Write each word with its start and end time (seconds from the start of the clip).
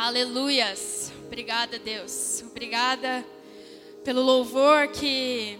Aleluias. 0.00 1.12
Obrigada, 1.26 1.76
Deus. 1.76 2.44
Obrigada 2.48 3.26
pelo 4.04 4.22
louvor 4.22 4.86
que 4.86 5.58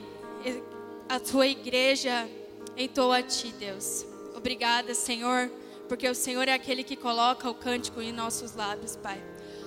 a 1.08 1.18
tua 1.18 1.48
igreja 1.48 2.24
entoa 2.76 3.18
a 3.18 3.22
ti, 3.24 3.52
Deus. 3.58 4.06
Obrigada, 4.36 4.94
Senhor, 4.94 5.50
porque 5.88 6.08
o 6.08 6.14
Senhor 6.14 6.46
é 6.46 6.52
aquele 6.52 6.84
que 6.84 6.94
coloca 6.94 7.50
o 7.50 7.54
cântico 7.54 8.00
em 8.00 8.12
nossos 8.12 8.54
lábios, 8.54 8.94
Pai. 8.94 9.20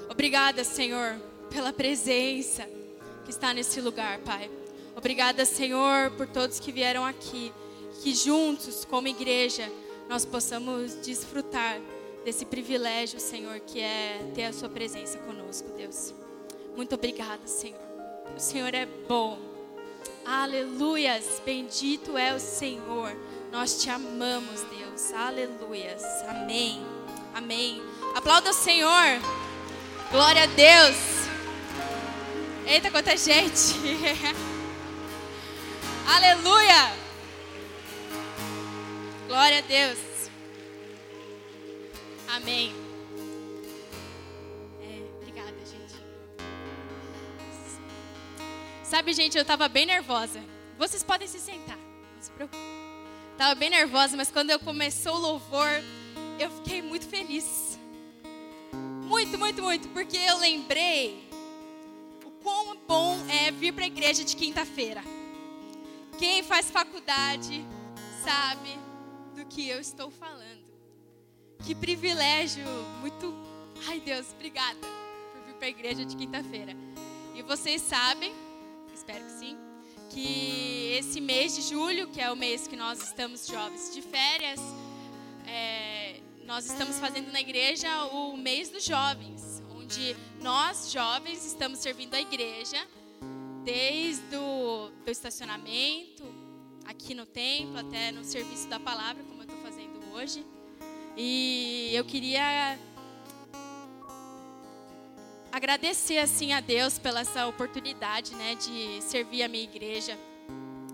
Obrigada, 0.09 0.63
Senhor, 0.63 1.21
pela 1.49 1.73
presença 1.73 2.65
que 3.25 3.29
está 3.29 3.53
nesse 3.53 3.81
lugar, 3.81 4.19
Pai. 4.19 4.49
Obrigada, 4.95 5.43
Senhor, 5.43 6.11
por 6.11 6.27
todos 6.27 6.61
que 6.61 6.71
vieram 6.71 7.03
aqui, 7.03 7.51
que 8.01 8.15
juntos, 8.15 8.85
como 8.85 9.09
igreja, 9.09 9.69
nós 10.07 10.23
possamos 10.23 10.95
desfrutar 10.95 11.77
desse 12.23 12.45
privilégio, 12.45 13.19
Senhor, 13.19 13.59
que 13.59 13.79
é 13.79 14.19
ter 14.33 14.45
a 14.45 14.53
Sua 14.53 14.69
presença 14.69 15.17
conosco, 15.19 15.69
Deus. 15.75 16.13
Muito 16.75 16.95
obrigada, 16.95 17.45
Senhor. 17.45 17.79
O 18.35 18.39
Senhor 18.39 18.73
é 18.73 18.85
bom. 18.85 19.37
Aleluias. 20.25 21.41
Bendito 21.43 22.17
é 22.17 22.33
o 22.33 22.39
Senhor. 22.39 23.15
Nós 23.51 23.81
te 23.81 23.89
amamos, 23.89 24.61
Deus. 24.61 25.11
Aleluias. 25.13 26.03
Amém. 26.27 26.85
Amém. 27.33 27.81
Aplauda 28.15 28.51
o 28.51 28.53
Senhor. 28.53 29.19
Glória 30.11 30.43
a 30.43 30.45
Deus. 30.45 30.97
Eita, 32.65 32.91
quanta 32.91 33.17
gente. 33.17 33.75
Aleluia. 36.07 36.93
Glória 39.27 39.59
a 39.59 39.61
Deus. 39.61 40.10
Amém. 42.31 42.73
É, 44.81 45.17
obrigada, 45.17 45.57
gente. 45.65 45.95
Sabe, 48.85 49.11
gente, 49.11 49.37
eu 49.37 49.41
estava 49.41 49.67
bem 49.67 49.85
nervosa. 49.85 50.41
Vocês 50.77 51.03
podem 51.03 51.27
se 51.27 51.39
sentar, 51.39 51.77
não 51.77 52.21
se 52.21 52.31
preocupe. 52.31 52.57
Estava 53.33 53.53
bem 53.55 53.69
nervosa, 53.69 54.15
mas 54.15 54.31
quando 54.31 54.49
eu 54.49 54.59
começou 54.59 55.15
o 55.15 55.19
louvor, 55.19 55.67
eu 56.39 56.49
fiquei 56.51 56.81
muito 56.81 57.05
feliz. 57.05 57.77
Muito, 59.03 59.37
muito, 59.37 59.61
muito, 59.61 59.89
porque 59.89 60.15
eu 60.15 60.37
lembrei 60.37 61.27
o 62.25 62.31
quão 62.41 62.77
bom 62.87 63.17
é 63.27 63.51
vir 63.51 63.73
para 63.73 63.83
a 63.83 63.87
igreja 63.87 64.23
de 64.23 64.37
quinta-feira. 64.37 65.03
Quem 66.17 66.43
faz 66.43 66.71
faculdade 66.71 67.65
sabe 68.23 68.79
do 69.35 69.45
que 69.45 69.67
eu 69.67 69.81
estou 69.81 70.09
falando. 70.09 70.60
Que 71.65 71.75
privilégio, 71.75 72.65
muito. 73.01 73.33
Ai 73.87 73.99
Deus, 73.99 74.27
obrigada 74.33 74.79
por 74.79 75.45
vir 75.45 75.53
para 75.53 75.67
a 75.67 75.69
igreja 75.69 76.03
de 76.03 76.15
quinta-feira. 76.15 76.75
E 77.35 77.43
vocês 77.43 77.81
sabem, 77.81 78.33
espero 78.93 79.23
que 79.25 79.31
sim, 79.31 79.57
que 80.09 80.95
esse 80.97 81.21
mês 81.21 81.55
de 81.55 81.61
julho, 81.61 82.07
que 82.07 82.19
é 82.19 82.31
o 82.31 82.35
mês 82.35 82.67
que 82.67 82.75
nós 82.75 83.01
estamos 83.03 83.45
jovens 83.45 83.93
de 83.93 84.01
férias, 84.01 84.59
é, 85.45 86.19
nós 86.45 86.65
estamos 86.65 86.99
fazendo 86.99 87.31
na 87.31 87.39
igreja 87.39 88.05
o 88.05 88.35
mês 88.35 88.69
dos 88.69 88.83
jovens, 88.83 89.61
onde 89.69 90.15
nós 90.41 90.91
jovens 90.91 91.45
estamos 91.45 91.77
servindo 91.77 92.15
a 92.15 92.21
igreja 92.21 92.87
desde 93.63 94.35
o 94.35 94.91
do 95.05 95.11
estacionamento, 95.11 96.23
aqui 96.85 97.13
no 97.13 97.27
templo, 97.27 97.77
até 97.77 98.11
no 98.11 98.23
serviço 98.23 98.67
da 98.67 98.79
palavra, 98.79 99.23
como 99.23 99.41
eu 99.41 99.45
estou 99.45 99.61
fazendo 99.61 100.11
hoje. 100.11 100.43
E 101.15 101.91
eu 101.93 102.05
queria 102.05 102.77
agradecer 105.51 106.17
assim 106.17 106.53
a 106.53 106.61
Deus 106.61 106.97
pela 106.97 107.21
essa 107.21 107.45
oportunidade, 107.47 108.33
né, 108.35 108.55
de 108.55 109.01
servir 109.01 109.43
a 109.43 109.47
minha 109.47 109.63
igreja. 109.63 110.17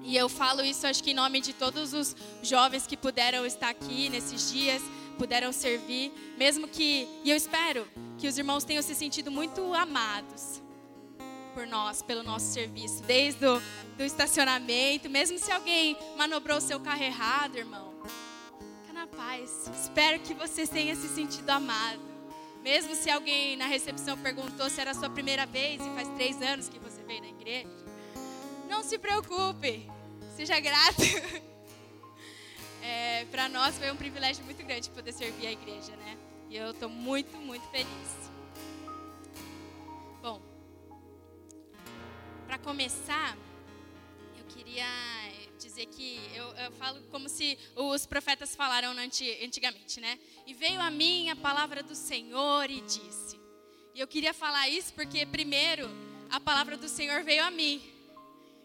E 0.04 0.16
eu 0.16 0.28
falo 0.28 0.64
isso 0.64 0.88
acho 0.88 1.04
que 1.04 1.12
em 1.12 1.14
nome 1.14 1.42
de 1.42 1.54
todos 1.54 1.94
os 1.94 2.16
jovens 2.42 2.88
que 2.88 2.98
puderam 2.98 3.46
estar 3.46 3.70
aqui 3.70 4.10
nesses 4.10 4.52
dias, 4.52 4.82
puderam 5.18 5.52
servir, 5.52 6.12
mesmo 6.38 6.68
que 6.68 7.08
e 7.24 7.30
eu 7.30 7.36
espero 7.36 7.88
que 8.18 8.28
os 8.28 8.38
irmãos 8.38 8.64
tenham 8.64 8.82
se 8.82 8.96
sentido 8.96 9.30
muito 9.30 9.74
amados 9.74 10.62
por 11.54 11.68
nós, 11.68 12.02
pelo 12.02 12.24
nosso 12.24 12.46
serviço, 12.46 13.04
desde 13.04 13.46
o 13.46 13.62
do 13.98 14.04
estacionamento, 14.04 15.10
mesmo 15.10 15.40
se 15.40 15.52
alguém 15.52 15.98
manobrou 16.16 16.58
o 16.58 16.62
seu 16.62 16.80
carro 16.80 17.04
errado, 17.04 17.58
irmão 17.58 17.87
paz. 19.08 19.70
Espero 19.82 20.20
que 20.20 20.34
você 20.34 20.68
tenha 20.68 20.96
se 20.96 21.08
sentido 21.08 21.50
amado. 21.50 22.02
Mesmo 22.62 22.96
se 22.96 23.10
alguém 23.10 23.56
na 23.56 23.66
recepção 23.66 24.18
perguntou 24.18 24.70
se 24.70 24.82
era 24.82 24.92
a 24.92 24.94
sua 24.94 25.10
primeira 25.10 25.46
vez 25.46 25.82
e 25.82 25.90
faz 25.92 26.08
três 26.16 26.42
anos 26.42 26.68
que 26.68 26.80
você 26.80 27.02
veio 27.04 27.22
na 27.22 27.30
igreja. 27.30 27.70
Não 28.70 28.84
se 28.84 28.98
preocupe. 28.98 29.90
Seja 30.36 30.60
grato. 30.60 31.02
É, 32.90 33.26
Para 33.26 33.50
nós 33.50 33.78
foi 33.78 33.92
um 33.92 33.98
privilégio 33.98 34.46
muito 34.46 34.64
grande 34.64 34.90
poder 34.92 35.12
servir 35.12 35.48
a 35.48 35.52
igreja, 35.52 35.94
né? 35.98 36.18
E 36.50 36.56
eu 36.56 36.72
estou 36.72 36.88
muito, 36.88 37.36
muito 37.36 37.68
feliz. 37.68 38.32
Bom, 40.22 40.42
para 42.46 42.58
começar, 42.58 43.38
eu 44.40 44.46
queria 44.46 44.86
dizer 45.78 45.86
que 45.88 46.20
eu, 46.34 46.46
eu, 46.56 46.72
falo 46.72 47.00
como 47.12 47.30
se 47.30 47.58
os 47.76 48.08
profetas 48.08 48.56
falaram 48.56 48.96
antigamente, 48.98 50.00
né? 50.00 50.18
E 50.48 50.54
veio 50.54 50.82
a 50.82 50.90
mim 50.90 51.30
a 51.30 51.36
palavra 51.36 51.84
do 51.84 51.94
Senhor 51.94 52.68
e 52.72 52.82
disse. 52.82 53.40
E 53.94 54.00
eu 54.00 54.08
queria 54.08 54.34
falar 54.34 54.68
isso 54.70 54.92
porque, 54.94 55.24
primeiro, 55.26 55.88
a 56.32 56.40
palavra 56.40 56.78
do 56.78 56.90
Senhor 56.90 57.24
veio 57.24 57.44
a 57.44 57.52
mim. 57.52 57.80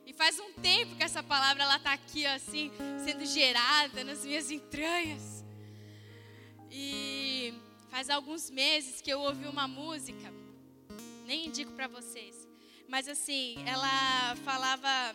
E 0.06 0.12
faz 0.14 0.40
um 0.40 0.54
tempo 0.54 0.96
que 0.96 1.02
essa 1.02 1.22
palavra 1.22 1.62
ela 1.64 1.76
está 1.76 1.92
aqui, 1.92 2.24
assim, 2.24 2.72
sendo 3.04 3.26
gerada 3.26 4.02
nas 4.04 4.24
minhas 4.24 4.50
entranhas. 4.50 5.44
E 6.70 7.52
faz 7.90 8.08
alguns 8.08 8.48
meses 8.48 9.02
que 9.02 9.12
eu 9.12 9.20
ouvi 9.20 9.46
uma 9.46 9.68
música, 9.68 10.32
nem 11.26 11.48
indico 11.48 11.72
para 11.72 11.88
vocês, 11.88 12.48
mas 12.88 13.06
assim, 13.06 13.62
ela 13.66 14.34
falava 14.44 15.14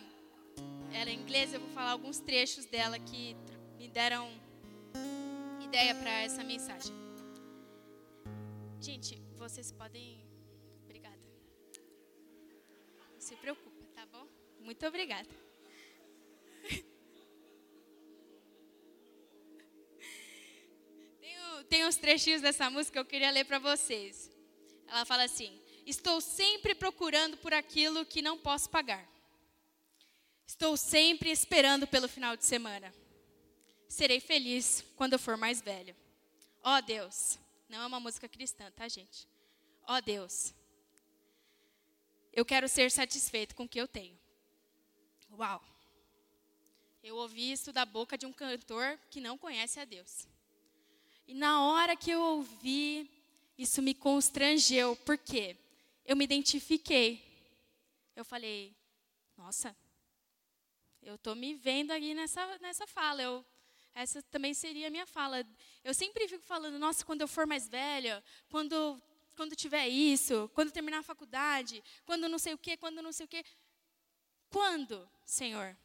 ela 0.92 1.10
é 1.10 1.12
inglesa, 1.12 1.56
eu 1.56 1.60
vou 1.60 1.70
falar 1.70 1.90
alguns 1.90 2.18
trechos 2.18 2.64
dela 2.64 2.98
que 2.98 3.36
me 3.78 3.88
deram 3.88 4.30
ideia 5.62 5.94
para 5.94 6.10
essa 6.22 6.42
mensagem. 6.42 6.94
Gente, 8.80 9.20
vocês 9.36 9.70
podem. 9.72 10.24
Obrigada. 10.84 11.18
Não 13.12 13.20
se 13.20 13.36
preocupa, 13.36 13.84
tá 13.94 14.06
bom? 14.06 14.26
Muito 14.60 14.86
obrigada. 14.86 15.28
Tem, 21.20 21.64
tem 21.68 21.86
uns 21.86 21.96
trechinhos 21.96 22.40
dessa 22.40 22.70
música 22.70 22.92
que 22.92 22.98
eu 22.98 23.04
queria 23.04 23.30
ler 23.30 23.44
para 23.44 23.58
vocês. 23.58 24.30
Ela 24.86 25.04
fala 25.04 25.24
assim: 25.24 25.60
Estou 25.84 26.20
sempre 26.20 26.74
procurando 26.74 27.36
por 27.36 27.52
aquilo 27.52 28.06
que 28.06 28.22
não 28.22 28.38
posso 28.38 28.70
pagar 28.70 29.17
Estou 30.48 30.78
sempre 30.78 31.30
esperando 31.30 31.86
pelo 31.86 32.08
final 32.08 32.34
de 32.34 32.42
semana. 32.42 32.92
Serei 33.86 34.18
feliz 34.18 34.82
quando 34.96 35.12
eu 35.12 35.18
for 35.18 35.36
mais 35.36 35.60
velho. 35.60 35.94
Ó 36.64 36.78
oh, 36.78 36.80
Deus, 36.80 37.38
não 37.68 37.82
é 37.82 37.86
uma 37.86 38.00
música 38.00 38.26
cristã, 38.26 38.70
tá, 38.70 38.88
gente? 38.88 39.28
Ó 39.86 39.94
oh, 39.94 40.00
Deus, 40.00 40.54
eu 42.32 42.46
quero 42.46 42.66
ser 42.66 42.90
satisfeito 42.90 43.54
com 43.54 43.64
o 43.64 43.68
que 43.68 43.78
eu 43.78 43.86
tenho. 43.86 44.18
Uau! 45.32 45.62
Eu 47.02 47.16
ouvi 47.16 47.52
isso 47.52 47.70
da 47.70 47.84
boca 47.84 48.16
de 48.16 48.24
um 48.24 48.32
cantor 48.32 48.98
que 49.10 49.20
não 49.20 49.36
conhece 49.36 49.78
a 49.78 49.84
Deus. 49.84 50.26
E 51.26 51.34
na 51.34 51.62
hora 51.62 51.94
que 51.94 52.10
eu 52.10 52.22
ouvi, 52.22 53.08
isso 53.58 53.82
me 53.82 53.92
constrangeu, 53.92 54.96
porque 55.04 55.58
eu 56.06 56.16
me 56.16 56.24
identifiquei. 56.24 57.22
Eu 58.16 58.24
falei, 58.24 58.74
nossa, 59.36 59.76
eu 61.02 61.14
estou 61.14 61.34
me 61.34 61.54
vendo 61.54 61.90
aí 61.90 62.14
nessa, 62.14 62.58
nessa 62.58 62.86
fala. 62.86 63.22
Eu, 63.22 63.44
essa 63.94 64.22
também 64.22 64.54
seria 64.54 64.88
a 64.88 64.90
minha 64.90 65.06
fala. 65.06 65.46
Eu 65.82 65.94
sempre 65.94 66.28
fico 66.28 66.44
falando, 66.44 66.78
nossa, 66.78 67.04
quando 67.04 67.22
eu 67.22 67.28
for 67.28 67.46
mais 67.46 67.68
velha, 67.68 68.22
quando, 68.48 69.00
quando 69.36 69.56
tiver 69.56 69.88
isso, 69.88 70.50
quando 70.54 70.70
terminar 70.70 70.98
a 70.98 71.02
faculdade, 71.02 71.82
quando 72.04 72.28
não 72.28 72.38
sei 72.38 72.54
o 72.54 72.58
quê, 72.58 72.76
quando 72.76 73.02
não 73.02 73.12
sei 73.12 73.26
o 73.26 73.28
quê. 73.28 73.44
Quando, 74.50 75.08
Senhor, 75.24 75.76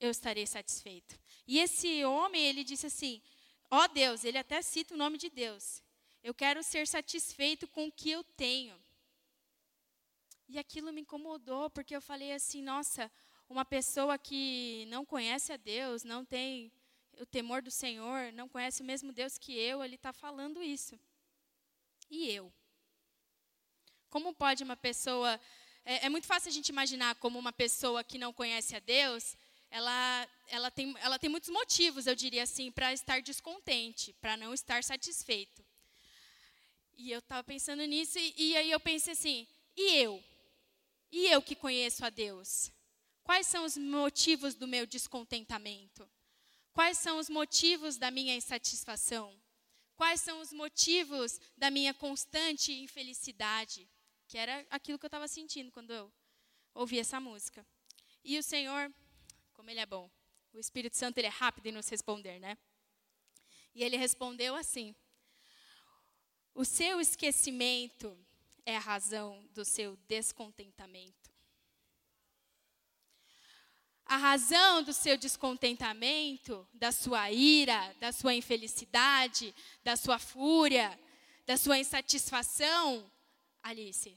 eu 0.00 0.10
estarei 0.10 0.46
satisfeito? 0.46 1.18
E 1.46 1.58
esse 1.58 2.04
homem, 2.04 2.44
ele 2.44 2.64
disse 2.64 2.86
assim, 2.86 3.22
ó 3.70 3.84
oh 3.84 3.88
Deus, 3.88 4.24
ele 4.24 4.38
até 4.38 4.60
cita 4.62 4.94
o 4.94 4.98
nome 4.98 5.18
de 5.18 5.30
Deus. 5.30 5.82
Eu 6.22 6.32
quero 6.32 6.62
ser 6.62 6.86
satisfeito 6.86 7.66
com 7.66 7.86
o 7.86 7.92
que 7.92 8.10
eu 8.10 8.22
tenho. 8.22 8.80
E 10.48 10.58
aquilo 10.58 10.92
me 10.92 11.00
incomodou, 11.00 11.70
porque 11.70 11.96
eu 11.96 12.00
falei 12.00 12.32
assim, 12.32 12.62
nossa, 12.62 13.10
uma 13.52 13.64
pessoa 13.66 14.16
que 14.16 14.86
não 14.88 15.04
conhece 15.04 15.52
a 15.52 15.58
Deus, 15.58 16.02
não 16.02 16.24
tem 16.24 16.72
o 17.20 17.26
temor 17.26 17.60
do 17.60 17.70
Senhor, 17.70 18.32
não 18.32 18.48
conhece 18.48 18.80
o 18.80 18.84
mesmo 18.84 19.12
Deus 19.12 19.36
que 19.36 19.52
eu, 19.52 19.84
ele 19.84 19.96
está 19.96 20.10
falando 20.12 20.62
isso. 20.62 20.98
E 22.10 22.30
eu? 22.30 22.50
Como 24.08 24.34
pode 24.34 24.64
uma 24.64 24.76
pessoa. 24.76 25.38
É, 25.84 26.06
é 26.06 26.08
muito 26.08 26.26
fácil 26.26 26.48
a 26.48 26.52
gente 26.52 26.70
imaginar 26.70 27.14
como 27.16 27.38
uma 27.38 27.52
pessoa 27.52 28.02
que 28.02 28.16
não 28.16 28.32
conhece 28.32 28.74
a 28.74 28.80
Deus, 28.80 29.36
ela, 29.70 30.28
ela, 30.48 30.70
tem, 30.70 30.94
ela 31.00 31.18
tem 31.18 31.28
muitos 31.28 31.50
motivos, 31.50 32.06
eu 32.06 32.14
diria 32.14 32.44
assim, 32.44 32.70
para 32.70 32.92
estar 32.92 33.20
descontente, 33.20 34.14
para 34.14 34.36
não 34.36 34.54
estar 34.54 34.82
satisfeito. 34.82 35.62
E 36.96 37.10
eu 37.10 37.18
estava 37.18 37.44
pensando 37.44 37.84
nisso, 37.84 38.18
e, 38.18 38.34
e 38.36 38.56
aí 38.56 38.70
eu 38.70 38.80
pensei 38.80 39.12
assim: 39.12 39.46
e 39.76 39.96
eu? 39.96 40.22
E 41.10 41.26
eu 41.26 41.42
que 41.42 41.54
conheço 41.54 42.02
a 42.04 42.10
Deus? 42.10 42.72
Quais 43.24 43.46
são 43.46 43.64
os 43.64 43.76
motivos 43.76 44.54
do 44.54 44.66
meu 44.66 44.86
descontentamento? 44.86 46.08
Quais 46.72 46.98
são 46.98 47.18
os 47.18 47.28
motivos 47.28 47.96
da 47.96 48.10
minha 48.10 48.34
insatisfação? 48.34 49.40
Quais 49.94 50.20
são 50.20 50.40
os 50.40 50.52
motivos 50.52 51.40
da 51.56 51.70
minha 51.70 51.94
constante 51.94 52.72
infelicidade? 52.72 53.88
Que 54.26 54.38
era 54.38 54.66
aquilo 54.70 54.98
que 54.98 55.04
eu 55.04 55.08
estava 55.08 55.28
sentindo 55.28 55.70
quando 55.70 55.92
eu 55.92 56.12
ouvi 56.74 56.98
essa 56.98 57.20
música. 57.20 57.66
E 58.24 58.38
o 58.38 58.42
Senhor, 58.42 58.92
como 59.52 59.70
Ele 59.70 59.80
é 59.80 59.86
bom, 59.86 60.10
o 60.52 60.58
Espírito 60.58 60.96
Santo 60.96 61.16
ele 61.18 61.26
é 61.26 61.30
rápido 61.30 61.66
em 61.66 61.72
nos 61.72 61.88
responder, 61.88 62.38
né? 62.38 62.58
E 63.74 63.82
ele 63.82 63.96
respondeu 63.96 64.54
assim: 64.54 64.94
O 66.54 66.64
seu 66.64 67.00
esquecimento 67.00 68.16
é 68.66 68.76
a 68.76 68.80
razão 68.80 69.46
do 69.52 69.64
seu 69.64 69.96
descontentamento. 70.08 71.21
A 74.12 74.18
razão 74.18 74.82
do 74.82 74.92
seu 74.92 75.16
descontentamento, 75.16 76.68
da 76.74 76.92
sua 76.92 77.30
ira, 77.30 77.94
da 77.94 78.12
sua 78.12 78.34
infelicidade, 78.34 79.54
da 79.82 79.96
sua 79.96 80.18
fúria, 80.18 81.00
da 81.46 81.56
sua 81.56 81.78
insatisfação, 81.78 83.10
Alice, 83.62 84.14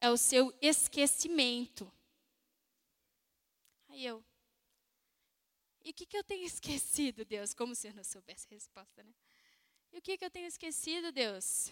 é 0.00 0.08
o 0.08 0.16
seu 0.16 0.50
esquecimento. 0.62 1.92
Aí 3.90 4.06
eu, 4.06 4.24
e 5.84 5.90
o 5.90 5.92
que, 5.92 6.06
que 6.06 6.16
eu 6.16 6.24
tenho 6.24 6.46
esquecido, 6.46 7.22
Deus? 7.22 7.52
Como 7.52 7.74
se 7.74 7.88
eu 7.88 7.92
não 7.92 8.04
soubesse 8.04 8.46
a 8.50 8.54
resposta, 8.54 9.02
né? 9.02 9.12
E 9.92 9.98
o 9.98 10.00
que, 10.00 10.16
que 10.16 10.24
eu 10.24 10.30
tenho 10.30 10.46
esquecido, 10.46 11.12
Deus? 11.12 11.70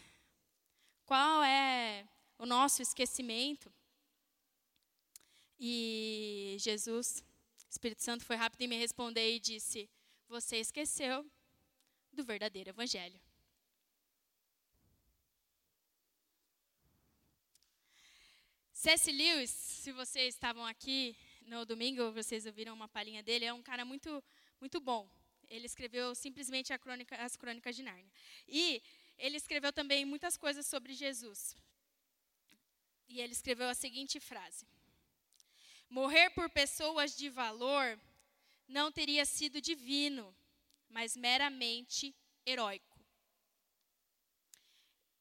Qual 1.07 1.43
é 1.43 2.07
o 2.37 2.45
nosso 2.45 2.83
esquecimento? 2.83 3.73
E 5.59 6.57
Jesus, 6.59 7.25
Espírito 7.71 8.03
Santo, 8.03 8.25
foi 8.25 8.35
rápido 8.35 8.63
em 8.63 8.69
me 8.69 8.77
responder 8.77 9.33
e 9.33 9.39
disse: 9.39 9.89
Você 10.29 10.57
esqueceu 10.57 11.25
do 12.13 12.25
verdadeiro 12.25 12.71
Evangelho. 12.71 13.21
C.S. 18.73 19.13
Lewis, 19.13 19.51
se 19.51 19.93
vocês 19.93 20.35
estavam 20.35 20.67
aqui 20.67 21.17
no 21.43 21.65
domingo, 21.65 22.11
vocês 22.13 22.45
ouviram 22.45 22.75
uma 22.75 22.89
palhinha 22.89 23.23
dele, 23.23 23.45
é 23.45 23.53
um 23.53 23.63
cara 23.63 23.85
muito, 23.85 24.23
muito 24.61 24.81
bom. 24.81 25.09
Ele 25.49 25.67
escreveu 25.67 26.15
simplesmente 26.15 26.77
crônica, 26.79 27.15
as 27.17 27.37
Crônicas 27.37 27.77
de 27.77 27.83
Nárnia. 27.83 28.11
E 28.49 28.83
ele 29.17 29.37
escreveu 29.37 29.73
também 29.73 30.05
muitas 30.05 30.37
coisas 30.37 30.67
sobre 30.67 30.93
Jesus. 30.95 31.57
E 33.09 33.21
ele 33.21 33.33
escreveu 33.33 33.69
a 33.69 33.75
seguinte 33.75 34.19
frase: 34.19 34.67
Morrer 35.91 36.31
por 36.31 36.49
pessoas 36.49 37.17
de 37.17 37.29
valor 37.29 38.01
não 38.69 38.93
teria 38.93 39.25
sido 39.25 39.61
divino, 39.61 40.33
mas 40.89 41.17
meramente 41.17 42.15
heróico. 42.47 42.97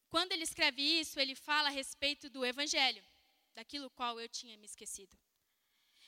Quando 0.10 0.32
ele 0.32 0.44
escreve 0.44 0.82
isso, 0.82 1.20
ele 1.20 1.34
fala 1.34 1.70
a 1.70 1.72
respeito 1.72 2.30
do 2.30 2.46
evangelho, 2.46 3.04
daquilo 3.56 3.90
qual 3.90 4.22
eu 4.22 4.30
tinha 4.30 4.56
me 4.58 4.66
esquecido. 4.66 5.18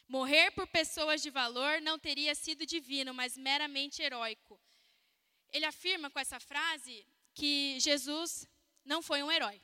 Morrer 0.08 0.52
por 0.52 0.68
pessoas 0.68 1.24
de 1.24 1.32
valor 1.32 1.82
não 1.82 1.98
teria 1.98 2.36
sido 2.36 2.64
divino, 2.64 3.16
mas 3.16 3.36
meramente 3.36 4.04
heróico. 4.04 4.62
Ele 5.50 5.66
afirma 5.66 6.12
com 6.12 6.20
essa 6.20 6.40
frase 6.40 7.04
que 7.34 7.80
Jesus 7.80 8.48
não 8.86 9.02
foi 9.02 9.24
um 9.24 9.32
herói. 9.32 9.60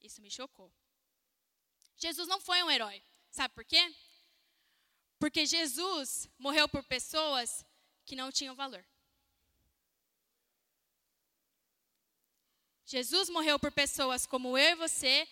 Isso 0.00 0.20
me 0.20 0.30
chocou. 0.30 0.72
Jesus 1.96 2.28
não 2.28 2.40
foi 2.40 2.62
um 2.62 2.70
herói. 2.70 3.02
Sabe 3.30 3.54
por 3.54 3.64
quê? 3.64 3.94
Porque 5.18 5.46
Jesus 5.46 6.28
morreu 6.38 6.68
por 6.68 6.82
pessoas 6.84 7.64
que 8.04 8.14
não 8.14 8.30
tinham 8.30 8.54
valor. 8.54 8.84
Jesus 12.84 13.28
morreu 13.30 13.58
por 13.58 13.72
pessoas 13.72 14.26
como 14.26 14.58
eu 14.58 14.72
e 14.72 14.74
você 14.74 15.26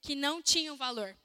que 0.00 0.14
não 0.14 0.42
tinham 0.42 0.76
valor. 0.76 1.16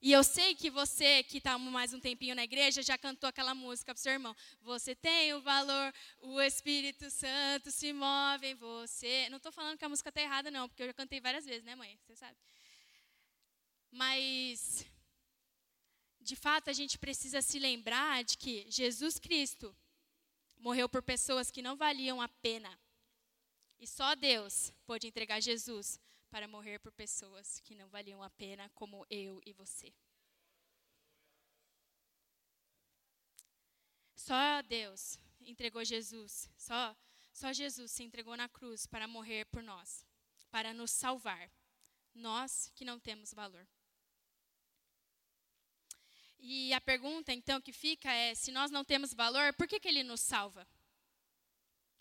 E 0.00 0.12
eu 0.12 0.22
sei 0.22 0.54
que 0.54 0.68
você 0.68 1.22
que 1.22 1.38
está 1.38 1.58
mais 1.58 1.94
um 1.94 1.98
tempinho 1.98 2.34
na 2.34 2.44
igreja 2.44 2.82
já 2.82 2.96
cantou 2.98 3.26
aquela 3.26 3.54
música 3.54 3.94
para 3.94 4.02
seu 4.02 4.12
irmão. 4.12 4.36
Você 4.60 4.94
tem 4.94 5.32
o 5.32 5.40
valor, 5.40 5.94
o 6.20 6.40
Espírito 6.42 7.10
Santo 7.10 7.70
se 7.70 7.90
move 7.92 8.46
em 8.46 8.54
você. 8.54 9.28
Não 9.30 9.38
estou 9.38 9.50
falando 9.50 9.78
que 9.78 9.84
a 9.84 9.88
música 9.88 10.10
está 10.10 10.20
errada, 10.20 10.50
não, 10.50 10.68
porque 10.68 10.82
eu 10.82 10.88
já 10.88 10.92
cantei 10.92 11.20
várias 11.20 11.46
vezes, 11.46 11.64
né, 11.64 11.74
mãe? 11.74 11.98
Você 12.06 12.16
sabe. 12.16 12.36
Mas, 13.94 14.84
de 16.20 16.34
fato, 16.34 16.68
a 16.68 16.72
gente 16.72 16.98
precisa 16.98 17.40
se 17.40 17.60
lembrar 17.60 18.24
de 18.24 18.36
que 18.36 18.68
Jesus 18.68 19.20
Cristo 19.20 19.74
morreu 20.56 20.88
por 20.88 21.00
pessoas 21.00 21.48
que 21.48 21.62
não 21.62 21.76
valiam 21.76 22.20
a 22.20 22.26
pena. 22.28 22.76
E 23.78 23.86
só 23.86 24.16
Deus 24.16 24.72
pôde 24.84 25.06
entregar 25.06 25.40
Jesus 25.40 26.00
para 26.28 26.48
morrer 26.48 26.80
por 26.80 26.90
pessoas 26.90 27.60
que 27.60 27.76
não 27.76 27.88
valiam 27.88 28.20
a 28.20 28.28
pena, 28.30 28.68
como 28.70 29.06
eu 29.08 29.40
e 29.46 29.52
você. 29.52 29.94
Só 34.16 34.60
Deus 34.62 35.20
entregou 35.40 35.84
Jesus, 35.84 36.50
só, 36.56 36.96
só 37.32 37.52
Jesus 37.52 37.92
se 37.92 38.02
entregou 38.02 38.36
na 38.36 38.48
cruz 38.48 38.86
para 38.86 39.06
morrer 39.06 39.44
por 39.44 39.62
nós, 39.62 40.04
para 40.50 40.74
nos 40.74 40.90
salvar, 40.90 41.48
nós 42.12 42.72
que 42.74 42.84
não 42.84 42.98
temos 42.98 43.32
valor. 43.32 43.64
E 46.46 46.74
a 46.74 46.80
pergunta, 46.80 47.32
então, 47.32 47.58
que 47.58 47.72
fica 47.72 48.12
é: 48.12 48.34
se 48.34 48.52
nós 48.52 48.70
não 48.70 48.84
temos 48.84 49.14
valor, 49.14 49.54
por 49.54 49.66
que, 49.66 49.80
que 49.80 49.88
ele 49.88 50.02
nos 50.02 50.20
salva? 50.20 50.68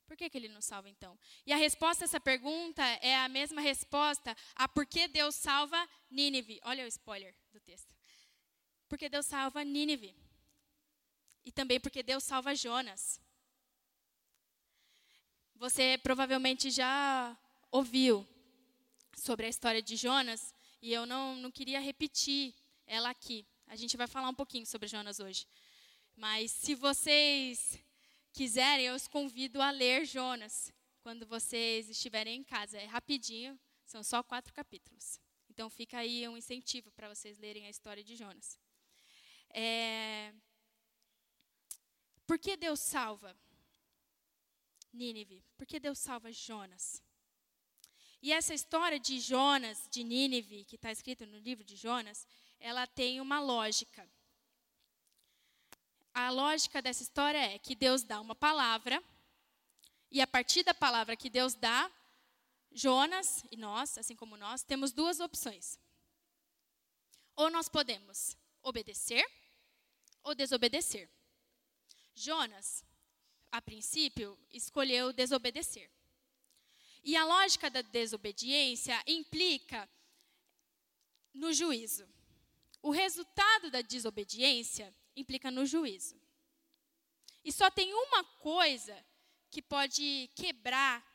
Por 0.05 0.17
que, 0.17 0.29
que 0.29 0.37
ele 0.37 0.49
nos 0.49 0.65
salva, 0.65 0.89
então? 0.89 1.17
E 1.45 1.53
a 1.53 1.55
resposta 1.55 2.03
a 2.03 2.07
essa 2.07 2.19
pergunta 2.19 2.83
é 3.01 3.15
a 3.15 3.29
mesma 3.29 3.61
resposta 3.61 4.35
a 4.53 4.67
por 4.67 4.85
que 4.85 5.07
Deus 5.07 5.35
salva 5.35 5.89
Nínive. 6.11 6.59
Olha 6.65 6.83
o 6.83 6.87
spoiler 6.87 7.33
do 7.53 7.59
texto. 7.61 7.95
Porque 8.89 9.07
Deus 9.07 9.25
salva 9.25 9.63
Nínive. 9.63 10.13
E 11.45 11.51
também 11.51 11.79
porque 11.79 12.03
Deus 12.03 12.21
salva 12.25 12.53
Jonas. 12.53 13.21
Você 15.55 15.97
provavelmente 16.03 16.69
já 16.69 17.39
ouviu 17.71 18.27
sobre 19.15 19.45
a 19.45 19.49
história 19.49 19.81
de 19.81 19.95
Jonas, 19.95 20.53
e 20.81 20.91
eu 20.91 21.05
não, 21.05 21.37
não 21.37 21.49
queria 21.49 21.79
repetir 21.79 22.53
ela 22.85 23.09
aqui. 23.09 23.47
A 23.73 23.75
gente 23.75 23.97
vai 23.97 24.05
falar 24.05 24.29
um 24.29 24.35
pouquinho 24.35 24.67
sobre 24.67 24.87
Jonas 24.87 25.19
hoje. 25.19 25.47
Mas 26.15 26.51
se 26.51 26.75
vocês 26.75 27.79
quiserem, 28.31 28.85
eu 28.85 28.93
os 28.93 29.07
convido 29.07 29.59
a 29.59 29.71
ler 29.71 30.05
Jonas 30.05 30.71
quando 31.01 31.25
vocês 31.25 31.89
estiverem 31.89 32.41
em 32.41 32.43
casa. 32.43 32.77
É 32.77 32.85
rapidinho, 32.85 33.59
são 33.83 34.03
só 34.03 34.21
quatro 34.21 34.53
capítulos. 34.53 35.19
Então 35.49 35.71
fica 35.71 35.97
aí 35.97 36.27
um 36.27 36.37
incentivo 36.37 36.91
para 36.91 37.09
vocês 37.09 37.39
lerem 37.39 37.65
a 37.65 37.69
história 37.71 38.03
de 38.03 38.15
Jonas. 38.15 38.59
É... 39.49 40.31
Por 42.27 42.37
que 42.37 42.55
Deus 42.55 42.79
salva 42.79 43.35
Nínive? 44.93 45.43
Por 45.57 45.65
que 45.65 45.79
Deus 45.79 45.97
salva 45.97 46.31
Jonas? 46.31 47.01
E 48.23 48.31
essa 48.31 48.53
história 48.53 48.97
de 48.97 49.19
Jonas, 49.19 49.85
de 49.91 50.01
Nínive, 50.01 50.63
que 50.63 50.77
está 50.77 50.89
escrita 50.89 51.25
no 51.25 51.37
livro 51.39 51.61
de 51.61 51.75
Jonas, 51.75 52.25
ela 52.57 52.87
tem 52.87 53.19
uma 53.19 53.41
lógica. 53.41 54.09
A 56.13 56.29
lógica 56.29 56.81
dessa 56.81 57.03
história 57.03 57.37
é 57.37 57.59
que 57.59 57.75
Deus 57.75 58.01
dá 58.01 58.21
uma 58.21 58.33
palavra, 58.33 59.03
e 60.09 60.21
a 60.21 60.25
partir 60.25 60.63
da 60.63 60.73
palavra 60.73 61.17
que 61.17 61.29
Deus 61.29 61.53
dá, 61.53 61.91
Jonas 62.71 63.43
e 63.51 63.57
nós, 63.57 63.97
assim 63.97 64.15
como 64.15 64.37
nós, 64.37 64.63
temos 64.63 64.93
duas 64.93 65.19
opções. 65.19 65.77
Ou 67.35 67.49
nós 67.49 67.67
podemos 67.67 68.37
obedecer 68.61 69.29
ou 70.23 70.33
desobedecer. 70.33 71.09
Jonas, 72.15 72.85
a 73.51 73.61
princípio, 73.61 74.39
escolheu 74.49 75.11
desobedecer. 75.11 75.91
E 77.03 77.17
a 77.17 77.25
lógica 77.25 77.69
da 77.69 77.81
desobediência 77.81 79.01
implica 79.05 79.89
no 81.33 81.51
juízo. 81.51 82.07
O 82.81 82.91
resultado 82.91 83.69
da 83.69 83.81
desobediência 83.81 84.93
implica 85.15 85.51
no 85.51 85.65
juízo. 85.65 86.19
E 87.43 87.51
só 87.51 87.69
tem 87.69 87.93
uma 87.93 88.23
coisa 88.23 89.05
que 89.49 89.61
pode 89.61 90.29
quebrar 90.35 91.05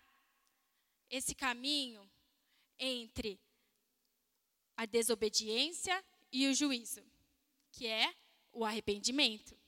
esse 1.09 1.35
caminho 1.35 2.09
entre 2.78 3.40
a 4.76 4.85
desobediência 4.85 6.04
e 6.30 6.47
o 6.47 6.54
juízo, 6.54 7.02
que 7.73 7.87
é 7.87 8.14
o 8.52 8.64
arrependimento. 8.64 9.59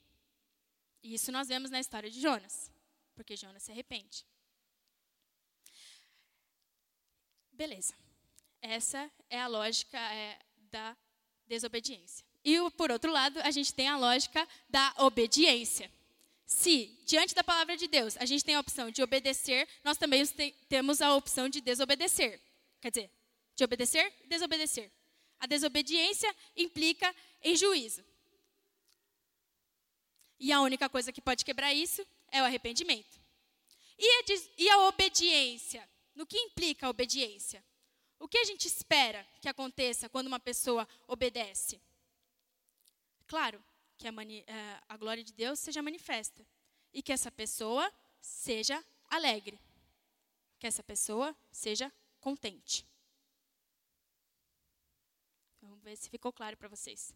E 1.02 1.14
isso 1.14 1.32
nós 1.32 1.48
vemos 1.48 1.70
na 1.70 1.80
história 1.80 2.10
de 2.10 2.20
Jonas, 2.20 2.70
porque 3.14 3.36
Jonas 3.36 3.62
se 3.62 3.72
arrepende. 3.72 4.24
Beleza. 7.60 7.92
Essa 8.62 9.10
é 9.28 9.38
a 9.38 9.46
lógica 9.46 9.98
é, 9.98 10.38
da 10.72 10.96
desobediência. 11.46 12.24
E, 12.42 12.56
por 12.70 12.90
outro 12.90 13.12
lado, 13.12 13.38
a 13.40 13.50
gente 13.50 13.74
tem 13.74 13.86
a 13.86 13.98
lógica 13.98 14.48
da 14.66 14.94
obediência. 14.96 15.92
Se, 16.46 16.86
diante 17.04 17.34
da 17.34 17.44
palavra 17.44 17.76
de 17.76 17.86
Deus, 17.86 18.16
a 18.16 18.24
gente 18.24 18.42
tem 18.42 18.54
a 18.54 18.60
opção 18.60 18.90
de 18.90 19.02
obedecer, 19.02 19.68
nós 19.84 19.98
também 19.98 20.26
temos 20.70 21.02
a 21.02 21.14
opção 21.14 21.50
de 21.50 21.60
desobedecer. 21.60 22.40
Quer 22.80 22.92
dizer, 22.92 23.10
de 23.54 23.62
obedecer 23.62 24.10
e 24.24 24.26
desobedecer. 24.26 24.90
A 25.38 25.46
desobediência 25.46 26.34
implica 26.56 27.14
em 27.42 27.54
juízo. 27.54 28.02
E 30.38 30.50
a 30.50 30.62
única 30.62 30.88
coisa 30.88 31.12
que 31.12 31.20
pode 31.20 31.44
quebrar 31.44 31.74
isso 31.74 32.06
é 32.32 32.40
o 32.40 32.46
arrependimento. 32.46 33.20
E 33.98 34.08
a, 34.08 34.24
e 34.56 34.70
a 34.70 34.78
obediência? 34.88 35.86
No 36.14 36.26
que 36.26 36.38
implica 36.38 36.86
a 36.86 36.90
obediência? 36.90 37.64
O 38.18 38.28
que 38.28 38.38
a 38.38 38.44
gente 38.44 38.66
espera 38.66 39.26
que 39.40 39.48
aconteça 39.48 40.08
quando 40.08 40.26
uma 40.26 40.40
pessoa 40.40 40.86
obedece? 41.06 41.80
Claro, 43.26 43.62
que 43.96 44.06
a, 44.06 44.10
é, 44.10 44.80
a 44.88 44.96
glória 44.96 45.24
de 45.24 45.32
Deus 45.32 45.58
seja 45.58 45.82
manifesta 45.82 46.46
e 46.92 47.02
que 47.02 47.12
essa 47.12 47.30
pessoa 47.30 47.90
seja 48.20 48.84
alegre, 49.08 49.58
que 50.58 50.66
essa 50.66 50.82
pessoa 50.82 51.34
seja 51.50 51.92
contente. 52.20 52.86
Vamos 55.62 55.80
ver 55.82 55.96
se 55.96 56.10
ficou 56.10 56.32
claro 56.32 56.56
para 56.56 56.68
vocês. 56.68 57.14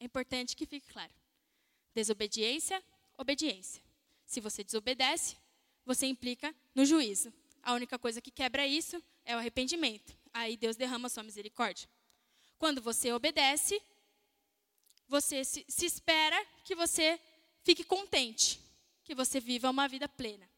É 0.00 0.04
importante 0.04 0.54
que 0.54 0.66
fique 0.66 0.90
claro. 0.92 1.12
Desobediência, 1.94 2.82
obediência. 3.16 3.82
Se 4.24 4.40
você 4.40 4.62
desobedece, 4.62 5.36
você 5.84 6.06
implica 6.06 6.54
no 6.74 6.84
juízo. 6.84 7.32
A 7.68 7.74
única 7.74 7.98
coisa 7.98 8.18
que 8.22 8.30
quebra 8.30 8.66
isso 8.66 8.96
é 9.26 9.36
o 9.36 9.38
arrependimento. 9.38 10.16
Aí 10.32 10.56
Deus 10.56 10.74
derrama 10.74 11.10
sua 11.10 11.22
misericórdia. 11.22 11.86
Quando 12.56 12.80
você 12.80 13.12
obedece, 13.12 13.78
você 15.06 15.44
se, 15.44 15.66
se 15.68 15.84
espera 15.84 16.42
que 16.64 16.74
você 16.74 17.20
fique 17.62 17.84
contente, 17.84 18.58
que 19.04 19.14
você 19.14 19.38
viva 19.38 19.68
uma 19.68 19.86
vida 19.86 20.08
plena. 20.08 20.48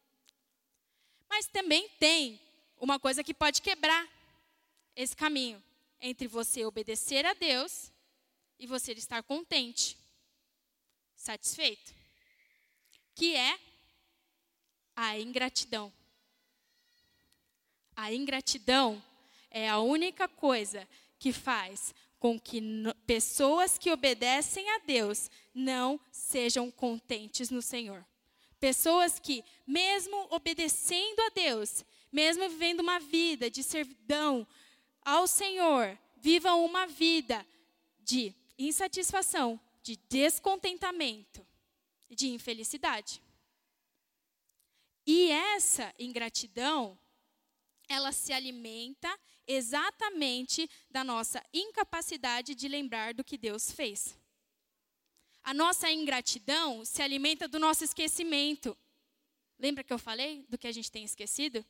Mas 1.29 1.47
também 1.47 1.89
tem 1.99 2.39
uma 2.77 2.97
coisa 2.97 3.21
que 3.25 3.33
pode 3.33 3.61
quebrar 3.61 4.07
esse 4.95 5.13
caminho 5.13 5.61
entre 5.99 6.29
você 6.29 6.63
obedecer 6.63 7.25
a 7.25 7.33
Deus 7.33 7.91
e 8.57 8.65
você 8.65 8.93
estar 8.93 9.21
contente, 9.21 9.97
satisfeito, 11.17 11.93
que 13.13 13.35
é 13.35 13.59
a 14.95 15.19
ingratidão. 15.19 15.91
A 17.95 18.13
ingratidão 18.13 19.01
é 19.49 19.69
a 19.69 19.79
única 19.79 20.27
coisa 20.27 20.87
que 21.19 21.31
faz 21.31 21.93
com 22.19 22.39
que 22.39 22.61
pessoas 23.05 23.77
que 23.77 23.91
obedecem 23.91 24.69
a 24.69 24.79
Deus 24.79 25.29
não 25.53 25.99
sejam 26.11 26.69
contentes 26.69 27.49
no 27.49 27.61
Senhor. 27.61 28.05
Pessoas 28.59 29.19
que, 29.19 29.43
mesmo 29.65 30.27
obedecendo 30.29 31.19
a 31.19 31.29
Deus, 31.29 31.83
mesmo 32.11 32.47
vivendo 32.47 32.81
uma 32.81 32.99
vida 32.99 33.49
de 33.49 33.63
servidão 33.63 34.47
ao 35.03 35.25
Senhor, 35.25 35.97
vivam 36.17 36.63
uma 36.63 36.85
vida 36.85 37.45
de 37.99 38.35
insatisfação, 38.57 39.59
de 39.81 39.97
descontentamento, 40.07 41.45
de 42.07 42.29
infelicidade. 42.29 43.21
E 45.07 45.31
essa 45.31 45.91
ingratidão 45.97 46.99
ela 47.91 48.11
se 48.11 48.31
alimenta 48.31 49.19
exatamente 49.45 50.69
da 50.89 51.03
nossa 51.03 51.43
incapacidade 51.53 52.55
de 52.55 52.67
lembrar 52.67 53.13
do 53.13 53.23
que 53.23 53.37
Deus 53.37 53.71
fez. 53.71 54.17
A 55.43 55.53
nossa 55.53 55.91
ingratidão 55.91 56.85
se 56.85 57.01
alimenta 57.01 57.47
do 57.47 57.59
nosso 57.59 57.83
esquecimento. 57.83 58.77
Lembra 59.57 59.83
que 59.83 59.91
eu 59.91 59.99
falei 59.99 60.45
do 60.47 60.57
que 60.57 60.67
a 60.67 60.71
gente 60.71 60.91
tem 60.91 61.03
esquecido? 61.03 61.65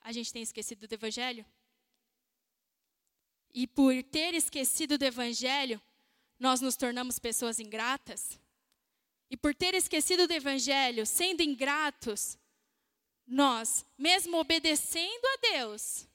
A 0.00 0.12
gente 0.12 0.32
tem 0.32 0.42
esquecido 0.42 0.86
do 0.86 0.92
Evangelho. 0.92 1.44
E 3.52 3.66
por 3.66 4.02
ter 4.04 4.34
esquecido 4.34 4.96
do 4.98 5.04
Evangelho, 5.04 5.80
nós 6.38 6.60
nos 6.60 6.76
tornamos 6.76 7.18
pessoas 7.18 7.58
ingratas. 7.58 8.38
E 9.30 9.36
por 9.36 9.54
ter 9.54 9.74
esquecido 9.74 10.26
do 10.26 10.32
Evangelho, 10.32 11.04
sendo 11.04 11.42
ingratos, 11.42 12.38
nós, 13.28 13.84
mesmo 13.98 14.38
obedecendo 14.38 15.24
a 15.26 15.36
Deus, 15.52 16.08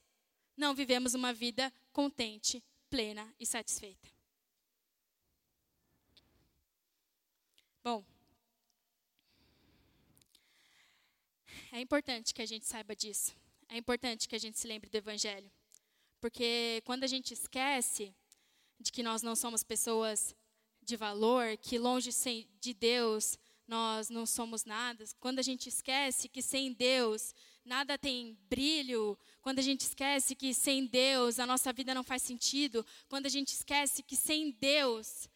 não 0.56 0.74
vivemos 0.74 1.14
uma 1.14 1.32
vida 1.32 1.72
contente, 1.92 2.62
plena 2.90 3.32
e 3.38 3.46
satisfeita. 3.46 4.08
Bom, 7.84 8.04
é 11.70 11.80
importante 11.80 12.34
que 12.34 12.42
a 12.42 12.46
gente 12.46 12.66
saiba 12.66 12.96
disso. 12.96 13.32
É 13.68 13.76
importante 13.76 14.28
que 14.28 14.34
a 14.34 14.38
gente 14.38 14.58
se 14.58 14.66
lembre 14.66 14.90
do 14.90 14.96
Evangelho. 14.96 15.50
Porque 16.20 16.82
quando 16.84 17.04
a 17.04 17.06
gente 17.06 17.32
esquece 17.32 18.14
de 18.80 18.90
que 18.90 19.02
nós 19.02 19.22
não 19.22 19.36
somos 19.36 19.62
pessoas 19.62 20.34
de 20.82 20.96
valor, 20.96 21.56
que 21.58 21.78
longe 21.78 22.10
de 22.60 22.74
Deus 22.74 23.38
nós 23.66 24.10
não 24.10 24.26
somos 24.26 24.64
nada, 24.64 25.04
quando 25.20 25.38
a 25.38 25.42
gente 25.42 25.68
esquece 25.68 26.28
que 26.28 26.42
sem 26.42 26.72
Deus 26.72 27.34
nada 27.64 27.96
tem 27.96 28.38
brilho, 28.48 29.18
quando 29.40 29.58
a 29.58 29.62
gente 29.62 29.80
esquece 29.80 30.34
que 30.34 30.52
sem 30.52 30.86
Deus 30.86 31.38
a 31.38 31.46
nossa 31.46 31.72
vida 31.72 31.94
não 31.94 32.04
faz 32.04 32.22
sentido, 32.22 32.84
quando 33.08 33.26
a 33.26 33.30
gente 33.30 33.48
esquece 33.48 34.02
que 34.02 34.16
sem 34.16 34.50
Deus 34.50 35.28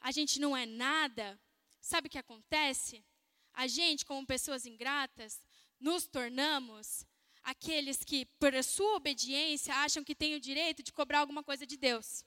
a 0.00 0.10
gente 0.10 0.40
não 0.40 0.56
é 0.56 0.64
nada, 0.64 1.38
sabe 1.80 2.06
o 2.06 2.10
que 2.10 2.18
acontece? 2.18 3.04
A 3.52 3.66
gente, 3.66 4.04
como 4.04 4.26
pessoas 4.26 4.66
ingratas, 4.66 5.40
nos 5.78 6.06
tornamos 6.06 7.06
aqueles 7.42 8.02
que, 8.04 8.26
por 8.38 8.52
sua 8.62 8.96
obediência, 8.96 9.74
acham 9.76 10.02
que 10.02 10.14
têm 10.14 10.34
o 10.34 10.40
direito 10.40 10.82
de 10.82 10.92
cobrar 10.92 11.20
alguma 11.20 11.42
coisa 11.42 11.66
de 11.66 11.76
Deus. 11.76 12.24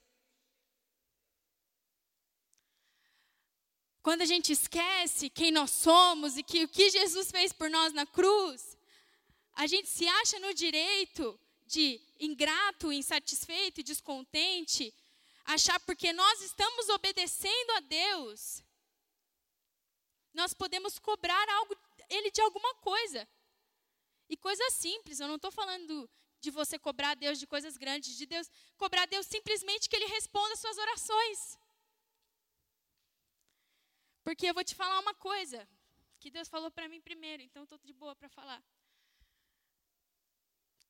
Quando 4.09 4.23
a 4.23 4.25
gente 4.25 4.51
esquece 4.51 5.29
quem 5.29 5.51
nós 5.51 5.69
somos 5.69 6.35
e 6.35 6.41
que 6.41 6.63
o 6.63 6.67
que 6.67 6.89
Jesus 6.89 7.29
fez 7.29 7.53
por 7.53 7.69
nós 7.69 7.93
na 7.93 8.07
cruz, 8.07 8.75
a 9.53 9.67
gente 9.67 9.87
se 9.87 10.07
acha 10.07 10.39
no 10.39 10.51
direito 10.51 11.39
de 11.67 12.01
ingrato, 12.19 12.91
insatisfeito, 12.91 13.83
descontente, 13.83 14.91
achar 15.45 15.79
porque 15.81 16.11
nós 16.11 16.41
estamos 16.41 16.89
obedecendo 16.89 17.69
a 17.73 17.81
Deus, 17.81 18.63
nós 20.33 20.55
podemos 20.55 20.97
cobrar 20.97 21.47
algo, 21.47 21.77
Ele 22.09 22.31
de 22.31 22.41
alguma 22.41 22.73
coisa. 22.77 23.29
E 24.27 24.35
coisa 24.35 24.71
simples, 24.71 25.19
eu 25.19 25.27
não 25.27 25.35
estou 25.35 25.51
falando 25.51 26.09
de 26.41 26.49
você 26.49 26.79
cobrar 26.79 27.13
Deus 27.13 27.37
de 27.37 27.45
coisas 27.45 27.77
grandes, 27.77 28.17
de 28.17 28.25
Deus 28.25 28.49
cobrar 28.75 29.05
Deus 29.05 29.27
simplesmente 29.27 29.87
que 29.87 29.95
Ele 29.95 30.07
responda 30.07 30.55
às 30.55 30.61
suas 30.61 30.79
orações. 30.79 31.58
Porque 34.29 34.45
eu 34.45 34.53
vou 34.53 34.63
te 34.63 34.75
falar 34.75 34.99
uma 34.99 35.15
coisa 35.15 35.67
que 36.19 36.29
Deus 36.29 36.47
falou 36.47 36.69
para 36.69 36.87
mim 36.87 37.01
primeiro, 37.01 37.41
então 37.41 37.63
estou 37.63 37.79
de 37.79 37.93
boa 37.93 38.15
para 38.15 38.29
falar. 38.29 38.63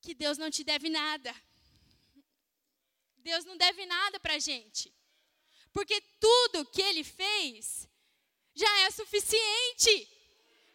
Que 0.02 0.12
Deus 0.12 0.36
não 0.36 0.50
te 0.50 0.62
deve 0.62 0.90
nada. 0.90 1.34
Deus 3.16 3.46
não 3.46 3.56
deve 3.56 3.86
nada 3.86 4.20
para 4.20 4.34
a 4.34 4.38
gente. 4.38 4.94
Porque 5.72 6.02
tudo 6.20 6.66
que 6.66 6.82
Ele 6.82 7.02
fez 7.02 7.88
já 8.54 8.80
é 8.80 8.90
suficiente 8.90 9.92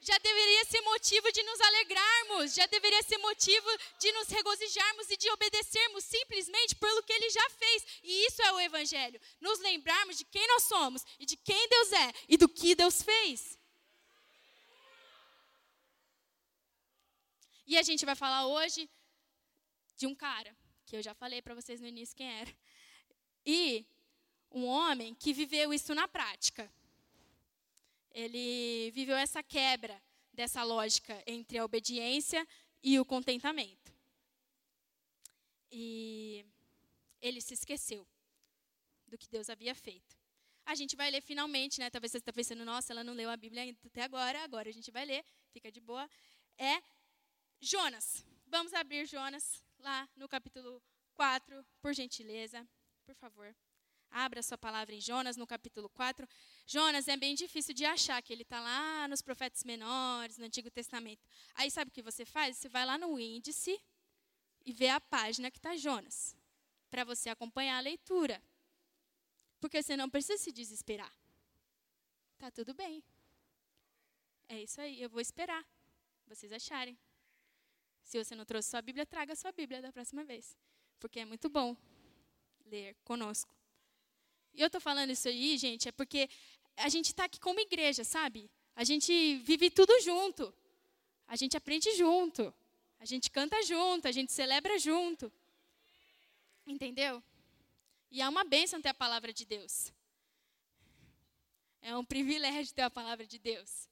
já 0.06 0.18
deveria 0.20 0.66
ser 0.66 0.82
motivo 0.82 1.32
de 1.32 1.42
nos 1.42 1.60
alegrarmos, 1.60 2.54
já 2.54 2.66
deveria 2.68 3.02
ser 3.02 3.18
motivo 3.18 3.68
de 3.98 4.12
nos 4.12 4.28
regozijarmos 4.28 5.10
e 5.10 5.18
de 5.18 5.30
obedecermos 5.32 6.04
simplesmente 6.04 6.76
pelo 6.76 7.02
que 7.02 7.12
ele 7.12 7.30
já 7.32 7.50
fez. 7.50 7.86
E 8.04 8.28
isso 8.28 8.42
é 8.44 8.52
o 8.52 8.60
Evangelho. 8.60 9.20
Nos 9.42 9.60
lembrarmos 9.60 10.16
de 10.16 10.26
quem 10.26 10.48
nós 10.48 10.64
somos 10.64 11.04
e 11.20 11.26
de 11.26 11.36
quem 11.36 11.68
Deus 11.68 11.92
é 11.94 12.14
e 12.30 12.38
do 12.38 12.48
que 12.48 12.76
Deus 12.76 13.02
fez. 13.02 13.58
E 17.66 17.76
a 17.76 17.82
gente 17.82 18.06
vai 18.06 18.16
falar 18.16 18.46
hoje 18.46 18.88
de 19.98 20.06
um 20.06 20.14
cara, 20.14 20.56
que 20.86 20.96
eu 20.96 21.02
já 21.02 21.16
falei 21.16 21.42
para 21.42 21.56
vocês 21.56 21.82
no 21.82 21.88
início 21.88 22.16
quem 22.16 22.32
era. 22.42 22.56
E 23.44 23.88
um 24.52 24.66
homem 24.66 25.16
que 25.16 25.34
viveu 25.34 25.74
isso 25.74 25.96
na 25.96 26.08
prática 26.08 26.72
ele 28.16 28.92
viveu 28.92 29.18
essa 29.18 29.44
quebra 29.44 30.02
dessa 30.32 30.64
lógica 30.64 31.22
entre 31.28 31.58
a 31.58 31.66
obediência 31.66 32.48
e 32.82 32.98
o 32.98 33.04
contentamento. 33.04 33.94
E 35.70 36.46
ele 37.22 37.42
se 37.42 37.54
esqueceu 37.54 38.08
do 39.06 39.18
que 39.18 39.28
Deus 39.28 39.50
havia 39.50 39.76
feito. 39.76 40.18
A 40.66 40.76
gente 40.76 40.96
vai 40.96 41.12
ler 41.12 41.22
finalmente, 41.22 41.78
né? 41.80 41.90
Talvez 41.90 42.14
você 42.14 42.20
está 42.20 42.32
pensando, 42.32 42.64
nossa, 42.64 42.94
ela 42.94 43.04
não 43.04 43.14
leu 43.14 43.30
a 43.30 43.36
Bíblia 43.36 43.76
até 43.86 44.04
agora, 44.04 44.42
agora 44.44 44.70
a 44.70 44.74
gente 44.74 44.90
vai 44.92 45.04
ler, 45.04 45.24
fica 45.52 45.70
de 45.70 45.82
boa. 45.82 46.10
É 46.58 46.82
Jonas. 47.60 48.26
Vamos 48.48 48.74
abrir 48.74 49.06
Jonas 49.06 49.62
lá 49.78 50.08
no 50.16 50.30
capítulo 50.30 50.82
4, 51.16 51.66
por 51.82 51.94
gentileza, 51.94 52.66
por 53.06 53.14
favor. 53.16 53.54
Abra 54.12 54.42
sua 54.42 54.58
palavra 54.58 54.96
em 54.96 55.02
Jonas, 55.02 55.38
no 55.38 55.46
capítulo 55.46 55.90
4. 55.90 56.28
Jonas 56.66 57.08
é 57.08 57.18
bem 57.18 57.36
difícil 57.36 57.74
de 57.74 57.86
achar, 57.86 58.22
que 58.22 58.32
ele 58.32 58.44
está 58.44 58.60
lá 58.60 59.08
nos 59.08 59.22
profetas 59.22 59.64
menores, 59.64 60.38
no 60.38 60.46
Antigo 60.46 60.70
Testamento. 60.72 61.22
Aí 61.54 61.70
sabe 61.70 61.90
o 61.90 61.94
que 61.94 62.02
você 62.02 62.26
faz? 62.26 62.58
Você 62.58 62.70
vai 62.70 62.86
lá 62.86 62.98
no 62.98 63.20
índice 63.20 63.80
e 64.66 64.72
vê 64.72 64.90
a 64.90 65.00
página 65.00 65.52
que 65.52 65.58
está 65.58 65.76
Jonas, 65.76 66.36
para 66.90 67.04
você 67.04 67.30
acompanhar 67.30 67.78
a 67.78 67.82
leitura. 67.82 68.42
Porque 69.60 69.82
você 69.82 69.96
não 69.96 70.10
precisa 70.10 70.42
se 70.42 70.52
desesperar. 70.52 71.12
Tá 72.38 72.52
tudo 72.52 72.74
bem. 72.74 73.04
É 74.48 74.62
isso 74.62 74.80
aí, 74.82 75.02
eu 75.02 75.10
vou 75.10 75.22
esperar 75.22 75.66
vocês 76.28 76.52
acharem. 76.52 76.98
Se 78.04 78.24
você 78.24 78.36
não 78.36 78.46
trouxe 78.46 78.70
sua 78.70 78.82
Bíblia, 78.82 79.06
traga 79.06 79.36
sua 79.36 79.52
Bíblia 79.52 79.82
da 79.82 79.92
próxima 79.92 80.24
vez. 80.24 80.56
Porque 81.00 81.20
é 81.20 81.26
muito 81.26 81.50
bom 81.50 81.76
ler 82.66 82.96
conosco. 83.04 83.55
E 84.56 84.62
eu 84.62 84.68
estou 84.68 84.80
falando 84.80 85.12
isso 85.12 85.28
aí, 85.28 85.58
gente, 85.58 85.90
é 85.90 85.92
porque 85.92 86.30
a 86.78 86.90
gente 86.90 87.08
está 87.08 87.26
aqui 87.26 87.40
como 87.40 87.60
igreja, 87.60 88.04
sabe? 88.04 88.50
A 88.76 88.84
gente 88.84 89.38
vive 89.38 89.70
tudo 89.70 89.94
junto. 90.02 90.54
A 91.28 91.36
gente 91.36 91.58
aprende 91.58 91.94
junto. 91.96 92.54
A 93.00 93.06
gente 93.06 93.30
canta 93.30 93.62
junto, 93.64 94.08
a 94.08 94.12
gente 94.12 94.32
celebra 94.32 94.78
junto. 94.80 95.32
Entendeu? 96.66 97.22
E 98.10 98.22
é 98.22 98.30
uma 98.30 98.44
bênção 98.44 98.82
ter 98.82 98.90
a 98.90 98.94
palavra 98.94 99.34
de 99.34 99.46
Deus. 99.46 99.92
É 101.82 101.96
um 101.96 102.06
privilégio 102.06 102.74
ter 102.74 102.82
a 102.82 102.90
palavra 102.90 103.28
de 103.28 103.38
Deus. 103.38 103.88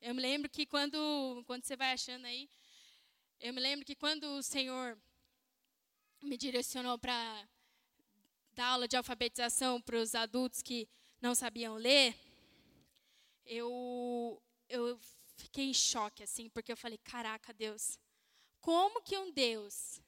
Eu 0.00 0.14
me 0.14 0.22
lembro 0.22 0.48
que 0.48 0.64
quando, 0.64 1.42
quando 1.46 1.64
você 1.64 1.76
vai 1.76 1.92
achando 1.92 2.24
aí, 2.26 2.48
eu 3.40 3.52
me 3.52 3.60
lembro 3.60 3.84
que 3.84 3.94
quando 3.94 4.24
o 4.24 4.42
Senhor 4.42 4.96
me 6.22 6.36
direcionou 6.36 6.98
para 6.98 7.48
dar 8.56 8.68
aula 8.68 8.88
de 8.88 8.96
alfabetização 8.96 9.80
para 9.80 9.98
os 9.98 10.14
adultos 10.14 10.62
que 10.62 10.88
não 11.20 11.34
sabiam 11.34 11.76
ler, 11.76 12.18
eu, 13.44 14.42
eu 14.68 14.98
fiquei 15.36 15.66
em 15.66 15.74
choque, 15.74 16.22
assim, 16.22 16.48
porque 16.48 16.72
eu 16.72 16.76
falei: 16.76 16.98
caraca, 16.98 17.52
Deus, 17.52 17.98
como 18.60 19.02
que 19.02 19.16
um 19.16 19.30
Deus 19.30 20.00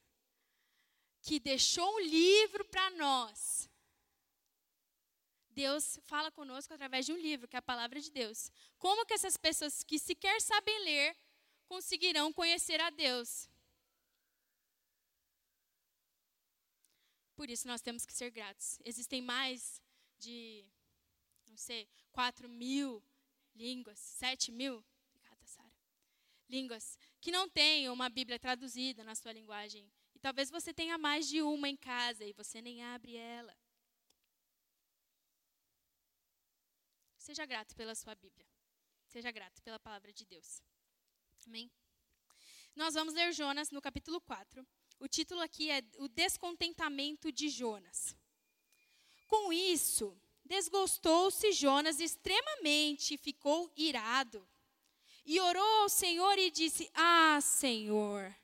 que 1.21 1.39
deixou 1.39 1.95
um 1.95 1.99
livro 1.99 2.65
para 2.65 2.89
nós, 2.91 3.69
Deus 5.49 5.99
fala 6.05 6.31
conosco 6.31 6.73
através 6.73 7.05
de 7.05 7.11
um 7.11 7.17
livro, 7.17 7.47
que 7.47 7.55
é 7.55 7.59
a 7.59 7.61
palavra 7.61 7.99
de 7.99 8.09
Deus. 8.09 8.51
Como 8.77 9.05
que 9.05 9.13
essas 9.13 9.35
pessoas 9.35 9.83
que 9.83 9.99
sequer 9.99 10.41
sabem 10.41 10.83
ler 10.85 11.15
conseguirão 11.67 12.31
conhecer 12.31 12.79
a 12.79 12.89
Deus? 12.89 13.48
Por 17.39 17.49
isso 17.49 17.69
nós 17.69 17.79
temos 17.79 18.05
que 18.05 18.11
ser 18.13 18.31
gratos. 18.31 18.81
Existem 18.83 19.21
mais 19.21 19.81
de, 20.17 20.65
não 21.47 21.55
sei, 21.55 21.87
4 22.11 22.49
mil 22.49 23.01
línguas, 23.55 23.97
7 23.97 24.51
mil, 24.51 24.85
obrigada, 25.07 25.45
Sara, 25.45 25.71
línguas, 26.49 26.97
que 27.21 27.31
não 27.31 27.47
têm 27.47 27.87
uma 27.87 28.09
Bíblia 28.09 28.37
traduzida 28.37 29.05
na 29.05 29.15
sua 29.15 29.31
linguagem. 29.31 29.89
E 30.13 30.19
talvez 30.19 30.49
você 30.49 30.73
tenha 30.73 30.97
mais 30.97 31.29
de 31.29 31.41
uma 31.41 31.69
em 31.69 31.77
casa 31.77 32.25
e 32.25 32.33
você 32.33 32.61
nem 32.61 32.83
abre 32.83 33.15
ela. 33.15 33.57
Seja 37.17 37.45
grato 37.45 37.73
pela 37.73 37.95
sua 37.95 38.15
Bíblia. 38.15 38.45
Seja 39.07 39.31
grato 39.31 39.63
pela 39.63 39.79
palavra 39.79 40.11
de 40.11 40.25
Deus. 40.25 40.61
Amém? 41.47 41.71
Nós 42.75 42.95
vamos 42.95 43.13
ler 43.13 43.31
Jonas 43.31 43.71
no 43.71 43.81
capítulo 43.81 44.19
4. 44.19 44.67
O 44.99 45.07
título 45.07 45.39
aqui 45.41 45.71
é 45.71 45.81
O 45.97 46.09
Descontentamento 46.09 47.31
de 47.31 47.47
Jonas. 47.47 48.15
Com 49.27 49.53
isso, 49.53 50.19
desgostou-se 50.43 51.53
Jonas 51.53 52.01
extremamente 52.01 53.17
ficou 53.17 53.71
irado. 53.77 54.45
E 55.25 55.39
orou 55.39 55.81
ao 55.81 55.89
Senhor 55.89 56.37
e 56.37 56.51
disse: 56.51 56.89
Ah, 56.93 57.39
Senhor, 57.41 58.35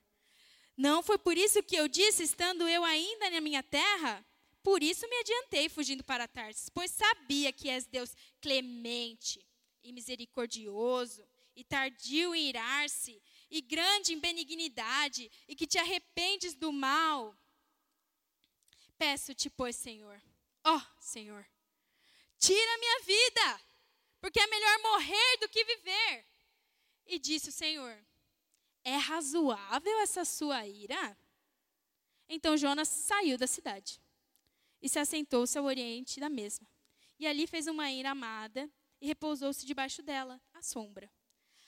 não 0.77 1.03
foi 1.03 1.17
por 1.17 1.37
isso 1.37 1.61
que 1.61 1.75
eu 1.75 1.87
disse, 1.87 2.23
estando 2.23 2.67
eu 2.69 2.85
ainda 2.85 3.29
na 3.29 3.41
minha 3.41 3.63
terra? 3.63 4.25
Por 4.63 4.81
isso 4.81 5.07
me 5.09 5.17
adiantei 5.17 5.67
fugindo 5.67 6.03
para 6.03 6.27
Tarsis, 6.27 6.69
pois 6.69 6.89
sabia 6.89 7.51
que 7.51 7.69
és 7.69 7.85
Deus 7.85 8.15
clemente 8.41 9.45
e 9.83 9.91
misericordioso, 9.91 11.27
e 11.55 11.63
tardio 11.63 12.33
em 12.33 12.49
irar-se, 12.49 13.21
e 13.49 13.61
grande 13.61 14.13
em 14.13 14.19
benignidade, 14.19 15.31
e 15.47 15.55
que 15.55 15.67
te 15.67 15.77
arrependes 15.77 16.53
do 16.53 16.71
mal. 16.71 17.35
Peço-te, 18.97 19.49
pois, 19.49 19.75
Senhor, 19.75 20.21
ó 20.63 20.75
oh, 20.77 21.01
Senhor, 21.01 21.45
tira 22.37 22.77
minha 22.77 22.99
vida, 23.01 23.61
porque 24.19 24.39
é 24.39 24.47
melhor 24.47 24.79
morrer 24.81 25.37
do 25.37 25.49
que 25.49 25.63
viver. 25.63 26.25
E 27.05 27.19
disse 27.19 27.49
o 27.49 27.51
Senhor: 27.51 28.03
É 28.83 28.95
razoável 28.95 29.99
essa 29.99 30.25
sua 30.25 30.65
ira? 30.65 31.17
Então 32.27 32.57
Jonas 32.57 32.87
saiu 32.87 33.37
da 33.37 33.45
cidade 33.45 34.01
e 34.81 34.89
se 34.89 34.97
assentou-se 34.97 35.57
ao 35.57 35.65
oriente 35.65 36.19
da 36.19 36.29
mesma. 36.29 36.67
E 37.19 37.27
ali 37.27 37.45
fez 37.45 37.67
uma 37.67 37.91
ira 37.91 38.11
amada 38.11 38.69
e 38.99 39.05
repousou-se 39.05 39.65
debaixo 39.65 40.01
dela, 40.01 40.41
à 40.53 40.61
sombra 40.63 41.11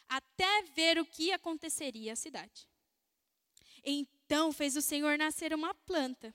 até 0.08 0.63
ver 0.76 1.00
o 1.00 1.06
que 1.06 1.32
aconteceria 1.32 2.13
à 2.13 2.15
cidade. 2.15 2.67
Então 3.84 4.52
fez 4.52 4.76
o 4.76 4.82
Senhor 4.82 5.17
nascer 5.17 5.54
uma 5.54 5.74
planta, 5.74 6.34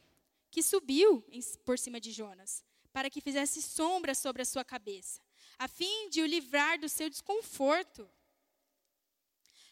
que 0.50 0.62
subiu 0.62 1.24
por 1.64 1.78
cima 1.78 2.00
de 2.00 2.12
Jonas, 2.12 2.64
para 2.92 3.08
que 3.10 3.20
fizesse 3.20 3.62
sombra 3.62 4.14
sobre 4.14 4.42
a 4.42 4.44
sua 4.44 4.64
cabeça, 4.64 5.20
a 5.58 5.66
fim 5.66 6.08
de 6.10 6.20
o 6.20 6.26
livrar 6.26 6.78
do 6.78 6.88
seu 6.88 7.08
desconforto. 7.08 8.08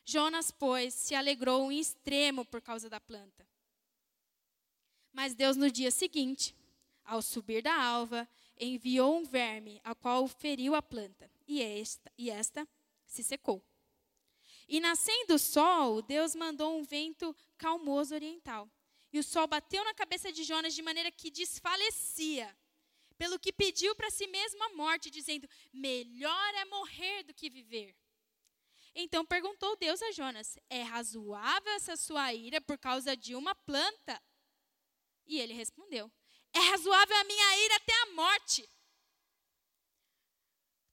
Jonas, 0.04 0.50
pois, 0.50 0.94
se 0.94 1.14
alegrou 1.14 1.70
em 1.70 1.78
extremo 1.78 2.44
por 2.44 2.60
causa 2.60 2.88
da 2.88 2.98
planta. 2.98 3.46
Mas 5.12 5.34
Deus, 5.34 5.56
no 5.56 5.70
dia 5.70 5.90
seguinte, 5.90 6.54
ao 7.04 7.20
subir 7.20 7.62
da 7.62 7.74
alva, 7.74 8.28
enviou 8.58 9.18
um 9.18 9.24
verme, 9.24 9.80
a 9.84 9.94
qual 9.94 10.26
feriu 10.28 10.74
a 10.74 10.82
planta, 10.82 11.30
e 11.46 11.62
esta, 11.62 12.10
e 12.16 12.30
esta 12.30 12.66
se 13.06 13.22
secou. 13.22 13.62
E 14.70 14.78
nascendo 14.78 15.35
o 15.35 15.38
sol, 15.38 16.00
Deus 16.00 16.37
mandou 16.37 16.78
um 16.78 16.85
vento 16.85 17.37
calmoso 17.59 18.14
oriental. 18.14 18.70
E 19.12 19.18
o 19.18 19.24
sol 19.24 19.48
bateu 19.48 19.85
na 19.85 19.92
cabeça 19.92 20.30
de 20.30 20.44
Jonas 20.44 20.72
de 20.76 20.80
maneira 20.80 21.11
que 21.11 21.28
desfalecia. 21.28 22.56
Pelo 23.18 23.37
que 23.37 23.52
pediu 23.52 23.96
para 23.96 24.12
si 24.12 24.28
mesmo 24.28 24.62
a 24.62 24.74
morte, 24.74 25.11
dizendo: 25.11 25.48
Melhor 25.72 26.54
é 26.54 26.64
morrer 26.66 27.24
do 27.24 27.35
que 27.35 27.50
viver. 27.50 27.96
Então 28.94 29.26
perguntou 29.26 29.74
Deus 29.74 30.00
a 30.02 30.12
Jonas: 30.12 30.56
É 30.68 30.83
razoável 30.83 31.72
essa 31.72 31.96
sua 31.96 32.33
ira 32.33 32.61
por 32.61 32.78
causa 32.78 33.16
de 33.16 33.35
uma 33.35 33.56
planta? 33.56 34.22
E 35.26 35.40
ele 35.40 35.52
respondeu: 35.52 36.09
É 36.52 36.61
razoável 36.61 37.16
a 37.16 37.24
minha 37.24 37.59
ira 37.59 37.74
até 37.74 38.02
a 38.02 38.06
morte. 38.12 38.70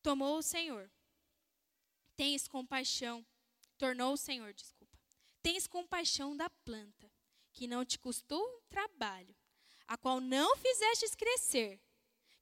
Tomou 0.01 0.39
o 0.39 0.41
Senhor. 0.41 0.89
Tens 2.15 2.47
compaixão 2.47 3.23
tornou 3.77 4.13
o 4.13 4.17
Senhor, 4.17 4.53
desculpa. 4.53 4.97
Tens 5.41 5.67
compaixão 5.67 6.35
da 6.35 6.49
planta, 6.49 7.11
que 7.53 7.67
não 7.67 7.85
te 7.85 7.97
custou 7.97 8.41
um 8.41 8.61
trabalho, 8.69 9.35
a 9.87 9.97
qual 9.97 10.19
não 10.19 10.57
fizestes 10.57 11.15
crescer, 11.15 11.79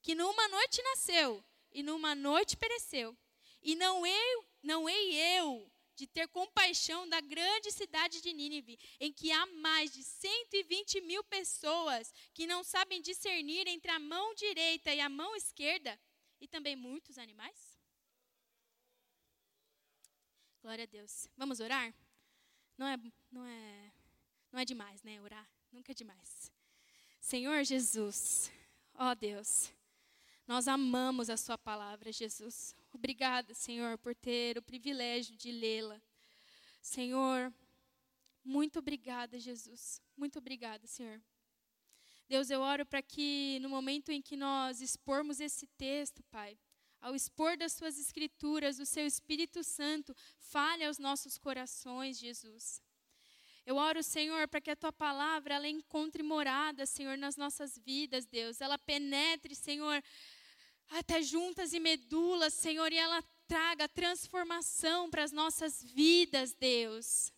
que 0.02 0.16
numa 0.16 0.48
noite 0.48 0.82
nasceu 0.82 1.44
e 1.72 1.84
numa 1.84 2.16
noite 2.16 2.58
pereceu. 2.58 3.16
E 3.62 3.76
não 3.76 4.06
eu, 4.06 4.46
não 4.64 4.90
hei 4.90 5.16
eu 5.38 5.72
de 5.96 6.06
ter 6.06 6.28
compaixão 6.28 7.08
da 7.08 7.22
grande 7.22 7.72
cidade 7.72 8.22
de 8.22 8.34
Nínive, 8.34 8.78
em 9.00 9.12
que 9.12 9.32
há 9.32 9.46
mais 9.46 9.92
de 9.92 10.04
120 10.04 11.02
mil 11.02 11.24
pessoas 11.24 12.14
que 12.34 12.46
não 12.46 12.64
sabem 12.64 13.02
discernir 13.02 13.68
entre 13.68 13.90
a 13.92 14.00
mão 14.00 14.34
direita 14.36 14.94
e 14.94 15.00
a 15.00 15.10
mão 15.10 15.36
esquerda, 15.36 15.98
e 16.40 16.48
também 16.48 16.76
muitos 16.76 17.18
animais? 17.18 17.75
Glória 20.66 20.86
a 20.86 20.88
Deus. 20.88 21.30
Vamos 21.38 21.60
orar? 21.60 21.94
Não 22.76 22.88
é, 22.88 22.98
não 23.32 23.46
é, 23.46 23.92
não 24.52 24.60
é 24.60 24.66
demais, 24.66 25.04
né? 25.04 25.22
Orar 25.22 25.48
nunca 25.72 25.92
é 25.92 25.94
demais. 25.94 26.52
Senhor 27.22 27.64
Jesus, 27.64 28.52
ó 28.96 29.14
Deus, 29.14 29.72
nós 30.48 30.68
amamos 30.68 31.30
a 31.30 31.38
Sua 31.38 31.56
palavra, 31.56 32.12
Jesus. 32.12 32.76
Obrigada, 32.92 33.54
Senhor, 33.54 33.96
por 34.00 34.16
ter 34.16 34.58
o 34.58 34.62
privilégio 34.64 35.36
de 35.38 35.52
lê-la. 35.52 36.02
Senhor, 36.82 37.54
muito 38.44 38.80
obrigada, 38.80 39.40
Jesus. 39.40 40.02
Muito 40.18 40.40
obrigada, 40.40 40.88
Senhor, 40.88 41.22
Deus, 42.28 42.50
eu 42.50 42.62
oro 42.62 42.88
para 42.88 43.04
que 43.04 43.60
no 43.62 43.70
momento 43.70 44.12
em 44.12 44.20
que 44.20 44.36
nós 44.36 44.82
expormos 44.82 45.40
esse 45.40 45.68
texto, 45.78 46.24
Pai, 46.24 46.58
ao 47.06 47.14
expor 47.14 47.56
das 47.56 47.74
Suas 47.74 48.00
Escrituras, 48.00 48.80
o 48.80 48.86
Seu 48.86 49.06
Espírito 49.06 49.64
Santo 49.64 50.12
fale 50.40 50.84
aos 50.84 50.98
nossos 50.98 51.38
corações, 51.38 52.18
Jesus. 52.18 52.82
Eu 53.64 53.76
oro, 53.76 54.02
Senhor, 54.02 54.48
para 54.48 54.60
que 54.60 54.72
a 54.72 54.76
tua 54.76 54.92
palavra 54.92 55.54
ela 55.54 55.68
encontre 55.68 56.24
morada, 56.24 56.84
Senhor, 56.88 57.16
nas 57.16 57.38
nossas 57.38 57.78
vidas, 57.78 58.26
Deus. 58.26 58.60
Ela 58.60 58.80
penetre, 58.80 59.54
Senhor, 59.54 60.04
até 60.90 61.22
juntas 61.22 61.74
e 61.74 61.80
medulas, 61.80 62.56
Senhor, 62.56 62.92
e 62.92 62.98
ela 62.98 63.22
traga 63.48 63.88
transformação 63.88 65.08
para 65.12 65.24
as 65.24 65.32
nossas 65.32 65.84
vidas, 65.84 66.56
Deus. 66.56 67.32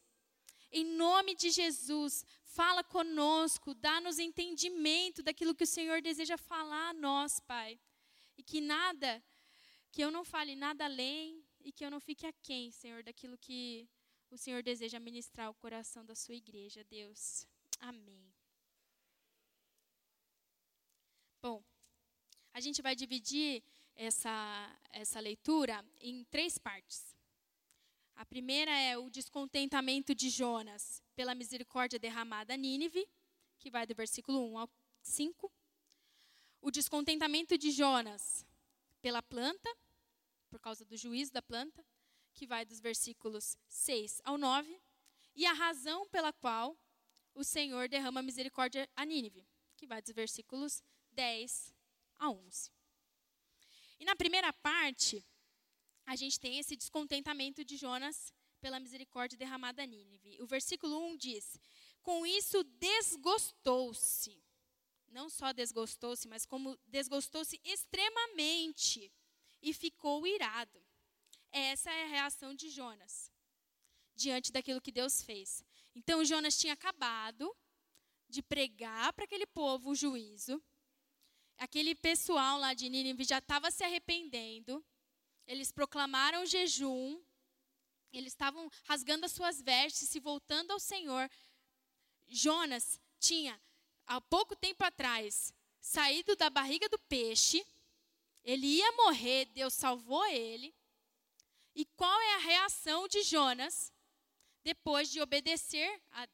Em 0.72 0.86
nome 0.86 1.36
de 1.36 1.50
Jesus, 1.50 2.26
fala 2.46 2.86
conosco, 2.86 3.76
dá-nos 3.76 4.18
entendimento 4.18 5.22
daquilo 5.22 5.54
que 5.54 5.66
o 5.66 5.74
Senhor 5.76 6.02
deseja 6.02 6.38
falar 6.38 6.92
a 6.92 6.94
nós, 6.94 7.42
Pai. 7.42 7.78
E 8.38 8.44
que 8.44 8.62
nada, 8.62 9.22
que 9.98 10.04
eu 10.04 10.12
não 10.12 10.24
fale 10.24 10.56
nada 10.56 10.86
além 10.86 11.44
e 11.60 11.72
que 11.72 11.84
eu 11.84 11.90
não 11.90 12.00
fique 12.00 12.28
aquém, 12.28 12.70
Senhor, 12.70 13.02
daquilo 13.02 13.36
que 13.36 13.90
o 14.30 14.38
Senhor 14.38 14.62
deseja 14.62 15.00
ministrar 15.00 15.48
ao 15.48 15.56
coração 15.56 16.06
da 16.06 16.14
sua 16.14 16.36
igreja, 16.36 16.84
Deus. 16.84 17.48
Amém. 17.80 18.32
Bom, 21.42 21.64
a 22.54 22.60
gente 22.60 22.80
vai 22.80 22.96
dividir 22.96 23.64
essa, 23.96 24.80
essa 24.92 25.20
leitura 25.20 25.84
em 26.00 26.24
três 26.26 26.60
partes. 26.60 27.18
A 28.16 28.24
primeira 28.24 28.70
é 28.80 28.96
o 29.00 29.10
descontentamento 29.10 30.14
de 30.14 30.30
Jonas 30.30 31.02
pela 31.16 31.34
misericórdia 31.34 31.98
derramada 31.98 32.54
a 32.54 32.58
Nínive, 32.58 33.04
que 33.58 33.72
vai 33.72 33.88
do 33.88 33.96
versículo 33.96 34.48
1 34.52 34.60
ao 34.60 34.70
5. 35.02 35.52
O 36.62 36.70
descontentamento 36.70 37.58
de 37.58 37.72
Jonas 37.72 38.46
pela 39.02 39.24
planta, 39.24 39.76
por 40.58 40.62
causa 40.62 40.84
do 40.84 40.98
juízo 40.98 41.32
da 41.32 41.42
planta, 41.42 41.86
que 42.34 42.48
vai 42.48 42.66
dos 42.66 42.80
versículos 42.80 43.56
6 43.70 44.22
ao 44.24 44.40
9. 44.40 44.82
E 45.36 45.46
a 45.46 45.54
razão 45.54 46.10
pela 46.10 46.34
qual 46.34 46.76
o 47.36 47.44
Senhor 47.44 47.88
derrama 47.88 48.24
misericórdia 48.24 48.90
a 48.96 49.06
Nínive, 49.06 49.48
que 49.76 49.86
vai 49.86 50.02
dos 50.02 50.12
versículos 50.12 50.82
10 51.12 51.76
a 52.18 52.32
11. 52.32 52.72
E 54.00 54.06
na 54.06 54.16
primeira 54.16 54.52
parte, 54.52 55.24
a 56.08 56.16
gente 56.16 56.40
tem 56.40 56.58
esse 56.58 56.76
descontentamento 56.76 57.64
de 57.64 57.78
Jonas 57.78 58.34
pela 58.60 58.80
misericórdia 58.80 59.38
derramada 59.38 59.84
a 59.84 59.86
Nínive. 59.86 60.42
O 60.42 60.48
versículo 60.48 60.98
1 61.10 61.18
diz: 61.18 61.60
Com 62.02 62.26
isso 62.26 62.64
desgostou-se. 62.64 64.44
Não 65.10 65.30
só 65.30 65.54
desgostou-se, 65.54 66.28
mas 66.28 66.48
como 66.48 66.76
desgostou-se 66.88 67.62
extremamente 67.64 69.12
e 69.62 69.74
ficou 69.74 70.26
irado. 70.26 70.82
Essa 71.52 71.92
é 71.92 72.04
a 72.04 72.08
reação 72.08 72.54
de 72.54 72.70
Jonas 72.70 73.32
diante 74.16 74.52
daquilo 74.52 74.82
que 74.82 74.92
Deus 74.92 75.22
fez. 75.22 75.64
Então 75.96 76.26
Jonas 76.26 76.58
tinha 76.58 76.74
acabado 76.74 77.56
de 78.28 78.42
pregar 78.42 79.14
para 79.14 79.26
aquele 79.26 79.46
povo 79.46 79.92
o 79.92 79.96
juízo. 79.96 80.62
Aquele 81.58 81.96
pessoal 81.96 82.60
lá 82.60 82.74
de 82.74 82.90
Nínive 82.90 83.24
já 83.24 83.38
estava 83.38 83.72
se 83.72 83.84
arrependendo 83.84 84.84
eles 85.48 85.72
proclamaram 85.72 86.46
jejum, 86.46 87.24
eles 88.12 88.34
estavam 88.34 88.70
rasgando 88.84 89.26
as 89.26 89.32
suas 89.32 89.62
vestes, 89.62 90.10
se 90.10 90.20
voltando 90.20 90.72
ao 90.72 90.80
Senhor. 90.80 91.30
Jonas 92.28 93.00
tinha, 93.18 93.60
há 94.06 94.20
pouco 94.20 94.56
tempo 94.58 94.84
atrás, 94.84 95.54
saído 95.80 96.36
da 96.36 96.50
barriga 96.50 96.90
do 96.90 97.00
peixe, 97.00 97.66
ele 98.48 98.66
ia 98.66 98.92
morrer, 98.94 99.44
Deus 99.48 99.74
salvou 99.74 100.26
ele. 100.28 100.74
E 101.76 101.86
qual 101.98 102.22
é 102.22 102.36
a 102.36 102.40
reação 102.40 103.06
de 103.06 103.22
Jonas 103.22 103.92
depois 104.64 105.12
de 105.12 105.20
obedecer 105.22 106.02
a, 106.12 106.26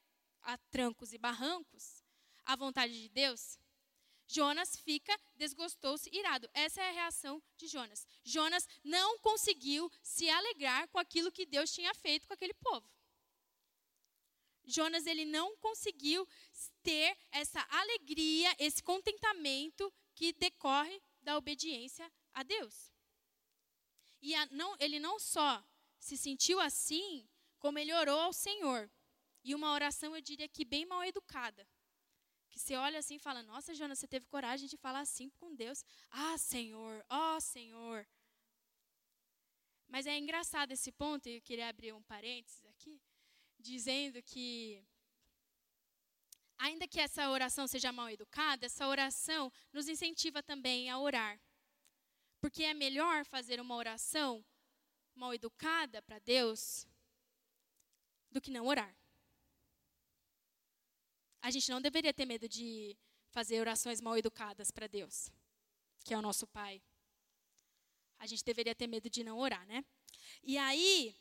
a 0.44 0.58
trancos 0.70 1.12
e 1.12 1.18
barrancos 1.18 2.04
à 2.46 2.56
vontade 2.56 3.02
de 3.02 3.10
Deus? 3.10 3.58
Jonas 4.28 4.78
fica 4.78 5.20
desgostoso, 5.36 6.08
irado. 6.12 6.48
Essa 6.54 6.82
é 6.82 6.90
a 6.90 6.94
reação 6.94 7.42
de 7.58 7.66
Jonas. 7.66 8.06
Jonas 8.24 8.68
não 8.84 9.18
conseguiu 9.18 9.92
se 10.04 10.30
alegrar 10.30 10.88
com 10.90 11.00
aquilo 11.00 11.32
que 11.32 11.48
Deus 11.48 11.74
tinha 11.74 11.96
feito 11.96 12.28
com 12.28 12.34
aquele 12.36 12.54
povo. 12.54 12.88
Jonas 14.66 15.08
ele 15.08 15.26
não 15.26 15.58
conseguiu 15.58 16.28
ter 16.84 17.18
essa 17.32 17.60
alegria, 17.72 18.56
esse 18.60 18.84
contentamento 18.84 19.92
que 20.14 20.32
decorre 20.34 21.02
da 21.24 21.38
obediência 21.38 22.12
a 22.34 22.44
Deus. 22.44 22.94
E 24.22 24.36
a, 24.36 24.46
não, 24.48 24.76
ele 24.80 25.00
não 25.00 25.20
só 25.20 25.64
se 26.00 26.18
sentiu 26.18 26.60
assim, 26.60 27.28
como 27.60 27.80
ele 27.80 27.94
orou 27.94 28.20
ao 28.20 28.34
Senhor. 28.34 28.90
E 29.44 29.54
uma 29.54 29.74
oração, 29.74 30.16
eu 30.16 30.22
diria 30.22 30.48
que 30.48 30.64
bem 30.64 30.86
mal 30.86 31.04
educada. 31.04 31.68
Que 32.50 32.60
você 32.60 32.76
olha 32.76 33.00
assim 33.00 33.16
e 33.16 33.20
fala: 33.20 33.42
Nossa, 33.44 33.74
Jonas, 33.74 34.00
você 34.00 34.08
teve 34.08 34.26
coragem 34.28 34.68
de 34.68 34.78
falar 34.78 35.00
assim 35.00 35.30
com 35.30 35.56
Deus. 35.56 35.84
Ah, 36.10 36.38
Senhor, 36.38 37.04
ó 37.10 37.36
oh, 37.36 37.42
Senhor. 37.42 38.08
Mas 39.88 40.08
é 40.08 40.18
engraçado 40.18 40.72
esse 40.72 40.92
ponto, 40.92 41.28
e 41.28 41.36
eu 41.36 41.42
queria 41.42 41.68
abrir 41.68 41.94
um 41.94 42.02
parênteses 42.02 42.66
aqui, 42.66 43.00
dizendo 43.60 44.22
que, 44.24 44.84
ainda 46.58 46.88
que 46.88 47.00
essa 47.00 47.30
oração 47.30 47.68
seja 47.68 47.92
mal 47.92 48.10
educada, 48.10 48.66
essa 48.66 48.88
oração 48.88 49.52
nos 49.72 49.88
incentiva 49.88 50.42
também 50.42 50.90
a 50.90 51.00
orar. 51.00 51.40
Porque 52.40 52.64
é 52.64 52.74
melhor 52.74 53.26
fazer 53.26 53.60
uma 53.60 53.76
oração 53.76 54.44
mal 55.16 55.34
educada 55.34 56.02
para 56.02 56.20
Deus 56.20 56.88
do 58.32 58.42
que 58.42 58.52
não 58.52 58.66
orar. 58.66 58.96
A 61.42 61.52
gente 61.52 61.70
não 61.70 61.82
deveria 61.82 62.14
ter 62.14 62.26
medo 62.26 62.48
de 62.48 62.98
fazer 63.30 63.60
orações 63.60 64.00
mal 64.00 64.18
educadas 64.18 64.72
para 64.72 64.88
Deus, 64.88 65.30
que 66.04 66.14
é 66.14 66.18
o 66.18 66.22
nosso 66.22 66.48
Pai. 66.48 66.82
A 68.18 68.26
gente 68.26 68.44
deveria 68.44 68.74
ter 68.74 68.88
medo 68.88 69.10
de 69.10 69.24
não 69.24 69.38
orar, 69.38 69.66
né? 69.68 69.84
E 70.42 70.58
aí, 70.58 71.16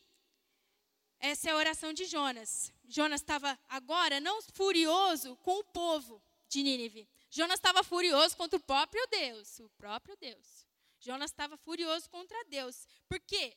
essa 1.22 1.48
é 1.48 1.52
a 1.52 1.56
oração 1.56 1.92
de 1.92 2.04
Jonas. 2.04 2.72
Jonas 2.84 3.20
estava 3.20 3.56
agora 3.68 4.18
não 4.18 4.42
furioso 4.42 5.36
com 5.36 5.60
o 5.60 5.64
povo 5.64 6.20
de 6.48 6.64
Nínive. 6.64 7.08
Jonas 7.30 7.58
estava 7.60 7.84
furioso 7.84 8.36
contra 8.36 8.58
o 8.58 8.62
próprio 8.62 9.06
Deus, 9.06 9.60
o 9.60 9.70
próprio 9.70 10.16
Deus. 10.16 10.66
Jonas 10.98 11.30
estava 11.30 11.56
furioso 11.56 12.10
contra 12.10 12.36
Deus. 12.46 12.88
Por 13.08 13.20
quê? 13.20 13.56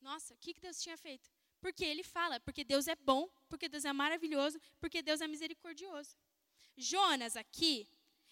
Nossa, 0.00 0.32
o 0.32 0.36
que 0.38 0.54
Deus 0.58 0.80
tinha 0.80 0.96
feito? 0.96 1.30
Porque 1.60 1.84
ele 1.84 2.02
fala, 2.02 2.40
porque 2.40 2.64
Deus 2.64 2.88
é 2.88 2.96
bom, 2.96 3.28
porque 3.50 3.68
Deus 3.68 3.84
é 3.84 3.92
maravilhoso, 3.92 4.58
porque 4.80 5.02
Deus 5.02 5.20
é 5.20 5.26
misericordioso. 5.26 6.16
Jonas 6.74 7.36
aqui, 7.36 7.86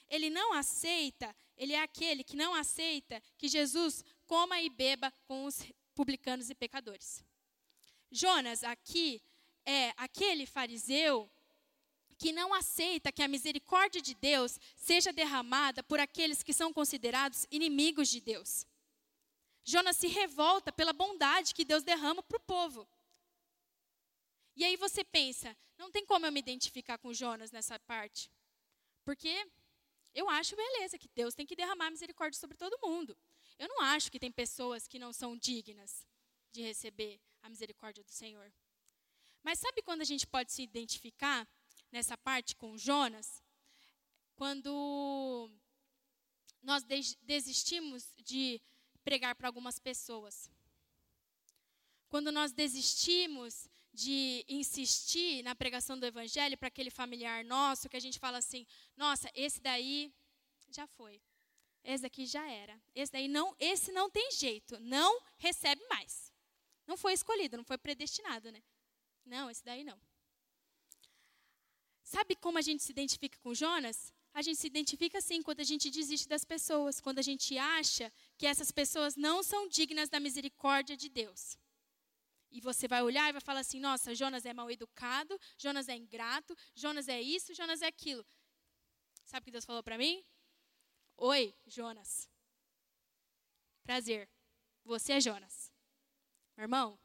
ele 0.09 0.31
não 0.31 0.55
aceita, 0.55 1.37
ele 1.59 1.75
é 1.75 1.83
aquele 1.83 2.25
que 2.25 2.37
não 2.37 2.55
aceita 2.55 3.23
que 3.37 3.49
Jesus 3.49 4.03
coma 4.27 4.63
e 4.63 4.71
beba 4.71 5.13
com 5.27 5.45
os 5.45 5.63
publicanos 5.95 6.49
e 6.49 6.55
pecadores. 6.55 7.23
Jonas 8.13 8.63
aqui 8.63 9.23
é 9.65 9.95
aquele 9.97 10.45
fariseu 10.45 11.31
que 12.19 12.31
não 12.31 12.53
aceita 12.53 13.11
que 13.11 13.23
a 13.23 13.27
misericórdia 13.27 14.01
de 14.01 14.15
Deus 14.15 14.61
seja 14.77 15.13
derramada 15.13 15.83
por 15.83 15.99
aqueles 15.99 16.43
que 16.43 16.53
são 16.53 16.73
considerados 16.73 17.47
inimigos 17.51 18.09
de 18.09 18.21
Deus. 18.21 18.67
Jonas 19.65 19.97
se 19.97 20.09
revolta 20.09 20.71
pela 20.71 20.93
bondade 20.93 21.55
que 21.55 21.65
Deus 21.65 21.83
derrama 21.83 22.23
para 22.23 22.37
o 22.37 22.41
povo. 22.41 22.87
E 24.55 24.63
aí 24.63 24.77
você 24.77 25.03
pensa, 25.03 25.57
não 25.79 25.91
tem 25.91 26.05
como 26.05 26.27
eu 26.27 26.33
me 26.33 26.41
identificar 26.41 26.99
com 26.99 27.15
Jonas 27.15 27.51
nessa 27.51 27.79
parte. 27.81 28.31
Porque 29.05 29.51
eu 30.15 30.29
acho 30.29 30.55
beleza 30.55 30.99
que 30.99 31.09
Deus 31.15 31.35
tem 31.35 31.47
que 31.47 31.57
derramar 31.57 31.91
misericórdia 31.91 32.39
sobre 32.39 32.59
todo 32.59 32.79
mundo. 32.87 33.17
Eu 33.59 33.69
não 33.69 33.81
acho 33.81 34.13
que 34.13 34.21
tem 34.21 34.31
pessoas 34.31 34.87
que 34.87 34.99
não 34.99 35.13
são 35.13 35.37
dignas 35.37 36.07
de 36.53 36.61
receber 36.61 37.19
a 37.43 37.49
misericórdia 37.49 38.05
do 38.05 38.11
Senhor. 38.11 38.53
Mas 39.43 39.59
sabe 39.59 39.83
quando 39.83 40.01
a 40.01 40.05
gente 40.05 40.27
pode 40.27 40.53
se 40.53 40.63
identificar 40.63 41.49
nessa 41.91 42.17
parte 42.17 42.55
com 42.55 42.79
Jonas? 42.79 43.43
Quando 44.35 45.51
nós 46.63 46.85
desistimos 47.23 48.15
de 48.19 48.61
pregar 49.03 49.35
para 49.35 49.49
algumas 49.49 49.79
pessoas. 49.79 50.49
Quando 52.09 52.31
nós 52.31 52.53
desistimos 52.53 53.69
de 53.93 54.45
insistir 54.49 55.43
na 55.43 55.55
pregação 55.55 55.99
do 55.99 56.07
evangelho 56.07 56.57
para 56.57 56.69
aquele 56.69 56.91
familiar 56.91 57.45
nosso, 57.45 57.89
que 57.89 57.97
a 57.97 58.01
gente 58.01 58.19
fala 58.19 58.39
assim: 58.39 58.67
"Nossa, 58.97 59.31
esse 59.35 59.61
daí 59.61 60.13
já 60.71 60.87
foi. 60.87 61.21
Esse 61.85 62.03
daqui 62.03 62.27
já 62.27 62.49
era. 62.49 62.81
Esse 62.95 63.13
daí 63.13 63.29
não, 63.29 63.55
esse 63.59 63.91
não 63.93 64.09
tem 64.09 64.31
jeito, 64.33 64.79
não 64.81 65.21
recebe 65.37 65.85
mais. 65.89 66.32
Não 66.93 66.97
foi 66.99 67.15
escolhido, 67.15 67.57
não 67.57 67.65
foi 67.65 67.79
predestinado, 67.79 68.53
né? 68.53 68.63
Não, 69.25 69.49
esse 69.49 69.65
daí 69.65 69.83
não. 69.83 69.99
Sabe 72.03 72.37
como 72.37 72.59
a 72.59 72.61
gente 72.61 72.83
se 72.83 72.93
identifica 72.93 73.39
com 73.39 73.55
Jonas? 73.55 74.13
a 74.35 74.41
gente 74.41 74.59
se 74.59 74.67
identifica 74.67 75.19
assim 75.19 75.43
quando 75.43 75.61
a 75.61 75.65
gente 75.65 75.91
desiste 75.91 76.27
das 76.29 76.45
pessoas, 76.45 77.01
quando 77.01 77.19
a 77.19 77.23
gente 77.23 77.57
acha 77.59 78.11
que 78.39 78.47
essas 78.47 78.71
pessoas 78.71 79.15
não 79.15 79.43
são 79.43 79.69
dignas 79.69 80.09
da 80.09 80.19
misericórdia 80.19 80.97
de 80.97 81.09
Deus. 81.09 81.59
E 82.51 82.61
você 82.61 82.89
vai 82.89 83.03
olhar 83.03 83.29
e 83.29 83.33
vai 83.33 83.41
falar 83.41 83.61
assim: 83.61 83.81
nossa, 83.81 84.15
Jonas 84.15 84.47
é 84.47 84.53
mal 84.55 84.71
educado, 84.71 85.39
Jonas 85.57 85.89
é 85.89 85.97
ingrato, 85.97 86.57
Jonas 86.75 87.09
é 87.09 87.21
isso, 87.21 87.55
Jonas 87.55 87.83
é 87.83 87.87
aquilo. 87.87 88.25
Sabe 89.25 89.43
o 89.43 89.45
que 89.45 89.51
Deus 89.51 89.65
falou 89.65 89.83
para 89.83 89.99
mim? 89.99 90.25
Oi, 91.17 91.55
Jonas. 91.67 92.29
Prazer. 93.83 94.29
Você 94.85 95.13
é 95.13 95.21
Jonas. 95.21 95.72
Irmão, 96.63 96.97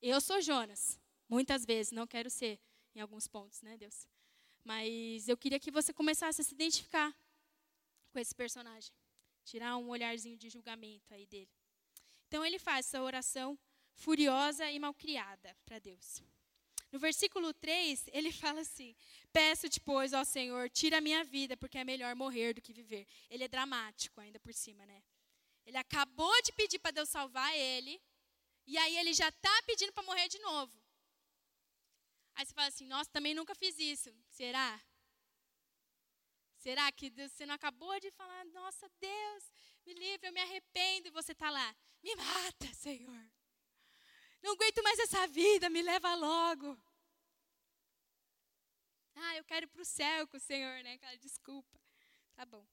eu 0.00 0.18
sou 0.18 0.40
Jonas. 0.40 0.98
Muitas 1.28 1.66
vezes, 1.66 1.92
não 1.92 2.06
quero 2.06 2.30
ser 2.30 2.58
em 2.94 3.00
alguns 3.00 3.28
pontos, 3.28 3.60
né, 3.60 3.76
Deus? 3.76 4.08
Mas 4.64 5.28
eu 5.28 5.36
queria 5.36 5.60
que 5.60 5.70
você 5.70 5.92
começasse 5.92 6.40
a 6.40 6.44
se 6.44 6.54
identificar 6.54 7.14
com 8.10 8.18
esse 8.18 8.34
personagem. 8.34 8.90
Tirar 9.44 9.76
um 9.76 9.90
olharzinho 9.90 10.38
de 10.38 10.48
julgamento 10.48 11.12
aí 11.12 11.26
dele. 11.26 11.50
Então 12.28 12.42
ele 12.46 12.58
faz 12.58 12.86
essa 12.86 13.02
oração 13.02 13.58
furiosa 13.92 14.70
e 14.70 14.78
malcriada 14.78 15.54
para 15.66 15.78
Deus. 15.78 16.22
No 16.90 16.98
versículo 16.98 17.52
3, 17.52 18.08
ele 18.10 18.32
fala 18.42 18.62
assim: 18.62 18.96
Peço-te, 19.34 19.78
pois, 19.80 20.14
ó 20.14 20.24
Senhor, 20.24 20.70
tira 20.70 20.96
a 20.96 21.02
minha 21.02 21.22
vida, 21.22 21.58
porque 21.58 21.76
é 21.76 21.84
melhor 21.84 22.16
morrer 22.16 22.54
do 22.54 22.62
que 22.62 22.72
viver. 22.72 23.06
Ele 23.28 23.44
é 23.44 23.48
dramático 23.48 24.18
ainda 24.18 24.40
por 24.40 24.54
cima, 24.54 24.86
né? 24.86 25.02
Ele 25.66 25.76
acabou 25.76 26.40
de 26.42 26.52
pedir 26.52 26.78
para 26.78 26.92
Deus 26.92 27.10
salvar 27.10 27.54
ele, 27.54 28.00
e 28.66 28.76
aí 28.76 28.96
ele 28.98 29.12
já 29.12 29.28
está 29.28 29.62
pedindo 29.62 29.92
para 29.92 30.02
morrer 30.02 30.28
de 30.28 30.38
novo. 30.40 30.76
Aí 32.34 32.44
você 32.44 32.52
fala 32.52 32.68
assim: 32.68 32.86
Nossa, 32.86 33.10
também 33.10 33.34
nunca 33.34 33.54
fiz 33.54 33.78
isso. 33.78 34.14
Será? 34.28 34.80
Será 36.58 36.90
que 36.90 37.08
Deus, 37.10 37.30
você 37.30 37.46
não 37.46 37.54
acabou 37.54 38.00
de 38.00 38.10
falar, 38.10 38.44
nossa 38.46 38.90
Deus, 38.98 39.52
me 39.84 39.94
livre, 39.94 40.26
eu 40.26 40.32
me 40.32 40.40
arrependo, 40.40 41.06
e 41.06 41.12
você 41.12 41.30
está 41.30 41.48
lá, 41.48 41.76
me 42.02 42.12
mata, 42.16 42.66
Senhor. 42.74 43.30
Não 44.42 44.52
aguento 44.52 44.82
mais 44.82 44.98
essa 44.98 45.28
vida, 45.28 45.70
me 45.70 45.80
leva 45.80 46.12
logo. 46.16 46.76
Ah, 49.14 49.36
eu 49.36 49.44
quero 49.44 49.66
ir 49.66 49.68
para 49.68 49.82
o 49.82 49.84
céu 49.84 50.26
com 50.26 50.36
o 50.36 50.40
Senhor, 50.40 50.82
né? 50.82 50.94
Aquela 50.94 51.16
desculpa. 51.18 51.80
Tá 52.34 52.44
bom. 52.44 52.66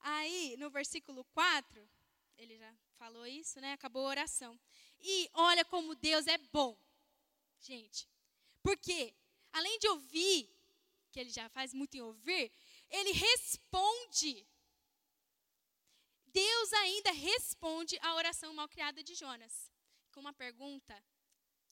Aí, 0.00 0.56
no 0.56 0.70
versículo 0.70 1.24
4, 1.26 1.90
ele 2.38 2.56
já 2.56 2.72
falou 2.96 3.26
isso, 3.26 3.60
né? 3.60 3.72
Acabou 3.72 4.06
a 4.06 4.10
oração. 4.10 4.58
E 5.08 5.30
olha 5.34 5.64
como 5.64 5.94
Deus 5.94 6.26
é 6.26 6.36
bom. 6.36 6.76
Gente, 7.60 8.08
porque 8.60 9.14
além 9.52 9.78
de 9.78 9.88
ouvir, 9.88 10.52
que 11.12 11.20
ele 11.20 11.30
já 11.30 11.48
faz 11.48 11.72
muito 11.72 11.96
em 11.96 12.00
ouvir, 12.00 12.50
ele 12.90 13.12
responde. 13.12 14.44
Deus 16.24 16.72
ainda 16.72 17.12
responde 17.12 17.96
à 18.00 18.16
oração 18.16 18.52
mal 18.52 18.68
criada 18.68 19.00
de 19.00 19.14
Jonas 19.14 19.70
com 20.10 20.18
uma 20.18 20.32
pergunta 20.32 21.00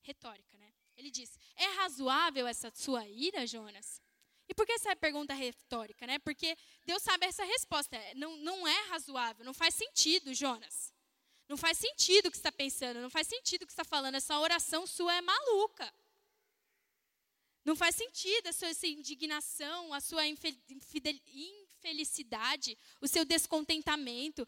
retórica, 0.00 0.56
né? 0.56 0.72
Ele 0.96 1.10
diz: 1.10 1.36
É 1.56 1.66
razoável 1.80 2.46
essa 2.46 2.70
sua 2.72 3.04
ira, 3.08 3.48
Jonas? 3.48 4.00
E 4.48 4.54
por 4.54 4.64
que 4.64 4.72
essa 4.74 4.94
pergunta 4.94 5.32
é 5.32 5.36
retórica, 5.36 6.06
né? 6.06 6.20
Porque 6.20 6.56
Deus 6.86 7.02
sabe 7.02 7.26
essa 7.26 7.42
resposta. 7.42 7.98
Não, 8.14 8.36
não 8.36 8.68
é 8.68 8.80
razoável, 8.90 9.44
não 9.44 9.54
faz 9.54 9.74
sentido, 9.74 10.32
Jonas. 10.32 10.93
Não 11.48 11.56
faz 11.56 11.78
sentido 11.78 12.26
o 12.26 12.30
que 12.30 12.36
está 12.36 12.50
pensando, 12.50 13.00
não 13.00 13.10
faz 13.10 13.28
sentido 13.28 13.62
o 13.62 13.66
que 13.66 13.72
está 13.72 13.84
falando. 13.84 14.14
Essa 14.14 14.38
oração 14.38 14.86
sua 14.86 15.14
é 15.14 15.20
maluca. 15.20 15.92
Não 17.64 17.74
faz 17.74 17.96
sentido 17.96 18.48
a 18.48 18.52
sua 18.52 18.68
indignação, 18.88 19.94
a 19.94 20.00
sua 20.00 20.26
infelicidade, 20.26 22.76
o 23.00 23.08
seu 23.08 23.24
descontentamento, 23.24 24.46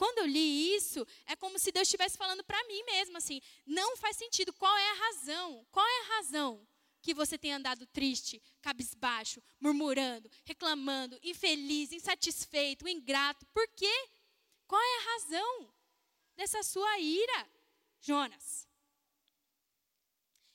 quando 0.00 0.20
eu 0.20 0.26
li 0.26 0.74
isso, 0.74 1.06
é 1.26 1.36
como 1.36 1.58
se 1.58 1.70
Deus 1.70 1.86
estivesse 1.86 2.16
falando 2.16 2.42
para 2.42 2.64
mim 2.64 2.82
mesmo 2.84 3.18
assim: 3.18 3.38
não 3.66 3.98
faz 3.98 4.16
sentido. 4.16 4.50
Qual 4.50 4.74
é 4.74 4.90
a 4.92 4.94
razão? 4.94 5.66
Qual 5.70 5.86
é 5.86 6.00
a 6.00 6.16
razão 6.16 6.66
que 7.02 7.12
você 7.12 7.36
tem 7.36 7.52
andado 7.52 7.86
triste, 7.86 8.40
cabisbaixo, 8.62 9.42
murmurando, 9.60 10.30
reclamando, 10.46 11.20
infeliz, 11.22 11.92
insatisfeito, 11.92 12.88
ingrato? 12.88 13.44
Por 13.52 13.68
quê? 13.76 14.08
Qual 14.66 14.80
é 14.80 14.96
a 14.96 15.12
razão 15.12 15.74
dessa 16.40 16.62
sua 16.62 16.98
ira, 16.98 17.50
Jonas? 18.00 18.66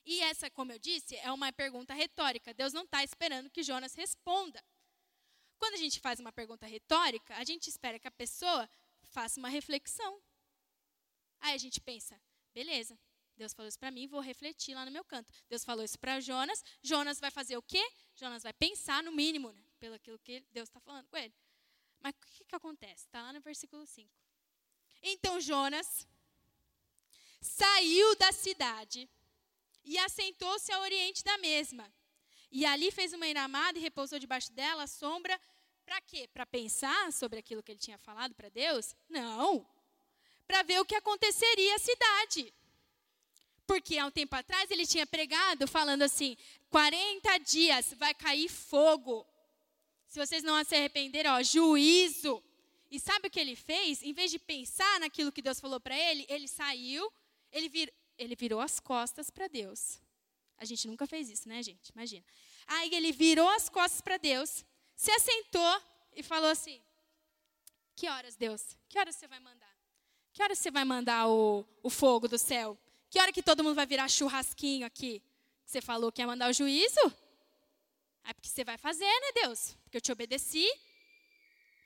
E 0.03 0.19
essa, 0.21 0.49
como 0.49 0.71
eu 0.71 0.79
disse, 0.79 1.15
é 1.17 1.31
uma 1.31 1.53
pergunta 1.53 1.93
retórica. 1.93 2.55
Deus 2.55 2.73
não 2.73 2.85
está 2.85 3.03
esperando 3.03 3.51
que 3.51 3.61
Jonas 3.61 3.93
responda. 3.93 4.63
Quando 5.59 5.75
a 5.75 5.77
gente 5.77 5.99
faz 5.99 6.19
uma 6.19 6.31
pergunta 6.31 6.65
retórica, 6.65 7.35
a 7.35 7.43
gente 7.43 7.69
espera 7.69 7.99
que 7.99 8.07
a 8.07 8.11
pessoa 8.11 8.67
faça 9.03 9.39
uma 9.39 9.47
reflexão. 9.47 10.19
Aí 11.39 11.53
a 11.53 11.57
gente 11.59 11.79
pensa, 11.79 12.19
beleza, 12.51 12.99
Deus 13.37 13.53
falou 13.53 13.69
isso 13.69 13.77
para 13.77 13.91
mim, 13.91 14.07
vou 14.07 14.21
refletir 14.21 14.73
lá 14.73 14.85
no 14.85 14.91
meu 14.91 15.05
canto. 15.05 15.31
Deus 15.47 15.63
falou 15.63 15.83
isso 15.83 15.99
para 15.99 16.19
Jonas, 16.19 16.63
Jonas 16.81 17.19
vai 17.19 17.29
fazer 17.29 17.57
o 17.57 17.61
quê? 17.61 17.83
Jonas 18.15 18.41
vai 18.41 18.53
pensar 18.53 19.03
no 19.03 19.11
mínimo, 19.11 19.51
né, 19.51 19.63
pelo 19.77 19.93
aquilo 19.93 20.17
que 20.17 20.43
Deus 20.51 20.67
está 20.67 20.79
falando 20.79 21.07
com 21.07 21.17
ele. 21.17 21.33
Mas 21.99 22.15
o 22.15 22.19
que, 22.21 22.45
que 22.45 22.55
acontece? 22.55 23.05
Está 23.05 23.21
lá 23.21 23.33
no 23.33 23.41
versículo 23.41 23.85
5. 23.85 24.24
Então 25.01 25.39
Jonas 25.39 26.07
saiu 27.41 28.15
da 28.15 28.31
cidade 28.31 29.09
e 29.83 29.97
assentou-se 29.99 30.71
ao 30.71 30.81
oriente 30.81 31.23
da 31.23 31.37
mesma. 31.37 31.91
E 32.51 32.65
ali 32.65 32.91
fez 32.91 33.13
uma 33.13 33.27
enramada 33.27 33.77
e 33.77 33.81
repousou 33.81 34.17
debaixo 34.17 34.51
dela 34.53 34.83
a 34.83 34.87
sombra 34.87 35.39
para 35.85 36.01
quê? 36.01 36.27
Para 36.33 36.45
pensar 36.45 37.13
sobre 37.13 37.39
aquilo 37.39 37.61
que 37.61 37.71
ele 37.71 37.79
tinha 37.79 37.97
falado 37.97 38.33
para 38.33 38.49
Deus? 38.49 38.95
Não. 39.07 39.65
Para 40.47 40.63
ver 40.63 40.79
o 40.79 40.85
que 40.85 40.95
aconteceria 40.95 41.75
à 41.75 41.79
cidade. 41.79 42.53
Porque 43.67 43.97
há 43.97 44.05
um 44.05 44.11
tempo 44.11 44.35
atrás 44.35 44.69
ele 44.71 44.85
tinha 44.85 45.05
pregado 45.05 45.67
falando 45.67 46.01
assim: 46.01 46.35
40 46.69 47.37
dias 47.39 47.93
vai 47.97 48.13
cair 48.13 48.49
fogo. 48.49 49.25
Se 50.07 50.19
vocês 50.19 50.43
não 50.43 50.63
se 50.63 50.75
arrependerem, 50.75 51.31
ó, 51.31 51.41
juízo. 51.43 52.43
E 52.95 52.99
sabe 52.99 53.27
o 53.27 53.29
que 53.29 53.41
ele 53.41 53.57
fez? 53.57 54.01
Em 54.01 54.13
vez 54.13 54.31
de 54.31 54.39
pensar 54.39 55.01
naquilo 55.01 55.29
que 55.29 55.41
Deus 55.41 55.59
falou 55.59 55.81
para 55.81 55.97
ele, 55.97 56.25
ele 56.29 56.47
saiu, 56.47 57.11
ele, 57.51 57.67
vir, 57.67 57.93
ele 58.17 58.37
virou 58.37 58.61
as 58.61 58.79
costas 58.79 59.29
para 59.29 59.49
Deus. 59.49 59.99
A 60.57 60.63
gente 60.63 60.87
nunca 60.87 61.05
fez 61.05 61.29
isso, 61.29 61.49
né, 61.49 61.61
gente? 61.61 61.89
Imagina. 61.89 62.23
Aí 62.65 62.89
ele 62.95 63.11
virou 63.11 63.49
as 63.49 63.67
costas 63.67 63.99
para 63.99 64.15
Deus 64.15 64.63
se 64.95 65.11
assentou 65.11 65.81
e 66.15 66.23
falou 66.23 66.49
assim: 66.49 66.81
Que 67.97 68.07
horas, 68.07 68.37
Deus? 68.37 68.77
Que 68.87 68.97
horas 68.97 69.17
você 69.17 69.27
vai 69.27 69.41
mandar? 69.41 69.75
Que 70.31 70.41
horas 70.41 70.57
você 70.57 70.71
vai 70.71 70.85
mandar 70.85 71.27
o, 71.27 71.67
o 71.83 71.89
fogo 71.89 72.29
do 72.29 72.37
céu? 72.37 72.77
Que 73.09 73.19
hora 73.19 73.33
que 73.33 73.43
todo 73.43 73.61
mundo 73.61 73.75
vai 73.75 73.85
virar 73.85 74.07
churrasquinho 74.07 74.85
aqui? 74.85 75.21
Você 75.65 75.81
falou 75.81 76.13
que 76.13 76.21
ia 76.21 76.27
mandar 76.27 76.49
o 76.49 76.53
juízo? 76.53 77.13
É 78.23 78.33
porque 78.33 78.47
você 78.47 78.63
vai 78.63 78.77
fazer, 78.77 79.03
né, 79.03 79.43
Deus? 79.43 79.75
Porque 79.83 79.97
eu 79.97 80.01
te 80.01 80.13
obedeci. 80.13 80.65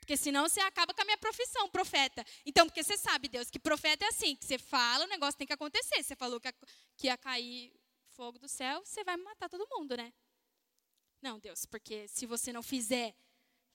Porque 0.09 0.17
senão 0.17 0.49
você 0.49 0.59
acaba 0.61 0.91
com 0.91 1.03
a 1.03 1.05
minha 1.05 1.19
profissão, 1.19 1.69
profeta. 1.69 2.25
Então, 2.43 2.65
porque 2.65 2.83
você 2.83 2.97
sabe, 2.97 3.27
Deus, 3.27 3.51
que 3.51 3.59
profeta 3.59 4.03
é 4.03 4.07
assim, 4.07 4.35
que 4.35 4.43
você 4.43 4.57
fala, 4.57 5.05
o 5.05 5.07
negócio 5.07 5.37
tem 5.37 5.45
que 5.45 5.53
acontecer. 5.53 6.01
Você 6.01 6.15
falou 6.15 6.41
que, 6.41 6.51
que 6.97 7.05
ia 7.05 7.15
cair 7.15 7.71
fogo 8.07 8.39
do 8.39 8.47
céu, 8.47 8.83
você 8.83 9.03
vai 9.03 9.15
matar 9.17 9.47
todo 9.47 9.69
mundo, 9.69 9.95
né? 9.95 10.11
Não, 11.21 11.37
Deus, 11.37 11.63
porque 11.63 12.07
se 12.07 12.25
você 12.25 12.51
não 12.51 12.63
fizer 12.63 13.15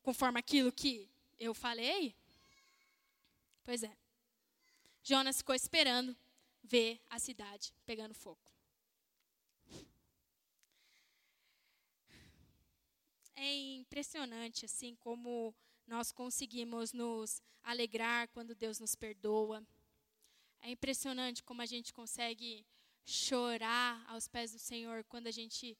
conforme 0.02 0.40
aquilo 0.40 0.72
que 0.72 1.08
eu 1.38 1.54
falei, 1.54 2.16
pois 3.62 3.84
é. 3.84 3.96
Jonas 5.04 5.36
ficou 5.36 5.54
esperando 5.54 6.16
ver 6.64 7.00
a 7.10 7.20
cidade 7.20 7.72
pegando 7.86 8.12
fogo. 8.12 8.42
É 13.36 13.54
impressionante 13.76 14.64
assim 14.64 14.96
como 14.96 15.54
nós 15.86 16.12
conseguimos 16.12 16.92
nos 16.92 17.42
alegrar 17.62 18.28
quando 18.28 18.54
Deus 18.54 18.78
nos 18.78 18.94
perdoa. 18.94 19.66
É 20.60 20.70
impressionante 20.70 21.42
como 21.42 21.62
a 21.62 21.66
gente 21.66 21.92
consegue 21.92 22.66
chorar 23.04 24.04
aos 24.08 24.26
pés 24.26 24.52
do 24.52 24.58
Senhor 24.58 25.04
quando 25.04 25.26
a 25.26 25.30
gente 25.30 25.76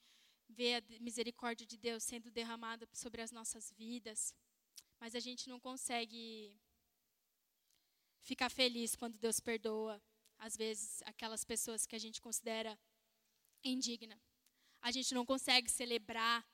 ver 0.49 0.83
a 0.83 1.01
misericórdia 1.01 1.67
de 1.67 1.77
Deus 1.77 2.05
sendo 2.05 2.31
derramada 2.31 2.87
sobre 2.93 3.23
as 3.23 3.33
nossas 3.33 3.73
vidas, 3.73 4.35
mas 5.01 5.15
a 5.15 5.21
gente 5.21 5.49
não 5.49 5.59
consegue 5.59 6.61
ficar 8.21 8.51
feliz 8.51 8.95
quando 8.95 9.19
Deus 9.19 9.41
perdoa, 9.41 10.03
às 10.39 10.57
vezes, 10.57 11.03
aquelas 11.07 11.45
pessoas 11.45 11.87
que 11.87 11.97
a 11.97 11.99
gente 11.99 12.21
considera 12.21 12.79
indigna. 13.63 14.21
A 14.81 14.91
gente 14.91 15.15
não 15.15 15.25
consegue 15.25 15.71
celebrar 15.71 16.47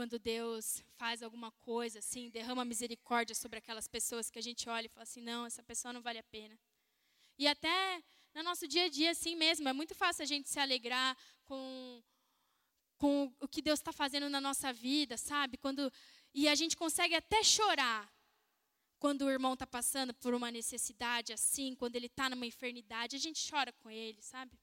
quando 0.00 0.18
Deus 0.18 0.82
faz 0.96 1.22
alguma 1.22 1.50
coisa, 1.60 1.98
assim, 1.98 2.30
derrama 2.30 2.64
misericórdia 2.64 3.34
sobre 3.34 3.58
aquelas 3.58 3.86
pessoas 3.86 4.30
que 4.30 4.38
a 4.38 4.42
gente 4.42 4.66
olha 4.66 4.86
e 4.86 4.88
fala 4.88 5.02
assim: 5.02 5.20
não, 5.20 5.44
essa 5.44 5.62
pessoa 5.62 5.92
não 5.92 6.00
vale 6.00 6.18
a 6.18 6.22
pena. 6.22 6.58
E 7.38 7.46
até 7.46 8.02
no 8.34 8.42
nosso 8.42 8.66
dia 8.66 8.84
a 8.84 8.88
dia, 8.88 9.10
assim 9.10 9.36
mesmo, 9.36 9.68
é 9.68 9.74
muito 9.74 9.94
fácil 9.94 10.22
a 10.22 10.26
gente 10.26 10.48
se 10.48 10.58
alegrar 10.58 11.14
com 11.44 12.02
com 12.96 13.30
o 13.40 13.46
que 13.46 13.60
Deus 13.60 13.78
está 13.78 13.92
fazendo 13.92 14.30
na 14.30 14.40
nossa 14.40 14.72
vida, 14.72 15.18
sabe? 15.18 15.58
Quando 15.58 15.92
e 16.32 16.48
a 16.48 16.54
gente 16.54 16.78
consegue 16.78 17.14
até 17.14 17.42
chorar 17.44 18.10
quando 18.98 19.26
o 19.26 19.30
irmão 19.30 19.52
está 19.52 19.66
passando 19.66 20.14
por 20.14 20.32
uma 20.32 20.50
necessidade 20.50 21.34
assim, 21.34 21.74
quando 21.74 21.96
ele 21.96 22.06
está 22.06 22.30
numa 22.30 22.46
enfermidade, 22.46 23.16
a 23.16 23.18
gente 23.18 23.46
chora 23.50 23.70
com 23.70 23.90
ele, 23.90 24.22
sabe? 24.22 24.58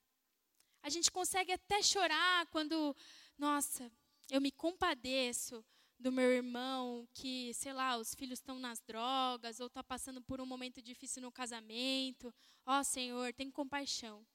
A 0.81 0.89
gente 0.89 1.11
consegue 1.11 1.51
até 1.51 1.83
chorar 1.83 2.47
quando, 2.47 2.95
nossa, 3.37 3.91
eu 4.29 4.41
me 4.41 4.51
compadeço 4.51 5.63
do 5.99 6.11
meu 6.11 6.31
irmão 6.31 7.07
que, 7.13 7.53
sei 7.53 7.73
lá, 7.73 7.97
os 7.97 8.13
filhos 8.13 8.39
estão 8.39 8.59
nas 8.59 8.79
drogas 8.81 9.59
ou 9.59 9.67
está 9.67 9.83
passando 9.83 10.21
por 10.21 10.39
um 10.39 10.45
momento 10.45 10.81
difícil 10.81 11.21
no 11.21 11.31
casamento. 11.31 12.33
Ó 12.65 12.79
oh, 12.79 12.83
Senhor, 12.83 13.33
tem 13.33 13.49
compaixão. 13.49 14.25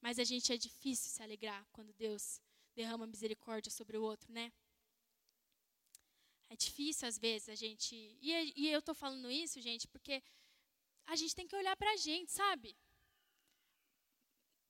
Mas 0.00 0.18
a 0.18 0.24
gente 0.24 0.52
é 0.52 0.56
difícil 0.56 1.10
se 1.10 1.22
alegrar 1.22 1.64
quando 1.72 1.92
Deus 1.92 2.40
derrama 2.74 3.06
misericórdia 3.06 3.70
sobre 3.70 3.96
o 3.96 4.02
outro, 4.02 4.32
né? 4.32 4.52
É 6.48 6.56
difícil 6.56 7.06
às 7.06 7.18
vezes 7.18 7.48
a 7.48 7.54
gente. 7.54 7.94
E, 8.20 8.52
e 8.56 8.68
eu 8.68 8.80
estou 8.80 8.94
falando 8.94 9.30
isso, 9.30 9.60
gente, 9.60 9.86
porque 9.86 10.22
a 11.06 11.14
gente 11.14 11.34
tem 11.34 11.46
que 11.46 11.54
olhar 11.54 11.76
para 11.76 11.92
a 11.92 11.96
gente, 11.96 12.32
sabe? 12.32 12.76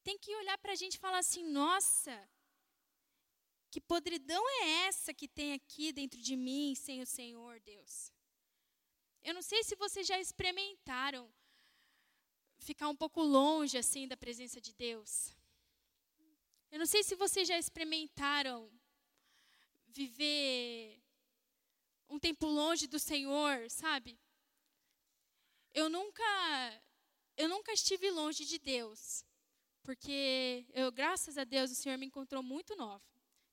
Tem 0.02 0.18
que 0.18 0.34
olhar 0.36 0.58
para 0.58 0.72
a 0.72 0.74
gente 0.74 0.96
e 0.96 0.98
falar 0.98 1.18
assim: 1.18 1.44
nossa, 1.44 2.28
que 3.70 3.80
podridão 3.80 4.42
é 4.62 4.86
essa 4.88 5.14
que 5.14 5.28
tem 5.28 5.52
aqui 5.52 5.92
dentro 5.92 6.20
de 6.20 6.34
mim 6.36 6.74
sem 6.74 7.00
o 7.00 7.06
Senhor, 7.06 7.60
Deus? 7.60 8.12
Eu 9.22 9.32
não 9.34 9.42
sei 9.42 9.62
se 9.62 9.76
vocês 9.76 10.06
já 10.06 10.18
experimentaram 10.18 11.32
ficar 12.58 12.88
um 12.88 12.96
pouco 12.96 13.22
longe 13.22 13.78
assim 13.78 14.08
da 14.08 14.16
presença 14.16 14.60
de 14.60 14.72
Deus. 14.74 15.32
Eu 16.70 16.78
não 16.78 16.86
sei 16.86 17.02
se 17.02 17.14
vocês 17.14 17.46
já 17.46 17.58
experimentaram 17.58 18.70
viver 19.88 21.00
um 22.08 22.18
tempo 22.18 22.46
longe 22.46 22.86
do 22.86 22.98
Senhor, 22.98 23.70
sabe? 23.70 24.18
Eu 25.72 25.88
nunca 25.88 26.82
eu 27.36 27.48
nunca 27.48 27.72
estive 27.72 28.10
longe 28.10 28.44
de 28.44 28.58
Deus, 28.58 29.24
porque 29.82 30.66
eu, 30.74 30.90
graças 30.92 31.38
a 31.38 31.44
Deus, 31.44 31.70
o 31.70 31.74
Senhor 31.74 31.96
me 31.96 32.06
encontrou 32.06 32.42
muito 32.42 32.76
nova. 32.76 33.09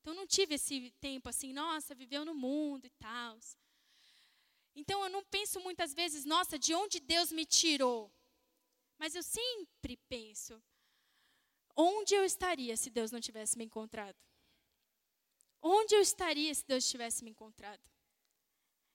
Então 0.08 0.16
não 0.16 0.26
tive 0.26 0.56
esse 0.56 0.90
tempo 1.02 1.28
assim, 1.28 1.52
nossa, 1.52 1.94
viveu 1.94 2.24
no 2.24 2.34
mundo 2.34 2.86
e 2.86 2.90
tal. 2.92 3.38
Então 4.74 5.04
eu 5.04 5.10
não 5.10 5.22
penso 5.26 5.60
muitas 5.60 5.94
vezes, 5.94 6.24
nossa, 6.24 6.58
de 6.58 6.74
onde 6.74 7.02
Deus 7.02 7.30
me 7.30 7.46
tirou? 7.46 8.10
Mas 8.98 9.16
eu 9.16 9.22
sempre 9.22 9.98
penso, 10.08 10.64
onde 11.76 12.16
eu 12.16 12.24
estaria 12.24 12.78
se 12.78 12.90
Deus 12.90 13.12
não 13.12 13.20
tivesse 13.20 13.58
me 13.58 13.66
encontrado? 13.66 14.16
Onde 15.62 15.94
eu 15.94 16.00
estaria 16.00 16.56
se 16.56 16.66
Deus 16.66 16.90
tivesse 16.90 17.22
me 17.22 17.32
encontrado? 17.32 17.84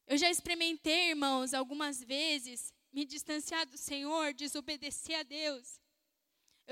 Eu 0.07 0.17
já 0.17 0.31
experimentei, 0.31 1.11
irmãos, 1.11 1.53
algumas 1.53 2.03
vezes 2.03 2.73
me 2.91 3.05
distanciar 3.05 3.67
do 3.67 3.77
Senhor, 3.77 4.33
desobedecer 4.33 5.19
a 5.19 5.23
Deus. 5.25 5.79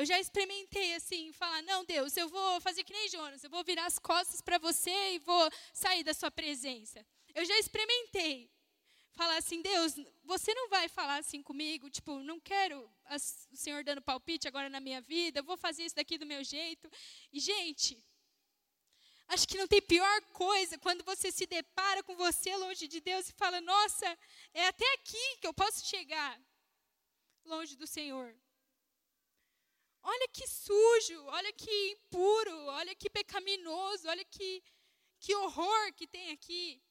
Eu 0.00 0.06
já 0.06 0.18
experimentei 0.18 0.94
assim, 0.94 1.30
falar: 1.30 1.60
não, 1.60 1.84
Deus, 1.84 2.16
eu 2.16 2.26
vou 2.26 2.58
fazer 2.62 2.82
que 2.84 2.92
nem 2.92 3.06
Jonas, 3.10 3.44
eu 3.44 3.50
vou 3.50 3.62
virar 3.62 3.84
as 3.84 3.98
costas 3.98 4.40
para 4.40 4.56
você 4.56 4.90
e 5.12 5.18
vou 5.18 5.50
sair 5.74 6.02
da 6.02 6.14
sua 6.14 6.30
presença. 6.30 7.04
Eu 7.34 7.44
já 7.44 7.58
experimentei 7.58 8.50
falar 9.12 9.36
assim: 9.36 9.60
Deus, 9.60 9.96
você 10.24 10.54
não 10.54 10.70
vai 10.70 10.88
falar 10.88 11.18
assim 11.18 11.42
comigo, 11.42 11.90
tipo, 11.90 12.18
não 12.20 12.40
quero 12.40 12.90
o 13.10 13.18
Senhor 13.54 13.84
dando 13.84 14.00
palpite 14.00 14.48
agora 14.48 14.70
na 14.70 14.80
minha 14.80 15.02
vida, 15.02 15.40
eu 15.40 15.44
vou 15.44 15.58
fazer 15.58 15.84
isso 15.84 15.96
daqui 15.96 16.16
do 16.16 16.24
meu 16.24 16.42
jeito. 16.42 16.90
E, 17.30 17.38
gente, 17.38 18.02
Acho 19.32 19.46
que 19.46 19.58
não 19.58 19.68
tem 19.68 19.80
pior 19.80 20.20
coisa 20.32 20.76
quando 20.78 21.04
você 21.04 21.30
se 21.30 21.46
depara 21.46 22.02
com 22.02 22.16
você 22.16 22.56
longe 22.56 22.88
de 22.88 23.00
Deus 23.00 23.28
e 23.28 23.32
fala: 23.32 23.60
Nossa, 23.60 24.18
é 24.52 24.66
até 24.66 24.94
aqui 24.94 25.36
que 25.40 25.46
eu 25.46 25.54
posso 25.54 25.86
chegar, 25.86 26.40
longe 27.44 27.76
do 27.76 27.86
Senhor. 27.86 28.34
Olha 30.02 30.28
que 30.28 30.46
sujo, 30.46 31.24
olha 31.26 31.52
que 31.52 31.90
impuro, 31.90 32.56
olha 32.66 32.94
que 32.94 33.10
pecaminoso, 33.10 34.08
olha 34.08 34.24
que, 34.24 34.62
que 35.18 35.34
horror 35.34 35.92
que 35.94 36.06
tem 36.06 36.30
aqui, 36.32 36.82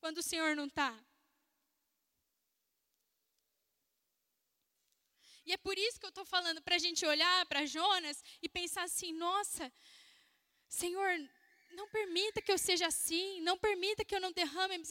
quando 0.00 0.18
o 0.18 0.22
Senhor 0.22 0.56
não 0.56 0.66
está. 0.66 0.92
E 5.44 5.52
é 5.52 5.56
por 5.56 5.76
isso 5.76 5.98
que 5.98 6.06
eu 6.06 6.10
estou 6.10 6.24
falando 6.24 6.60
para 6.62 6.76
a 6.76 6.78
gente 6.78 7.04
olhar 7.04 7.46
para 7.46 7.66
Jonas 7.66 8.22
e 8.40 8.48
pensar 8.48 8.84
assim: 8.84 9.12
nossa, 9.12 9.72
Senhor, 10.68 11.10
não 11.74 11.88
permita 11.88 12.40
que 12.40 12.52
eu 12.52 12.58
seja 12.58 12.86
assim, 12.86 13.40
não 13.40 13.58
permita 13.58 14.04
que 14.04 14.14
eu 14.14 14.20
não 14.20 14.32
derrame 14.32 14.82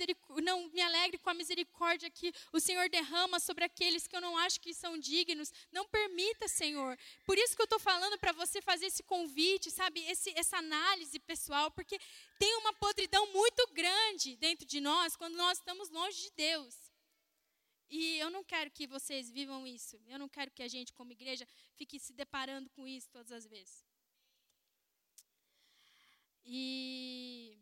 não 0.43 0.69
me 0.69 0.81
alegre 0.81 1.17
com 1.17 1.29
a 1.29 1.33
misericórdia 1.33 2.09
que 2.09 2.33
o 2.51 2.59
Senhor 2.59 2.89
derrama 2.89 3.39
sobre 3.39 3.63
aqueles 3.63 4.07
que 4.07 4.15
eu 4.15 4.21
não 4.21 4.37
acho 4.37 4.59
que 4.59 4.73
são 4.73 4.97
dignos. 4.97 5.51
Não 5.71 5.87
permita, 5.87 6.47
Senhor. 6.47 6.97
Por 7.25 7.37
isso 7.37 7.55
que 7.55 7.61
eu 7.61 7.65
estou 7.65 7.79
falando 7.79 8.17
para 8.17 8.31
você 8.31 8.61
fazer 8.61 8.87
esse 8.87 9.03
convite, 9.03 9.71
sabe, 9.71 9.99
esse, 10.07 10.33
essa 10.37 10.57
análise 10.57 11.19
pessoal, 11.19 11.71
porque 11.71 11.99
tem 12.39 12.55
uma 12.57 12.73
podridão 12.73 13.25
muito 13.31 13.67
grande 13.73 14.35
dentro 14.37 14.65
de 14.65 14.79
nós 14.81 15.15
quando 15.15 15.35
nós 15.35 15.57
estamos 15.57 15.89
longe 15.89 16.21
de 16.21 16.31
Deus. 16.31 16.75
E 17.89 18.17
eu 18.19 18.29
não 18.29 18.43
quero 18.43 18.71
que 18.71 18.87
vocês 18.87 19.29
vivam 19.29 19.67
isso. 19.67 20.01
Eu 20.07 20.17
não 20.17 20.29
quero 20.29 20.49
que 20.51 20.63
a 20.63 20.67
gente, 20.67 20.93
como 20.93 21.11
igreja, 21.11 21.45
fique 21.75 21.99
se 21.99 22.13
deparando 22.13 22.69
com 22.69 22.87
isso 22.87 23.09
todas 23.09 23.31
as 23.33 23.45
vezes. 23.45 23.90
E 26.43 27.57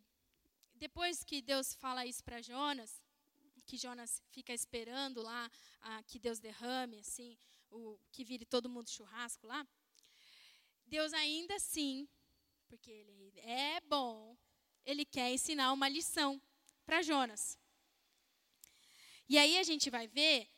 depois 0.76 1.24
que 1.24 1.42
Deus 1.42 1.74
fala 1.74 2.06
isso 2.06 2.24
para 2.24 2.42
Jonas, 2.42 3.02
que 3.66 3.78
Jonas 3.78 4.22
fica 4.32 4.54
esperando 4.54 5.22
lá 5.22 5.52
que 6.08 6.18
Deus 6.18 6.40
derrame, 6.40 7.00
assim, 7.00 7.38
o, 7.70 8.00
que 8.12 8.24
vire 8.24 8.46
todo 8.46 8.70
mundo 8.70 8.90
churrasco 8.90 9.46
lá, 9.46 9.68
Deus 10.88 11.14
ainda 11.14 11.56
assim, 11.56 12.08
porque 12.68 12.90
ele 12.90 13.40
é 13.42 13.80
bom, 13.82 14.36
ele 14.86 15.06
quer 15.06 15.32
ensinar 15.32 15.72
uma 15.72 15.88
lição 15.88 16.42
para 16.84 17.04
Jonas. 17.04 17.60
E 19.28 19.38
aí 19.38 19.60
a 19.60 19.64
gente 19.64 19.92
vai 19.92 20.08
ver, 20.08 20.50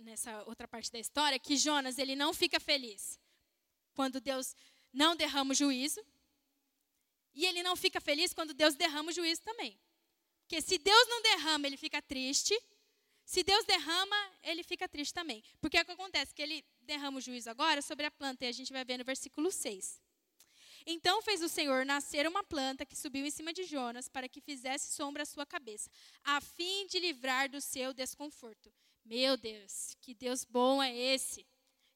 nessa 0.00 0.42
outra 0.44 0.68
parte 0.68 0.92
da 0.92 0.98
história, 0.98 1.38
que 1.38 1.56
Jonas 1.56 1.96
ele 1.96 2.14
não 2.14 2.34
fica 2.34 2.60
feliz 2.60 3.18
quando 3.94 4.20
Deus 4.20 4.54
não 4.92 5.16
derrama 5.16 5.52
o 5.52 5.54
juízo, 5.54 6.04
e 7.34 7.46
ele 7.46 7.62
não 7.62 7.76
fica 7.76 8.00
feliz 8.00 8.32
quando 8.32 8.54
Deus 8.54 8.74
derrama 8.74 9.10
o 9.10 9.12
juízo 9.12 9.42
também. 9.42 9.78
Porque 10.42 10.60
se 10.60 10.78
Deus 10.78 11.08
não 11.08 11.22
derrama, 11.22 11.66
ele 11.66 11.76
fica 11.76 12.00
triste. 12.00 12.58
Se 13.24 13.42
Deus 13.42 13.64
derrama, 13.64 14.16
ele 14.42 14.62
fica 14.62 14.86
triste 14.86 15.12
também. 15.12 15.42
Porque 15.60 15.78
é 15.78 15.82
o 15.82 15.84
que 15.84 15.92
acontece? 15.92 16.34
Que 16.34 16.42
ele 16.42 16.64
derrama 16.82 17.18
o 17.18 17.20
juízo 17.20 17.50
agora 17.50 17.80
sobre 17.80 18.06
a 18.06 18.10
planta, 18.10 18.44
e 18.44 18.48
a 18.48 18.52
gente 18.52 18.72
vai 18.72 18.84
ver 18.84 18.98
no 18.98 19.04
versículo 19.04 19.50
6. 19.50 20.00
Então 20.86 21.22
fez 21.22 21.42
o 21.42 21.48
Senhor 21.48 21.86
nascer 21.86 22.26
uma 22.28 22.44
planta 22.44 22.84
que 22.84 22.94
subiu 22.94 23.24
em 23.24 23.30
cima 23.30 23.54
de 23.54 23.64
Jonas 23.64 24.06
para 24.06 24.28
que 24.28 24.40
fizesse 24.40 24.92
sombra 24.94 25.22
à 25.22 25.26
sua 25.26 25.46
cabeça, 25.46 25.90
a 26.22 26.40
fim 26.42 26.86
de 26.86 26.98
livrar 26.98 27.48
do 27.48 27.60
seu 27.60 27.94
desconforto. 27.94 28.70
Meu 29.02 29.36
Deus, 29.36 29.96
que 30.02 30.14
Deus 30.14 30.44
bom 30.44 30.82
é 30.82 30.94
esse! 30.94 31.46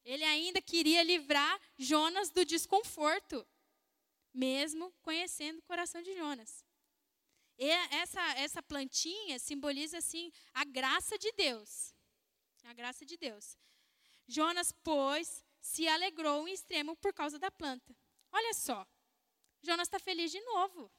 Ele 0.04 0.24
ainda 0.24 0.62
queria 0.62 1.02
livrar 1.02 1.60
Jonas 1.76 2.30
do 2.30 2.46
desconforto 2.46 3.46
mesmo 4.32 4.92
conhecendo 5.02 5.58
o 5.58 5.62
coração 5.62 6.02
de 6.02 6.14
Jonas. 6.14 6.64
E 7.58 7.68
essa, 7.68 8.20
essa 8.34 8.62
plantinha 8.62 9.38
simboliza 9.38 9.98
assim 9.98 10.30
a 10.54 10.64
graça 10.64 11.18
de 11.18 11.32
Deus. 11.32 11.94
A 12.64 12.72
graça 12.72 13.04
de 13.04 13.16
Deus. 13.16 13.56
Jonas, 14.26 14.72
pois, 14.84 15.44
se 15.60 15.88
alegrou 15.88 16.46
em 16.46 16.52
extremo 16.52 16.96
por 16.96 17.12
causa 17.12 17.38
da 17.38 17.50
planta. 17.50 17.96
Olha 18.30 18.54
só, 18.54 18.86
Jonas 19.62 19.88
está 19.88 19.98
feliz 19.98 20.30
de 20.30 20.40
novo. 20.40 20.90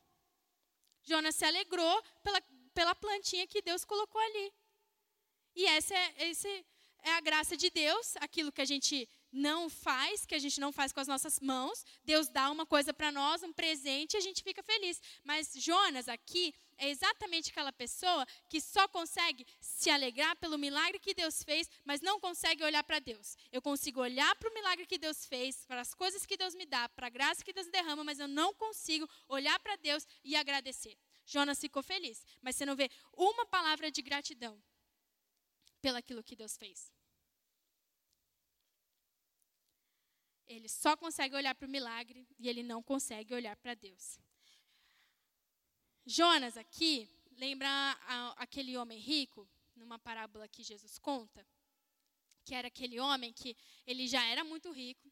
Jonas 1.04 1.36
se 1.36 1.46
alegrou 1.46 2.04
pela, 2.24 2.42
pela 2.74 2.96
plantinha 2.96 3.48
que 3.48 3.62
Deus 3.62 3.86
colocou 3.86 4.20
ali. 4.20 4.54
E 5.56 5.66
essa 5.66 5.96
é, 5.96 6.30
esse 6.30 6.66
é 7.04 7.12
a 7.12 7.22
graça 7.22 7.56
de 7.56 7.70
Deus, 7.70 8.16
aquilo 8.18 8.52
que 8.52 8.62
a 8.62 8.66
gente 8.66 9.08
não 9.32 9.70
faz, 9.70 10.26
que 10.26 10.36
a 10.36 10.40
gente 10.40 10.60
não 10.60 10.72
faz 10.72 10.92
com 10.92 11.00
as 11.00 11.08
nossas 11.08 11.40
mãos. 11.40 11.86
Deus 12.04 12.28
dá 12.28 12.50
uma 12.50 12.66
coisa 12.66 12.94
para 12.94 13.12
nós, 13.12 13.44
um 13.44 13.54
presente, 13.54 14.14
e 14.14 14.18
a 14.18 14.22
gente 14.22 14.44
fica 14.44 14.64
feliz. 14.64 15.02
Mas 15.24 15.54
Jonas 15.56 16.08
aqui 16.08 16.54
é 16.78 16.90
exatamente 16.90 17.52
aquela 17.52 17.72
pessoa 17.72 18.26
que 18.48 18.60
só 18.60 18.88
consegue 18.88 19.46
se 19.60 19.90
alegrar 19.90 20.36
pelo 20.38 20.58
milagre 20.58 21.00
que 21.00 21.14
Deus 21.14 21.44
fez, 21.44 21.70
mas 21.84 22.02
não 22.02 22.20
consegue 22.20 22.64
olhar 22.64 22.84
para 22.84 23.00
Deus. 23.00 23.38
Eu 23.52 23.62
consigo 23.62 24.02
olhar 24.02 24.36
para 24.36 24.50
o 24.50 24.54
milagre 24.54 24.86
que 24.86 24.98
Deus 24.98 25.26
fez, 25.26 25.66
para 25.66 25.82
as 25.82 25.94
coisas 25.94 26.26
que 26.26 26.38
Deus 26.38 26.56
me 26.56 26.66
dá, 26.66 26.88
para 26.90 27.08
a 27.08 27.10
graça 27.10 27.44
que 27.44 27.54
Deus 27.54 27.68
derrama, 27.68 28.04
mas 28.04 28.20
eu 28.20 28.28
não 28.28 28.54
consigo 28.54 29.08
olhar 29.28 29.60
para 29.60 29.76
Deus 29.76 30.08
e 30.24 30.36
agradecer. 30.36 30.98
Jonas 31.26 31.60
ficou 31.60 31.84
feliz, 31.84 32.26
mas 32.42 32.56
você 32.56 32.66
não 32.66 32.76
vê 32.76 32.90
uma 33.14 33.46
palavra 33.46 33.92
de 33.92 34.02
gratidão 34.02 34.60
pelaquilo 35.82 36.24
que 36.24 36.36
Deus 36.36 36.58
fez. 36.58 36.92
Ele 40.48 40.68
só 40.68 40.98
consegue 40.98 41.36
olhar 41.36 41.54
para 41.54 41.68
o 41.68 41.70
milagre 41.70 42.28
e 42.40 42.50
ele 42.50 42.64
não 42.64 42.82
consegue 42.82 43.34
olhar 43.34 43.56
para 43.56 43.76
Deus. 43.76 44.20
Jonas 46.06 46.58
aqui 46.58 47.08
lembra 47.38 47.70
a, 47.70 48.44
aquele 48.44 48.76
homem 48.76 49.00
rico, 49.00 49.48
numa 49.76 50.00
parábola 50.00 50.48
que 50.48 50.64
Jesus 50.64 50.98
conta, 50.98 51.46
que 52.44 52.56
era 52.56 52.68
aquele 52.68 53.00
homem 53.00 53.32
que 53.32 53.56
ele 53.86 54.08
já 54.08 54.26
era 54.26 54.44
muito 54.44 54.72
rico 54.72 55.12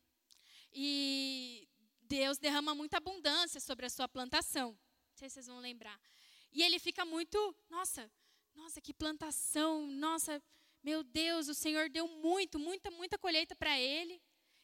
e 0.73 1.67
Deus 2.01 2.37
derrama 2.37 2.73
muita 2.73 2.97
abundância 2.97 3.59
sobre 3.59 3.85
a 3.85 3.89
sua 3.89 4.07
plantação. 4.07 4.71
Não 4.71 5.15
sei 5.15 5.29
se 5.29 5.35
vocês 5.35 5.47
vão 5.47 5.59
lembrar. 5.59 5.99
E 6.51 6.63
ele 6.63 6.79
fica 6.79 7.05
muito, 7.05 7.55
nossa, 7.69 8.11
nossa, 8.55 8.81
que 8.81 8.93
plantação, 8.93 9.85
nossa, 9.87 10.41
meu 10.87 11.03
Deus, 11.03 11.49
o 11.49 11.53
Senhor 11.53 11.89
deu 11.89 12.07
muito, 12.07 12.57
muita, 12.57 12.89
muita 12.89 13.17
colheita 13.17 13.53
para 13.53 13.77
ele. 13.77 14.21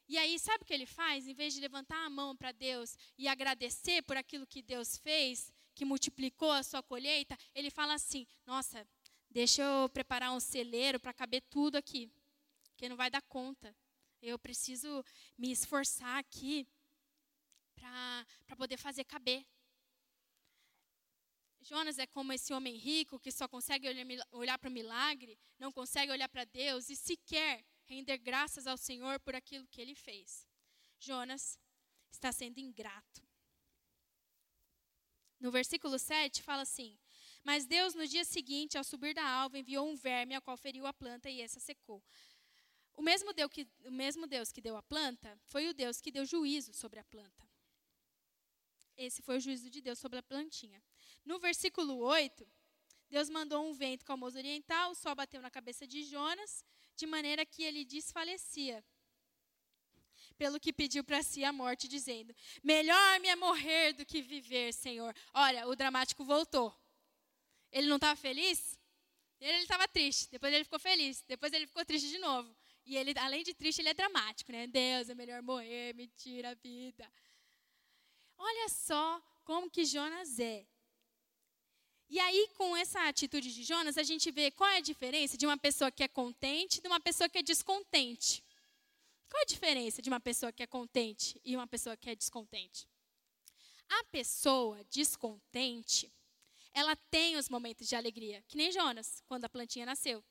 E 0.07 0.17
aí, 0.17 0.39
sabe 0.39 0.63
o 0.63 0.65
que 0.65 0.73
ele 0.73 0.85
faz? 0.85 1.27
Em 1.27 1.33
vez 1.33 1.53
de 1.53 1.59
levantar 1.59 2.05
a 2.05 2.09
mão 2.09 2.33
para 2.33 2.53
Deus 2.53 2.97
e 3.17 3.27
agradecer 3.27 4.01
por 4.03 4.15
aquilo 4.15 4.47
que 4.47 4.61
Deus 4.61 4.97
fez, 4.97 5.51
que 5.75 5.83
multiplicou 5.83 6.49
a 6.49 6.63
sua 6.63 6.81
colheita, 6.81 7.37
ele 7.53 7.69
fala 7.69 7.95
assim: 7.95 8.25
Nossa, 8.45 8.87
deixa 9.29 9.63
eu 9.63 9.89
preparar 9.89 10.31
um 10.31 10.39
celeiro 10.39 10.97
para 10.97 11.11
caber 11.11 11.41
tudo 11.49 11.75
aqui, 11.75 12.09
que 12.77 12.87
não 12.87 12.95
vai 12.95 13.09
dar 13.11 13.21
conta. 13.23 13.75
Eu 14.21 14.39
preciso 14.39 15.03
me 15.37 15.51
esforçar 15.51 16.19
aqui 16.19 16.65
para 17.75 18.55
poder 18.55 18.77
fazer 18.77 19.03
caber. 19.03 19.45
Jonas 21.63 21.97
é 21.97 22.05
como 22.05 22.33
esse 22.33 22.53
homem 22.53 22.75
rico 22.75 23.19
que 23.19 23.31
só 23.31 23.47
consegue 23.47 23.87
olhar, 24.31 24.59
para 24.59 24.69
o 24.69 24.71
milagre, 24.71 25.39
não 25.57 25.71
consegue 25.71 26.11
olhar 26.11 26.27
para 26.27 26.43
Deus 26.43 26.89
e 26.89 26.95
sequer 26.95 27.65
render 27.85 28.17
graças 28.17 28.67
ao 28.67 28.77
Senhor 28.77 29.19
por 29.21 29.33
aquilo 29.33 29.67
que 29.67 29.79
ele 29.79 29.95
fez. 29.95 30.45
Jonas 30.99 31.57
está 32.11 32.31
sendo 32.33 32.59
ingrato. 32.59 33.21
No 35.39 35.51
versículo 35.51 35.97
7 35.97 36.43
fala 36.43 36.63
assim: 36.63 36.99
Mas 37.43 37.65
Deus, 37.65 37.93
no 37.93 38.05
dia 38.05 38.25
seguinte, 38.25 38.77
ao 38.77 38.83
subir 38.83 39.13
da 39.13 39.25
alva, 39.25 39.57
enviou 39.57 39.87
um 39.87 39.95
verme, 39.95 40.35
ao 40.35 40.41
qual 40.41 40.57
feriu 40.57 40.85
a 40.85 40.93
planta 40.93 41.29
e 41.29 41.41
essa 41.41 41.59
secou. 41.59 42.03
O 42.93 43.01
mesmo, 43.01 43.33
Deus 43.33 43.51
que, 43.51 43.67
o 43.85 43.91
mesmo 43.91 44.27
Deus 44.27 44.51
que 44.51 44.61
deu 44.61 44.75
a 44.75 44.83
planta 44.83 45.39
foi 45.45 45.67
o 45.67 45.73
Deus 45.73 45.99
que 45.99 46.11
deu 46.11 46.25
juízo 46.25 46.73
sobre 46.73 46.99
a 46.99 47.03
planta. 47.05 47.49
Esse 48.95 49.21
foi 49.21 49.37
o 49.37 49.39
juízo 49.39 49.69
de 49.69 49.81
Deus 49.81 49.97
sobre 49.97 50.19
a 50.19 50.23
plantinha. 50.23 50.83
No 51.25 51.39
versículo 51.39 51.97
8, 51.97 52.47
Deus 53.09 53.29
mandou 53.29 53.69
um 53.69 53.73
vento 53.73 54.03
calmoso 54.03 54.37
oriental, 54.37 54.91
o 54.91 54.95
sol 54.95 55.15
bateu 55.15 55.41
na 55.41 55.49
cabeça 55.49 55.85
de 55.85 56.03
Jonas, 56.03 56.65
de 56.95 57.05
maneira 57.05 57.45
que 57.45 57.63
ele 57.63 57.85
desfalecia 57.85 58.83
pelo 60.37 60.59
que 60.59 60.73
pediu 60.73 61.03
para 61.03 61.21
si 61.21 61.43
a 61.43 61.53
morte, 61.53 61.87
dizendo: 61.87 62.35
Melhor 62.63 63.19
me 63.19 63.27
é 63.27 63.35
morrer 63.35 63.93
do 63.93 64.05
que 64.05 64.21
viver, 64.21 64.73
Senhor. 64.73 65.15
Olha, 65.33 65.67
o 65.67 65.75
dramático 65.75 66.23
voltou. 66.23 66.75
Ele 67.71 67.87
não 67.87 67.95
estava 67.95 68.15
feliz? 68.15 68.79
Ele 69.39 69.59
estava 69.59 69.87
triste. 69.87 70.29
Depois 70.29 70.53
ele 70.53 70.63
ficou 70.63 70.79
feliz. 70.79 71.23
Depois 71.27 71.51
ele 71.53 71.67
ficou 71.67 71.85
triste 71.85 72.09
de 72.09 72.17
novo. 72.17 72.55
E 72.85 72.97
ele, 72.97 73.13
além 73.17 73.43
de 73.43 73.53
triste, 73.53 73.79
ele 73.79 73.89
é 73.89 73.93
dramático, 73.93 74.51
né? 74.51 74.67
Deus, 74.67 75.09
é 75.09 75.15
melhor 75.15 75.41
morrer, 75.41 75.93
me 75.93 76.07
tira 76.07 76.51
a 76.51 76.53
vida. 76.53 77.09
Olha 78.37 78.69
só 78.69 79.21
como 79.43 79.69
que 79.69 79.85
Jonas 79.85 80.39
é. 80.39 80.65
E 82.13 82.19
aí, 82.19 82.47
com 82.53 82.77
essa 82.77 83.07
atitude 83.07 83.51
de 83.51 83.63
Jonas, 83.63 83.97
a 83.97 84.03
gente 84.03 84.29
vê 84.29 84.51
qual 84.51 84.69
é 84.69 84.77
a 84.77 84.81
diferença 84.81 85.35
de 85.35 85.47
uma 85.47 85.57
pessoa 85.57 85.89
que 85.89 86.03
é 86.03 86.07
contente 86.07 86.79
de 86.79 86.87
uma 86.87 86.99
pessoa 86.99 87.27
que 87.27 87.39
é 87.39 87.41
descontente. 87.41 88.43
Qual 89.27 89.41
a 89.41 89.45
diferença 89.45 89.99
de 89.99 90.11
uma 90.11 90.19
pessoa 90.19 90.51
que 90.51 90.61
é 90.61 90.67
contente 90.67 91.41
e 91.43 91.55
uma 91.55 91.65
pessoa 91.65 91.97
que 91.97 92.11
é 92.11 92.15
descontente? 92.15 92.87
A 93.89 94.03
pessoa 94.11 94.83
descontente, 94.91 96.13
ela 96.71 96.95
tem 97.09 97.35
os 97.35 97.49
momentos 97.49 97.89
de 97.89 97.95
alegria, 97.95 98.43
que 98.47 98.57
nem 98.57 98.71
Jonas, 98.71 99.23
quando 99.25 99.45
a 99.45 99.49
plantinha 99.49 99.87
nasceu. 99.87 100.23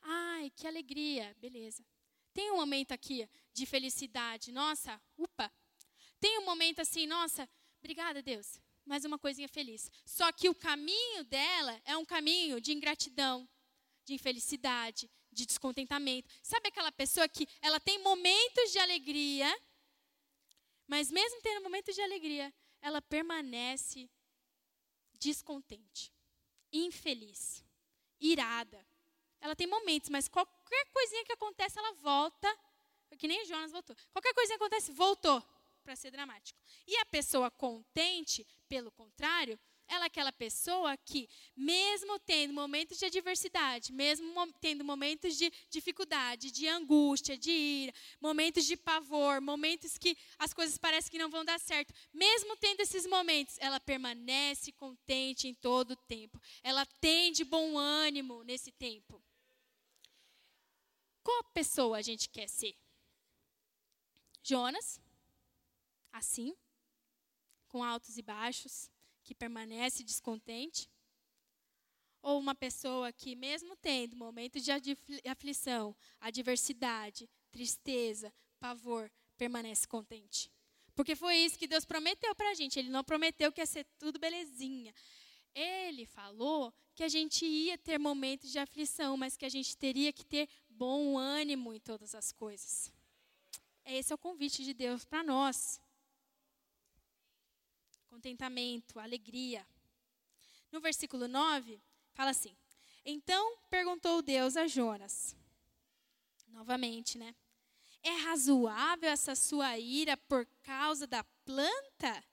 Ai, 0.00 0.50
que 0.56 0.66
alegria, 0.66 1.36
beleza. 1.38 1.84
Tem 2.32 2.50
um 2.52 2.56
momento 2.56 2.92
aqui 2.92 3.28
de 3.52 3.66
felicidade, 3.66 4.50
nossa, 4.50 4.98
upa. 5.18 5.52
Tem 6.18 6.38
um 6.38 6.46
momento 6.46 6.80
assim, 6.80 7.06
nossa, 7.06 7.46
obrigada, 7.80 8.22
Deus, 8.22 8.58
mais 8.88 9.04
uma 9.04 9.18
coisinha 9.18 9.48
feliz. 9.48 9.90
Só 10.04 10.32
que 10.32 10.48
o 10.48 10.54
caminho 10.54 11.22
dela 11.24 11.80
é 11.84 11.96
um 11.96 12.04
caminho 12.04 12.60
de 12.60 12.72
ingratidão, 12.72 13.48
de 14.04 14.14
infelicidade, 14.14 15.10
de 15.30 15.44
descontentamento. 15.46 16.28
Sabe 16.42 16.68
aquela 16.68 16.90
pessoa 16.90 17.28
que 17.28 17.46
ela 17.60 17.78
tem 17.78 18.02
momentos 18.02 18.72
de 18.72 18.78
alegria, 18.78 19.62
mas 20.86 21.10
mesmo 21.10 21.40
tendo 21.42 21.62
momentos 21.62 21.94
de 21.94 22.00
alegria, 22.00 22.52
ela 22.80 23.02
permanece 23.02 24.10
descontente, 25.20 26.12
infeliz, 26.72 27.62
irada. 28.18 28.84
Ela 29.40 29.54
tem 29.54 29.66
momentos, 29.66 30.08
mas 30.08 30.28
qualquer 30.28 30.86
coisinha 30.92 31.24
que 31.24 31.32
acontece, 31.32 31.78
ela 31.78 31.92
volta, 31.94 32.48
que 33.18 33.28
nem 33.28 33.44
Jonas 33.44 33.70
voltou. 33.70 33.94
Qualquer 34.12 34.32
coisinha 34.32 34.56
que 34.56 34.64
acontece, 34.64 34.92
voltou 34.92 35.42
para 35.82 35.96
ser 35.96 36.10
dramático. 36.10 36.58
E 36.86 36.96
a 36.98 37.06
pessoa 37.06 37.50
contente, 37.50 38.46
pelo 38.68 38.90
contrário, 38.90 39.58
ela 39.88 40.04
é 40.04 40.06
aquela 40.06 40.30
pessoa 40.30 40.96
que, 40.98 41.28
mesmo 41.56 42.18
tendo 42.20 42.52
momentos 42.52 42.98
de 42.98 43.06
adversidade, 43.06 43.90
mesmo 43.92 44.52
tendo 44.60 44.84
momentos 44.84 45.36
de 45.36 45.50
dificuldade, 45.70 46.50
de 46.50 46.68
angústia, 46.68 47.38
de 47.38 47.50
ira, 47.50 47.94
momentos 48.20 48.66
de 48.66 48.76
pavor, 48.76 49.40
momentos 49.40 49.96
que 49.96 50.16
as 50.38 50.52
coisas 50.52 50.76
parecem 50.76 51.10
que 51.10 51.18
não 51.18 51.30
vão 51.30 51.44
dar 51.44 51.58
certo, 51.58 51.94
mesmo 52.12 52.54
tendo 52.58 52.80
esses 52.80 53.06
momentos, 53.06 53.56
ela 53.58 53.80
permanece 53.80 54.72
contente 54.72 55.48
em 55.48 55.54
todo 55.54 55.92
o 55.92 55.96
tempo. 55.96 56.38
Ela 56.62 56.84
tem 57.00 57.32
de 57.32 57.44
bom 57.44 57.78
ânimo 57.78 58.44
nesse 58.44 58.70
tempo. 58.70 59.22
Qual 61.22 61.44
pessoa 61.44 61.98
a 61.98 62.02
gente 62.02 62.28
quer 62.28 62.48
ser? 62.48 62.74
Jonas, 64.42 65.00
assim, 66.12 66.54
com 67.68 67.84
altos 67.84 68.18
e 68.18 68.22
baixos 68.22 68.90
que 69.22 69.34
permanece 69.34 70.02
descontente? 70.02 70.90
Ou 72.20 72.38
uma 72.38 72.54
pessoa 72.54 73.12
que, 73.12 73.36
mesmo 73.36 73.76
tendo 73.76 74.16
momentos 74.16 74.64
de 74.64 74.72
aflição, 75.24 75.94
adversidade, 76.20 77.28
tristeza, 77.50 78.32
pavor, 78.58 79.10
permanece 79.36 79.86
contente? 79.86 80.50
Porque 80.94 81.14
foi 81.14 81.36
isso 81.36 81.56
que 81.56 81.68
Deus 81.68 81.84
prometeu 81.84 82.34
para 82.34 82.50
a 82.50 82.54
gente. 82.54 82.78
Ele 82.78 82.88
não 82.88 83.04
prometeu 83.04 83.52
que 83.52 83.60
ia 83.60 83.66
ser 83.66 83.86
tudo 83.98 84.18
belezinha. 84.18 84.92
Ele 85.54 86.04
falou 86.06 86.74
que 86.94 87.04
a 87.04 87.08
gente 87.08 87.46
ia 87.46 87.78
ter 87.78 87.98
momentos 87.98 88.50
de 88.50 88.58
aflição, 88.58 89.16
mas 89.16 89.36
que 89.36 89.46
a 89.46 89.48
gente 89.48 89.76
teria 89.76 90.12
que 90.12 90.24
ter 90.24 90.48
bom 90.68 91.16
ânimo 91.16 91.72
em 91.72 91.78
todas 91.78 92.14
as 92.14 92.32
coisas. 92.32 92.92
Esse 93.84 94.12
é 94.12 94.14
o 94.14 94.18
convite 94.18 94.64
de 94.64 94.74
Deus 94.74 95.04
para 95.04 95.22
nós 95.22 95.80
contentamento, 98.08 98.98
alegria. 98.98 99.66
No 100.72 100.80
versículo 100.80 101.28
9, 101.28 101.80
fala 102.12 102.30
assim: 102.30 102.56
Então 103.04 103.58
perguntou 103.70 104.22
Deus 104.22 104.56
a 104.56 104.66
Jonas, 104.66 105.36
novamente, 106.48 107.16
né? 107.16 107.34
É 108.02 108.10
razoável 108.22 109.10
essa 109.10 109.34
sua 109.34 109.78
ira 109.78 110.16
por 110.16 110.46
causa 110.62 111.06
da 111.06 111.24
planta? 111.44 112.24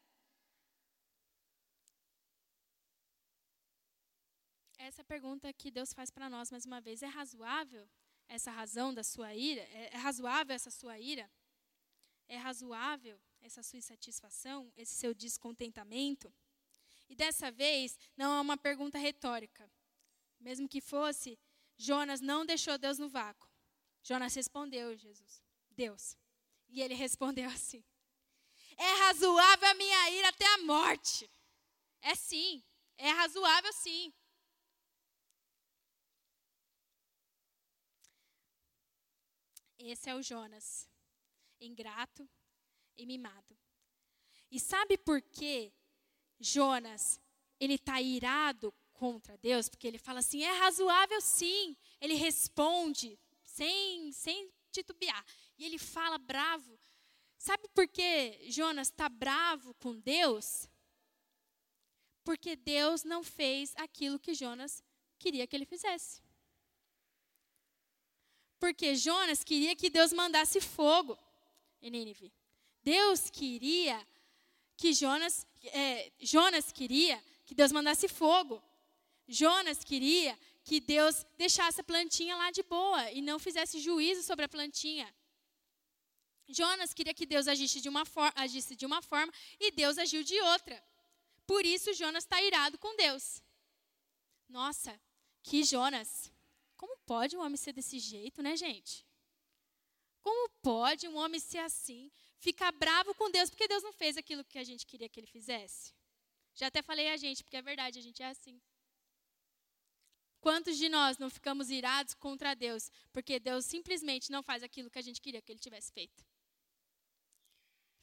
Essa 4.78 5.04
pergunta 5.04 5.52
que 5.52 5.72
Deus 5.72 5.94
faz 5.94 6.12
para 6.12 6.30
nós 6.30 6.52
mais 6.52 6.66
uma 6.66 6.80
vez: 6.80 7.02
é 7.02 7.08
razoável 7.08 7.90
essa 8.28 8.52
razão 8.52 8.94
da 8.94 9.04
sua 9.04 9.34
ira? 9.34 9.62
É, 9.62 9.96
é 9.96 9.98
razoável 9.98 10.56
essa 10.56 10.70
sua 10.70 11.00
ira? 11.00 11.30
É 12.28 12.38
razoável 12.38 13.20
essa 13.46 13.62
sua 13.62 13.78
insatisfação, 13.78 14.72
esse 14.76 14.96
seu 14.96 15.14
descontentamento? 15.14 16.34
E 17.08 17.16
dessa 17.16 17.52
vez, 17.52 17.98
não 18.18 18.34
é 18.34 18.42
uma 18.42 18.58
pergunta 18.58 18.98
retórica. 18.98 19.72
Mesmo 20.40 20.68
que 20.68 20.82
fosse, 20.82 21.40
Jonas 21.78 22.22
não 22.22 22.46
deixou 22.46 22.78
Deus 22.78 22.98
no 22.98 23.08
vácuo. 23.08 23.48
Jonas 24.02 24.34
respondeu, 24.34 24.98
Jesus, 24.98 25.44
Deus. 25.70 26.18
E 26.68 26.82
ele 26.82 26.96
respondeu 26.96 27.48
assim: 27.50 27.84
É 28.78 28.92
razoável 29.06 29.70
a 29.70 29.74
minha 29.76 30.10
ira 30.10 30.30
até 30.30 30.46
a 30.48 30.58
morte. 30.60 31.30
É 32.02 32.16
sim, 32.16 32.64
é 32.98 33.10
razoável 33.12 33.72
sim. 33.74 34.14
Esse 39.78 40.10
é 40.10 40.16
o 40.16 40.22
Jonas, 40.24 40.90
ingrato, 41.60 42.28
e 42.98 43.06
mimado. 43.06 43.58
E 44.52 44.60
sabe 44.60 44.98
por 44.98 45.22
que 45.22 45.74
Jonas 46.40 47.20
ele 47.60 47.76
está 47.76 48.02
irado 48.02 48.74
contra 48.94 49.38
Deus? 49.38 49.68
Porque 49.70 49.88
ele 49.88 49.98
fala 49.98 50.20
assim: 50.20 50.44
é 50.44 50.52
razoável 50.60 51.20
sim. 51.22 51.76
Ele 52.00 52.14
responde 52.14 53.20
sem, 53.44 54.12
sem 54.12 54.52
titubear. 54.72 55.26
E 55.58 55.66
ele 55.66 55.78
fala 55.78 56.18
bravo. 56.18 56.80
Sabe 57.38 57.68
por 57.70 57.88
que 57.88 58.50
Jonas 58.50 58.88
está 58.88 59.10
bravo 59.10 59.74
com 59.76 60.00
Deus? 60.00 60.70
Porque 62.24 62.56
Deus 62.56 63.04
não 63.04 63.24
fez 63.24 63.74
aquilo 63.76 64.20
que 64.20 64.34
Jonas 64.34 64.84
queria 65.20 65.46
que 65.46 65.56
ele 65.56 65.66
fizesse. 65.66 66.24
Porque 68.60 68.96
Jonas 68.96 69.44
queria 69.44 69.76
que 69.76 69.90
Deus 69.90 70.12
mandasse 70.12 70.60
fogo 70.60 71.18
em 71.82 71.92
Nínive. 71.92 72.34
Deus 72.86 73.32
queria 73.32 73.98
que 74.78 74.94
Jonas, 74.94 75.48
é, 75.64 76.12
Jonas 76.20 76.72
queria 76.72 77.22
que 77.46 77.56
Deus 77.56 77.72
mandasse 77.72 78.08
fogo. 78.08 78.62
Jonas 79.28 79.84
queria 79.84 80.38
que 80.64 80.80
Deus 80.80 81.26
deixasse 81.36 81.82
a 81.82 81.84
plantinha 81.84 82.36
lá 82.36 82.52
de 82.52 82.62
boa 82.62 83.12
e 83.12 83.22
não 83.22 83.40
fizesse 83.40 83.80
juízo 83.80 84.22
sobre 84.22 84.46
a 84.46 84.50
plantinha. 84.56 85.12
Jonas 86.48 86.94
queria 86.94 87.14
que 87.14 87.26
Deus 87.26 87.48
agisse 87.48 87.82
de 87.82 87.90
uma, 87.90 88.06
for 88.06 88.32
agisse 88.36 88.76
de 88.76 88.86
uma 88.86 89.02
forma 89.02 89.34
e 89.60 89.72
Deus 89.72 89.98
agiu 89.98 90.24
de 90.24 90.40
outra. 90.42 90.78
Por 91.48 91.66
isso 91.66 91.92
Jonas 91.94 92.24
está 92.24 92.40
irado 92.42 92.78
com 92.78 92.96
Deus. 92.96 93.42
Nossa, 94.48 95.00
que 95.42 95.64
Jonas. 95.64 96.32
Como 96.78 96.96
pode 96.98 97.36
um 97.36 97.42
homem 97.42 97.58
ser 97.58 97.74
desse 97.74 97.98
jeito, 97.98 98.44
né, 98.44 98.56
gente? 98.56 99.06
Como 100.22 100.50
pode 100.62 101.08
um 101.08 101.18
homem 101.18 101.40
ser 101.40 101.60
assim, 101.60 102.12
ficar 102.46 102.72
bravo 102.72 103.12
com 103.16 103.32
Deus 103.32 103.50
porque 103.50 103.68
Deus 103.68 103.84
não 103.88 103.94
fez 104.02 104.18
aquilo 104.22 104.44
que 104.52 104.60
a 104.64 104.68
gente 104.70 104.86
queria 104.86 105.10
que 105.10 105.20
ele 105.20 105.34
fizesse? 105.38 105.94
Já 106.60 106.68
até 106.68 106.82
falei 106.90 107.08
a 107.10 107.18
gente, 107.18 107.44
porque 107.44 107.58
é 107.58 107.62
verdade, 107.72 108.00
a 108.00 108.02
gente 108.08 108.22
é 108.22 108.28
assim. 108.28 108.62
Quantos 110.46 110.78
de 110.78 110.88
nós 110.88 111.18
não 111.18 111.30
ficamos 111.38 111.72
irados 111.72 112.14
contra 112.14 112.54
Deus 112.54 112.84
porque 113.12 113.40
Deus 113.40 113.66
simplesmente 113.66 114.32
não 114.36 114.44
faz 114.44 114.62
aquilo 114.62 114.92
que 114.92 115.00
a 115.00 115.02
gente 115.08 115.20
queria 115.20 115.42
que 115.42 115.52
ele 115.52 115.66
tivesse 115.68 115.92
feito? 115.92 116.24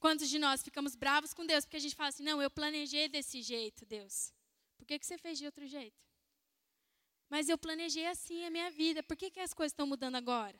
Quantos 0.00 0.28
de 0.28 0.38
nós 0.44 0.60
ficamos 0.68 0.96
bravos 0.96 1.32
com 1.32 1.46
Deus 1.46 1.64
porque 1.64 1.76
a 1.76 1.84
gente 1.84 1.94
fala 1.94 2.08
assim: 2.08 2.24
não, 2.24 2.42
eu 2.42 2.50
planejei 2.50 3.08
desse 3.08 3.40
jeito, 3.42 3.86
Deus. 3.86 4.32
Por 4.76 4.84
que, 4.84 4.98
que 4.98 5.06
você 5.06 5.16
fez 5.16 5.38
de 5.38 5.46
outro 5.46 5.64
jeito? 5.76 6.02
Mas 7.30 7.48
eu 7.48 7.56
planejei 7.56 8.06
assim 8.06 8.44
a 8.44 8.50
minha 8.50 8.70
vida, 8.72 9.04
por 9.04 9.16
que, 9.16 9.30
que 9.30 9.38
as 9.40 9.54
coisas 9.54 9.72
estão 9.72 9.86
mudando 9.86 10.16
agora? 10.16 10.58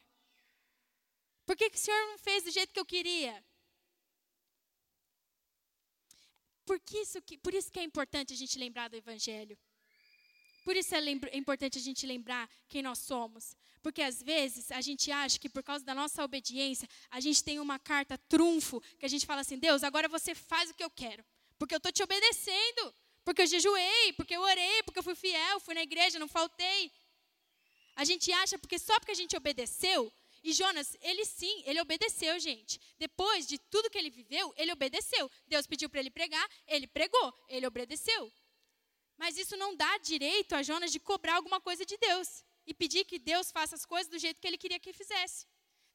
Por 1.44 1.56
que, 1.56 1.68
que 1.68 1.76
o 1.76 1.80
Senhor 1.80 2.06
não 2.12 2.18
fez 2.18 2.44
do 2.44 2.52
jeito 2.52 2.72
que 2.72 2.78
eu 2.78 2.86
queria? 2.86 3.34
Por, 6.64 6.80
isso 6.94 7.20
que, 7.22 7.36
por 7.38 7.52
isso 7.54 7.70
que 7.70 7.80
é 7.80 7.82
importante 7.82 8.32
a 8.32 8.36
gente 8.36 8.58
lembrar 8.58 8.88
do 8.88 8.96
Evangelho. 8.96 9.58
Por 10.64 10.76
isso 10.76 10.94
é, 10.94 10.98
é 10.98 11.36
importante 11.36 11.78
a 11.78 11.80
gente 11.80 12.06
lembrar 12.06 12.48
quem 12.68 12.82
nós 12.82 12.98
somos. 12.98 13.56
Porque 13.82 14.00
às 14.00 14.22
vezes 14.22 14.70
a 14.70 14.80
gente 14.80 15.10
acha 15.10 15.38
que 15.38 15.48
por 15.48 15.62
causa 15.62 15.84
da 15.84 15.94
nossa 15.94 16.22
obediência, 16.24 16.88
a 17.10 17.18
gente 17.18 17.42
tem 17.42 17.58
uma 17.58 17.78
carta 17.78 18.16
trunfo, 18.16 18.80
que 18.98 19.04
a 19.04 19.08
gente 19.08 19.26
fala 19.26 19.40
assim: 19.40 19.58
Deus, 19.58 19.82
agora 19.82 20.08
você 20.08 20.34
faz 20.34 20.70
o 20.70 20.74
que 20.74 20.84
eu 20.84 20.90
quero. 20.90 21.24
Porque 21.58 21.74
eu 21.74 21.78
estou 21.78 21.92
te 21.92 22.02
obedecendo. 22.02 22.94
Porque 23.24 23.42
eu 23.42 23.46
jejuei, 23.46 24.12
porque 24.14 24.34
eu 24.34 24.40
orei, 24.40 24.82
porque 24.84 24.98
eu 24.98 25.02
fui 25.02 25.14
fiel, 25.14 25.60
fui 25.60 25.74
na 25.74 25.82
igreja, 25.82 26.18
não 26.18 26.28
faltei. 26.28 26.90
A 27.94 28.04
gente 28.04 28.32
acha 28.32 28.58
porque 28.58 28.78
só 28.78 28.98
porque 28.98 29.12
a 29.12 29.20
gente 29.22 29.36
obedeceu. 29.36 30.12
E 30.42 30.52
Jonas, 30.52 30.96
ele 31.00 31.24
sim, 31.24 31.62
ele 31.64 31.80
obedeceu, 31.80 32.38
gente. 32.40 32.80
Depois 32.98 33.46
de 33.46 33.58
tudo 33.58 33.88
que 33.88 33.96
ele 33.96 34.10
viveu, 34.10 34.52
ele 34.56 34.72
obedeceu. 34.72 35.30
Deus 35.46 35.66
pediu 35.66 35.88
para 35.88 36.00
ele 36.00 36.10
pregar, 36.10 36.48
ele 36.66 36.86
pregou, 36.86 37.32
ele 37.48 37.66
obedeceu. 37.66 38.32
Mas 39.16 39.36
isso 39.36 39.56
não 39.56 39.76
dá 39.76 39.98
direito 39.98 40.54
a 40.54 40.62
Jonas 40.62 40.90
de 40.90 40.98
cobrar 40.98 41.36
alguma 41.36 41.60
coisa 41.60 41.86
de 41.86 41.96
Deus 41.96 42.44
e 42.66 42.74
pedir 42.74 43.04
que 43.04 43.18
Deus 43.18 43.52
faça 43.52 43.76
as 43.76 43.86
coisas 43.86 44.10
do 44.10 44.18
jeito 44.18 44.40
que 44.40 44.46
ele 44.46 44.58
queria 44.58 44.80
que 44.80 44.92
fizesse. 44.92 45.46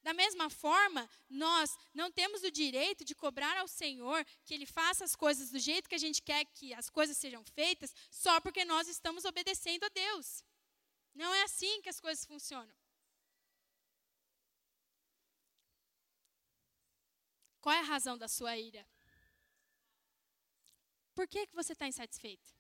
Da 0.08 0.14
mesma 0.14 0.50
forma, 0.50 1.10
nós 1.30 1.78
não 1.94 2.10
temos 2.10 2.42
o 2.42 2.50
direito 2.50 3.04
de 3.04 3.14
cobrar 3.14 3.58
ao 3.58 3.68
Senhor 3.68 4.26
que 4.46 4.54
Ele 4.54 4.66
faça 4.66 5.04
as 5.04 5.16
coisas 5.16 5.50
do 5.52 5.60
jeito 5.60 5.90
que 5.90 5.96
a 5.96 5.98
gente 5.98 6.22
quer 6.22 6.46
que 6.46 6.74
as 6.74 6.90
coisas 6.90 7.18
sejam 7.18 7.44
feitas, 7.44 7.94
só 8.10 8.40
porque 8.40 8.64
nós 8.64 8.88
estamos 8.88 9.26
obedecendo 9.26 9.84
a 9.84 9.90
Deus. 9.90 10.46
Não 11.14 11.34
é 11.34 11.44
assim 11.44 11.82
que 11.82 11.90
as 11.90 12.00
coisas 12.00 12.24
funcionam. 12.26 12.74
Qual 17.62 17.76
é 17.76 17.80
a 17.80 17.84
razão 17.84 18.18
da 18.18 18.28
sua 18.28 18.58
ira? 18.58 18.88
Por 21.14 21.28
que, 21.28 21.48
que 21.48 21.56
você 21.56 21.74
está 21.74 21.88
insatisfeito? 21.88 22.56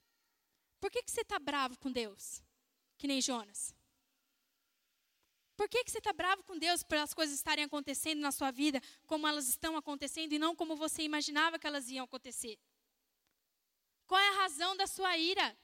Por 0.79 0.89
que, 0.91 1.03
que 1.03 1.11
você 1.11 1.21
está 1.21 1.39
bravo 1.39 1.77
com 1.79 1.91
Deus? 1.91 2.41
Que 2.97 3.07
nem 3.07 3.21
Jonas. 3.21 3.75
Por 5.55 5.67
que, 5.67 5.83
que 5.83 5.91
você 5.91 5.97
está 5.97 6.13
bravo 6.13 6.43
com 6.43 6.57
Deus 6.57 6.83
pelas 6.83 7.13
coisas 7.13 7.35
estarem 7.35 7.65
acontecendo 7.65 8.19
na 8.19 8.31
sua 8.31 8.51
vida 8.51 8.79
como 9.07 9.27
elas 9.27 9.47
estão 9.49 9.75
acontecendo 9.75 10.33
e 10.33 10.39
não 10.39 10.55
como 10.55 10.75
você 10.75 11.01
imaginava 11.01 11.57
que 11.57 11.65
elas 11.65 11.89
iam 11.89 12.05
acontecer? 12.05 12.59
Qual 14.05 14.21
é 14.21 14.29
a 14.29 14.41
razão 14.43 14.77
da 14.77 14.85
sua 14.85 15.17
ira? 15.17 15.57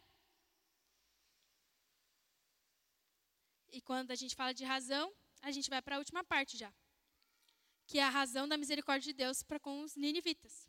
E 3.71 3.81
quando 3.81 4.11
a 4.11 4.15
gente 4.15 4.35
fala 4.35 4.53
de 4.53 4.63
razão, 4.63 5.13
a 5.41 5.51
gente 5.51 5.69
vai 5.69 5.81
para 5.81 5.95
a 5.95 5.99
última 5.99 6.23
parte 6.23 6.57
já, 6.57 6.73
que 7.93 7.99
é 7.99 8.03
a 8.03 8.09
razão 8.09 8.47
da 8.47 8.57
misericórdia 8.57 9.13
de 9.13 9.17
Deus 9.23 9.43
para 9.43 9.59
com 9.59 9.83
os 9.83 9.95
ninivitas. 9.95 10.67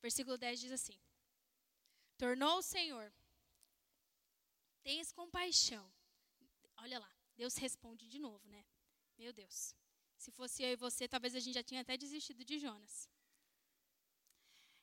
Versículo 0.00 0.38
10 0.38 0.60
diz 0.60 0.70
assim: 0.70 0.96
Tornou 2.16 2.58
o 2.58 2.62
Senhor 2.62 3.12
Tens 4.84 5.10
compaixão. 5.10 5.92
Olha 6.76 7.00
lá, 7.00 7.12
Deus 7.34 7.56
responde 7.56 8.06
de 8.06 8.20
novo, 8.20 8.46
né? 8.46 8.64
Meu 9.18 9.32
Deus. 9.32 9.74
Se 10.16 10.30
fosse 10.30 10.62
eu 10.62 10.70
e 10.70 10.76
você, 10.76 11.08
talvez 11.08 11.34
a 11.34 11.40
gente 11.40 11.54
já 11.54 11.64
tinha 11.64 11.80
até 11.80 11.96
desistido 11.96 12.44
de 12.44 12.60
Jonas. 12.60 13.10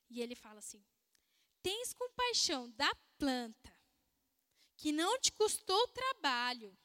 E 0.09 0.21
ele 0.21 0.35
fala 0.35 0.59
assim: 0.59 0.85
Tens 1.63 1.93
compaixão 1.93 2.69
da 2.71 2.93
planta, 3.17 3.73
que 4.75 4.91
não 4.91 5.17
te 5.17 5.31
custou 5.31 5.87
trabalho, 5.87 6.77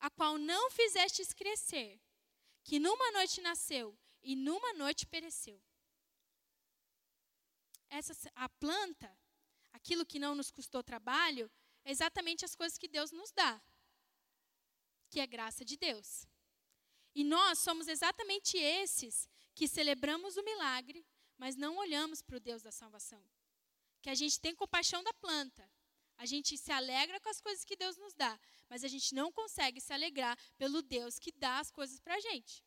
a 0.00 0.10
qual 0.10 0.36
não 0.36 0.68
fizestes 0.68 1.32
crescer, 1.32 2.01
que 2.64 2.78
numa 2.78 3.10
noite 3.12 3.40
nasceu 3.40 3.98
e 4.22 4.36
numa 4.36 4.72
noite 4.74 5.06
pereceu. 5.06 5.60
Essa, 7.88 8.14
a 8.34 8.48
planta, 8.48 9.14
aquilo 9.72 10.06
que 10.06 10.18
não 10.18 10.34
nos 10.34 10.50
custou 10.50 10.82
trabalho, 10.82 11.50
exatamente 11.84 12.44
as 12.44 12.54
coisas 12.54 12.78
que 12.78 12.88
Deus 12.88 13.10
nos 13.12 13.32
dá, 13.32 13.60
que 15.10 15.20
é 15.20 15.26
graça 15.26 15.64
de 15.64 15.76
Deus. 15.76 16.26
E 17.14 17.22
nós 17.22 17.58
somos 17.58 17.88
exatamente 17.88 18.56
esses 18.56 19.28
que 19.54 19.68
celebramos 19.68 20.36
o 20.36 20.42
milagre, 20.42 21.06
mas 21.36 21.56
não 21.56 21.76
olhamos 21.76 22.22
para 22.22 22.36
o 22.36 22.40
Deus 22.40 22.62
da 22.62 22.72
salvação. 22.72 23.22
Que 24.00 24.08
a 24.08 24.14
gente 24.14 24.40
tem 24.40 24.54
compaixão 24.54 25.02
da 25.02 25.12
planta, 25.14 25.70
a 26.22 26.26
gente 26.32 26.56
se 26.56 26.70
alegra 26.70 27.18
com 27.20 27.28
as 27.28 27.40
coisas 27.40 27.64
que 27.64 27.74
Deus 27.74 27.96
nos 27.96 28.14
dá, 28.14 28.38
mas 28.70 28.84
a 28.84 28.88
gente 28.88 29.12
não 29.12 29.32
consegue 29.32 29.80
se 29.80 29.92
alegrar 29.92 30.38
pelo 30.56 30.80
Deus 30.80 31.18
que 31.18 31.32
dá 31.32 31.58
as 31.58 31.68
coisas 31.68 31.98
para 31.98 32.14
a 32.14 32.20
gente. 32.20 32.64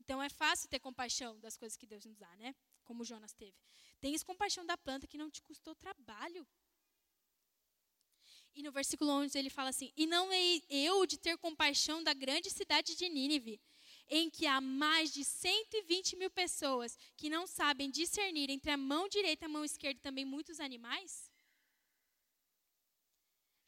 Então 0.00 0.22
é 0.22 0.30
fácil 0.30 0.70
ter 0.70 0.78
compaixão 0.78 1.38
das 1.38 1.54
coisas 1.54 1.76
que 1.76 1.86
Deus 1.86 2.06
nos 2.06 2.16
dá, 2.16 2.34
né? 2.36 2.54
Como 2.84 3.04
Jonas 3.04 3.34
teve. 3.34 3.54
Tens 4.00 4.22
compaixão 4.22 4.64
da 4.64 4.78
planta 4.78 5.06
que 5.06 5.18
não 5.18 5.30
te 5.30 5.42
custou 5.42 5.74
trabalho. 5.74 6.48
E 8.54 8.62
no 8.62 8.72
versículo 8.72 9.10
11 9.10 9.38
ele 9.38 9.50
fala 9.50 9.68
assim: 9.68 9.92
E 9.94 10.06
não 10.06 10.32
é 10.32 10.60
eu 10.70 11.04
de 11.04 11.18
ter 11.18 11.36
compaixão 11.36 12.02
da 12.02 12.14
grande 12.14 12.48
cidade 12.48 12.96
de 12.96 13.06
Nínive, 13.10 13.60
em 14.08 14.30
que 14.30 14.46
há 14.46 14.62
mais 14.62 15.12
de 15.12 15.26
120 15.26 16.16
mil 16.16 16.30
pessoas 16.30 16.96
que 17.18 17.28
não 17.28 17.46
sabem 17.46 17.90
discernir 17.90 18.48
entre 18.48 18.70
a 18.70 18.78
mão 18.78 19.10
direita 19.10 19.44
e 19.44 19.46
a 19.46 19.50
mão 19.50 19.62
esquerda 19.62 20.00
também 20.00 20.24
muitos 20.24 20.58
animais? 20.58 21.27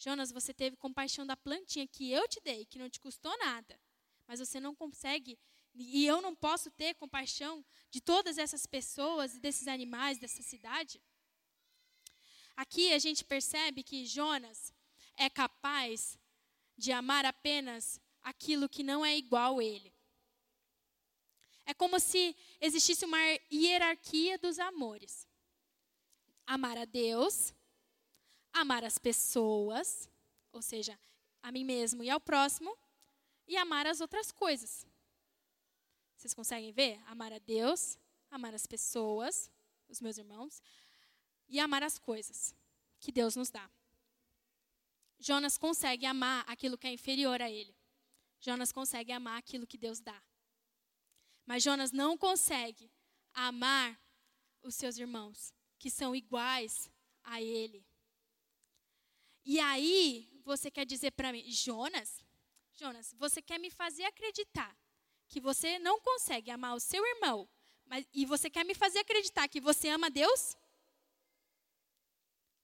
Jonas, 0.03 0.33
você 0.33 0.55
teve 0.55 0.79
compaixão 0.79 1.27
da 1.27 1.37
plantinha 1.37 1.87
que 1.87 2.11
eu 2.11 2.27
te 2.27 2.41
dei, 2.41 2.65
que 2.65 2.79
não 2.79 2.89
te 2.89 2.99
custou 2.99 3.37
nada, 3.37 3.79
mas 4.27 4.41
você 4.41 4.59
não 4.59 4.75
consegue, 4.75 5.39
e 5.75 6.07
eu 6.07 6.23
não 6.23 6.35
posso 6.35 6.71
ter 6.71 6.95
compaixão 6.95 7.63
de 7.91 8.01
todas 8.01 8.39
essas 8.39 8.65
pessoas 8.65 9.39
desses 9.39 9.69
animais 9.69 10.19
dessa 10.19 10.43
cidade? 10.43 11.03
Aqui 12.57 12.95
a 12.95 12.99
gente 12.99 13.23
percebe 13.27 13.83
que 13.83 14.07
Jonas 14.07 14.73
é 15.19 15.29
capaz 15.29 16.19
de 16.79 16.93
amar 16.93 17.27
apenas 17.27 18.01
aquilo 18.23 18.71
que 18.71 18.83
não 18.83 19.05
é 19.05 19.15
igual 19.19 19.59
a 19.59 19.65
ele. 19.65 19.93
É 21.67 21.75
como 21.75 22.01
se 22.01 22.35
existisse 22.59 23.05
uma 23.05 23.19
hierarquia 23.53 24.39
dos 24.39 24.59
amores. 24.59 25.29
Amar 26.47 26.79
a 26.79 26.87
Deus, 26.87 27.53
amar 28.53 28.85
as 28.85 28.99
pessoas, 28.99 30.09
ou 30.53 30.63
seja, 30.63 30.99
a 31.43 31.51
mim 31.51 31.65
mesmo 31.65 32.03
e 32.03 32.11
ao 32.11 32.21
próximo, 32.21 32.77
e 33.47 33.57
amar 33.57 33.87
as 33.87 34.01
outras 34.01 34.31
coisas. 34.31 34.87
Vocês 36.17 36.35
conseguem 36.35 36.73
ver? 36.73 37.01
Amar 37.07 37.33
a 37.33 37.39
Deus, 37.39 37.99
amar 38.31 38.55
as 38.55 38.67
pessoas, 38.67 39.51
os 39.89 40.01
meus 40.01 40.19
irmãos, 40.19 40.63
e 41.49 41.59
amar 41.59 41.83
as 41.83 41.99
coisas 41.99 42.55
que 43.01 43.11
Deus 43.11 43.35
nos 43.35 43.51
dá. 43.51 43.69
Jonas 45.19 45.59
consegue 45.59 46.07
amar 46.07 46.45
aquilo 46.49 46.79
que 46.79 46.87
é 46.87 46.93
inferior 46.93 47.43
a 47.43 47.51
ele. 47.51 47.75
Jonas 48.39 48.73
consegue 48.73 49.13
amar 49.13 49.39
aquilo 49.39 49.67
que 49.67 49.77
Deus 49.77 50.01
dá. 50.01 50.23
Mas 51.45 51.63
Jonas 51.63 51.91
não 51.93 52.17
consegue 52.17 52.91
amar 53.35 54.01
os 54.63 54.75
seus 54.75 54.97
irmãos, 54.97 55.53
que 55.79 55.91
são 55.91 56.15
iguais 56.15 56.91
a 57.23 57.41
ele, 57.41 57.85
E 59.45 59.59
aí, 59.59 60.29
você 60.45 60.71
quer 60.71 60.85
dizer 60.85 61.13
para 61.13 61.33
mim, 61.33 61.51
Jonas, 61.51 62.25
Jonas, 62.73 63.15
você 63.19 63.41
quer 63.43 63.59
me 63.59 63.71
fazer 63.71 64.05
acreditar 64.05 64.77
que 65.29 65.41
você 65.41 65.79
não 65.79 66.01
consegue 66.01 66.51
amar 66.51 66.75
o 66.75 66.81
seu 66.81 67.05
irmão, 67.15 67.49
mas, 67.87 68.07
e 68.13 68.25
você 68.25 68.49
quer 68.49 68.65
me 68.65 68.75
fazer 68.75 69.01
acreditar 69.01 69.49
que 69.49 69.61
você 69.61 69.89
ama 69.89 70.11
Deus? 70.11 70.57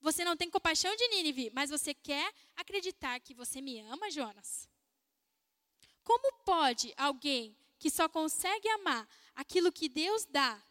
Você 0.00 0.24
não 0.24 0.36
tem 0.36 0.50
compaixão 0.50 0.94
de 0.94 1.08
Nínive, 1.08 1.50
mas 1.52 1.70
você 1.70 1.92
quer 1.92 2.32
acreditar 2.54 3.18
que 3.20 3.34
você 3.34 3.60
me 3.60 3.80
ama, 3.80 4.10
Jonas? 4.10 4.68
Como 6.04 6.32
pode 6.44 6.94
alguém 6.96 7.56
que 7.78 7.90
só 7.90 8.08
consegue 8.08 8.68
amar 8.68 9.08
aquilo 9.34 9.72
que 9.72 9.88
Deus 9.88 10.24
dá, 10.26 10.62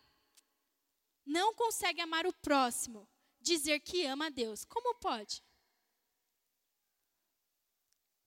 não 1.25 1.53
consegue 1.53 1.99
amar 2.01 2.25
o 2.25 2.33
próximo, 2.33 3.07
dizer 3.41 3.79
que 3.81 4.05
ama 4.05 4.27
a 4.27 4.29
Deus? 4.29 4.63
Como 4.63 4.95
pode? 4.95 5.43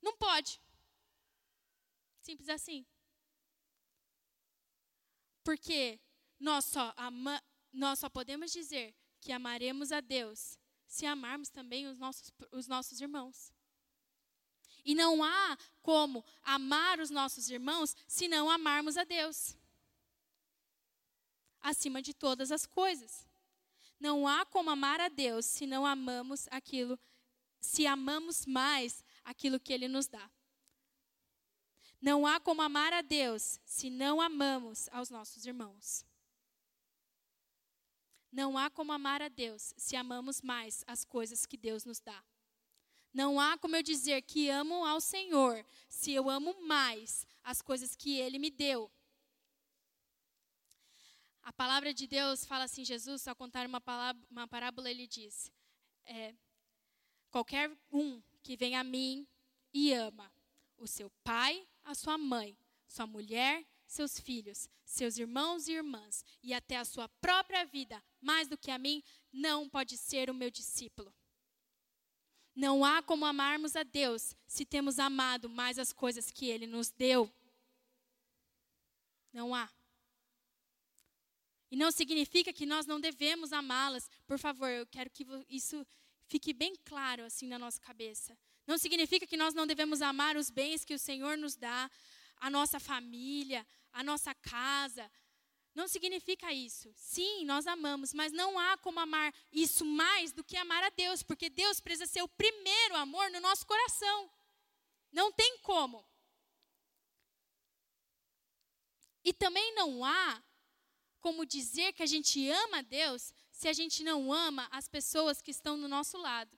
Não 0.00 0.16
pode. 0.16 0.60
Simples 2.20 2.48
assim. 2.48 2.86
Porque 5.42 5.98
nós 6.38 6.64
só, 6.66 6.92
ama, 6.96 7.42
nós 7.72 7.98
só 7.98 8.08
podemos 8.08 8.52
dizer 8.52 8.94
que 9.20 9.32
amaremos 9.32 9.92
a 9.92 10.00
Deus 10.00 10.58
se 10.86 11.04
amarmos 11.06 11.50
também 11.50 11.86
os 11.86 11.98
nossos, 11.98 12.32
os 12.52 12.66
nossos 12.66 13.00
irmãos. 13.00 13.52
E 14.84 14.94
não 14.94 15.22
há 15.22 15.58
como 15.82 16.24
amar 16.42 17.00
os 17.00 17.10
nossos 17.10 17.50
irmãos 17.50 17.94
se 18.06 18.26
não 18.28 18.48
amarmos 18.48 18.96
a 18.96 19.04
Deus. 19.04 19.56
Acima 21.60 22.00
de 22.00 22.14
todas 22.14 22.50
as 22.50 22.64
coisas. 22.64 23.26
Não 24.00 24.26
há 24.26 24.46
como 24.46 24.70
amar 24.70 25.00
a 25.00 25.08
Deus 25.08 25.44
se 25.44 25.66
não 25.66 25.84
amamos 25.84 26.46
aquilo, 26.50 26.98
se 27.60 27.86
amamos 27.86 28.46
mais 28.46 29.04
aquilo 29.28 29.60
que 29.60 29.74
Ele 29.74 29.88
nos 29.88 30.06
dá. 30.06 30.30
Não 32.00 32.26
há 32.26 32.40
como 32.40 32.62
amar 32.62 32.94
a 32.94 33.02
Deus 33.02 33.60
se 33.62 33.90
não 33.90 34.22
amamos 34.22 34.88
aos 34.90 35.10
nossos 35.10 35.44
irmãos. 35.44 36.02
Não 38.32 38.56
há 38.56 38.70
como 38.70 38.90
amar 38.90 39.20
a 39.20 39.28
Deus 39.28 39.74
se 39.76 39.96
amamos 39.96 40.40
mais 40.40 40.82
as 40.86 41.04
coisas 41.04 41.44
que 41.44 41.58
Deus 41.58 41.84
nos 41.84 42.00
dá. 42.00 42.24
Não 43.12 43.38
há 43.38 43.58
como 43.58 43.76
eu 43.76 43.82
dizer 43.82 44.22
que 44.22 44.48
amo 44.48 44.86
ao 44.86 45.00
Senhor 45.00 45.64
se 45.90 46.12
eu 46.12 46.30
amo 46.30 46.62
mais 46.62 47.26
as 47.42 47.60
coisas 47.60 47.94
que 47.94 48.18
Ele 48.18 48.38
me 48.38 48.50
deu. 48.50 48.90
A 51.42 51.52
palavra 51.52 51.92
de 51.92 52.06
Deus 52.06 52.46
fala 52.46 52.64
assim: 52.64 52.84
Jesus, 52.84 53.28
ao 53.28 53.36
contar 53.36 53.66
uma, 53.66 53.80
palavra, 53.80 54.22
uma 54.30 54.48
parábola, 54.48 54.90
ele 54.90 55.06
diz: 55.06 55.50
é, 56.06 56.34
qualquer 57.30 57.70
um 57.90 58.22
que 58.48 58.56
vem 58.56 58.74
a 58.76 58.82
mim 58.82 59.28
e 59.74 59.92
ama 59.92 60.32
o 60.78 60.86
seu 60.86 61.10
pai, 61.22 61.68
a 61.84 61.94
sua 61.94 62.16
mãe, 62.16 62.56
sua 62.86 63.06
mulher, 63.06 63.62
seus 63.86 64.18
filhos, 64.18 64.70
seus 64.86 65.18
irmãos 65.18 65.68
e 65.68 65.72
irmãs 65.72 66.24
e 66.42 66.54
até 66.54 66.78
a 66.78 66.84
sua 66.86 67.10
própria 67.20 67.66
vida, 67.66 68.02
mais 68.18 68.48
do 68.48 68.56
que 68.56 68.70
a 68.70 68.78
mim, 68.78 69.04
não 69.30 69.68
pode 69.68 69.98
ser 69.98 70.30
o 70.30 70.34
meu 70.34 70.50
discípulo. 70.50 71.14
Não 72.54 72.86
há 72.86 73.02
como 73.02 73.26
amarmos 73.26 73.76
a 73.76 73.82
Deus 73.82 74.34
se 74.46 74.64
temos 74.64 74.98
amado 74.98 75.50
mais 75.50 75.78
as 75.78 75.92
coisas 75.92 76.30
que 76.30 76.46
Ele 76.46 76.66
nos 76.66 76.88
deu. 76.88 77.30
Não 79.30 79.54
há. 79.54 79.70
E 81.70 81.76
não 81.76 81.90
significa 81.90 82.50
que 82.50 82.64
nós 82.64 82.86
não 82.86 82.98
devemos 82.98 83.52
amá-las. 83.52 84.08
Por 84.26 84.38
favor, 84.38 84.70
eu 84.70 84.86
quero 84.86 85.10
que 85.10 85.26
isso 85.50 85.86
fique 86.28 86.52
bem 86.52 86.74
claro 86.84 87.24
assim 87.24 87.48
na 87.48 87.58
nossa 87.58 87.80
cabeça. 87.80 88.36
Não 88.66 88.76
significa 88.78 89.26
que 89.26 89.36
nós 89.36 89.54
não 89.54 89.66
devemos 89.66 90.02
amar 90.02 90.36
os 90.36 90.50
bens 90.50 90.84
que 90.84 90.94
o 90.94 90.98
Senhor 90.98 91.36
nos 91.38 91.56
dá, 91.56 91.90
a 92.36 92.50
nossa 92.50 92.78
família, 92.78 93.66
a 93.92 94.02
nossa 94.02 94.34
casa. 94.34 95.10
Não 95.74 95.88
significa 95.88 96.52
isso. 96.52 96.92
Sim, 96.94 97.44
nós 97.44 97.66
amamos, 97.66 98.12
mas 98.12 98.32
não 98.32 98.58
há 98.58 98.76
como 98.76 99.00
amar 99.00 99.34
isso 99.50 99.84
mais 99.84 100.32
do 100.32 100.44
que 100.44 100.56
amar 100.56 100.84
a 100.84 100.90
Deus, 100.90 101.22
porque 101.22 101.48
Deus 101.48 101.80
precisa 101.80 102.06
ser 102.06 102.22
o 102.22 102.28
primeiro 102.28 102.96
amor 102.96 103.30
no 103.30 103.40
nosso 103.40 103.66
coração. 103.66 104.30
Não 105.10 105.32
tem 105.32 105.58
como. 105.58 106.04
E 109.24 109.32
também 109.32 109.74
não 109.74 110.04
há 110.04 110.42
como 111.20 111.46
dizer 111.46 111.92
que 111.92 112.02
a 112.02 112.06
gente 112.06 112.48
ama 112.50 112.78
a 112.78 112.82
Deus 112.82 113.32
se 113.58 113.66
a 113.66 113.72
gente 113.72 114.04
não 114.04 114.32
ama 114.32 114.68
as 114.70 114.86
pessoas 114.86 115.42
que 115.42 115.50
estão 115.50 115.76
no 115.76 115.88
nosso 115.88 116.16
lado. 116.16 116.56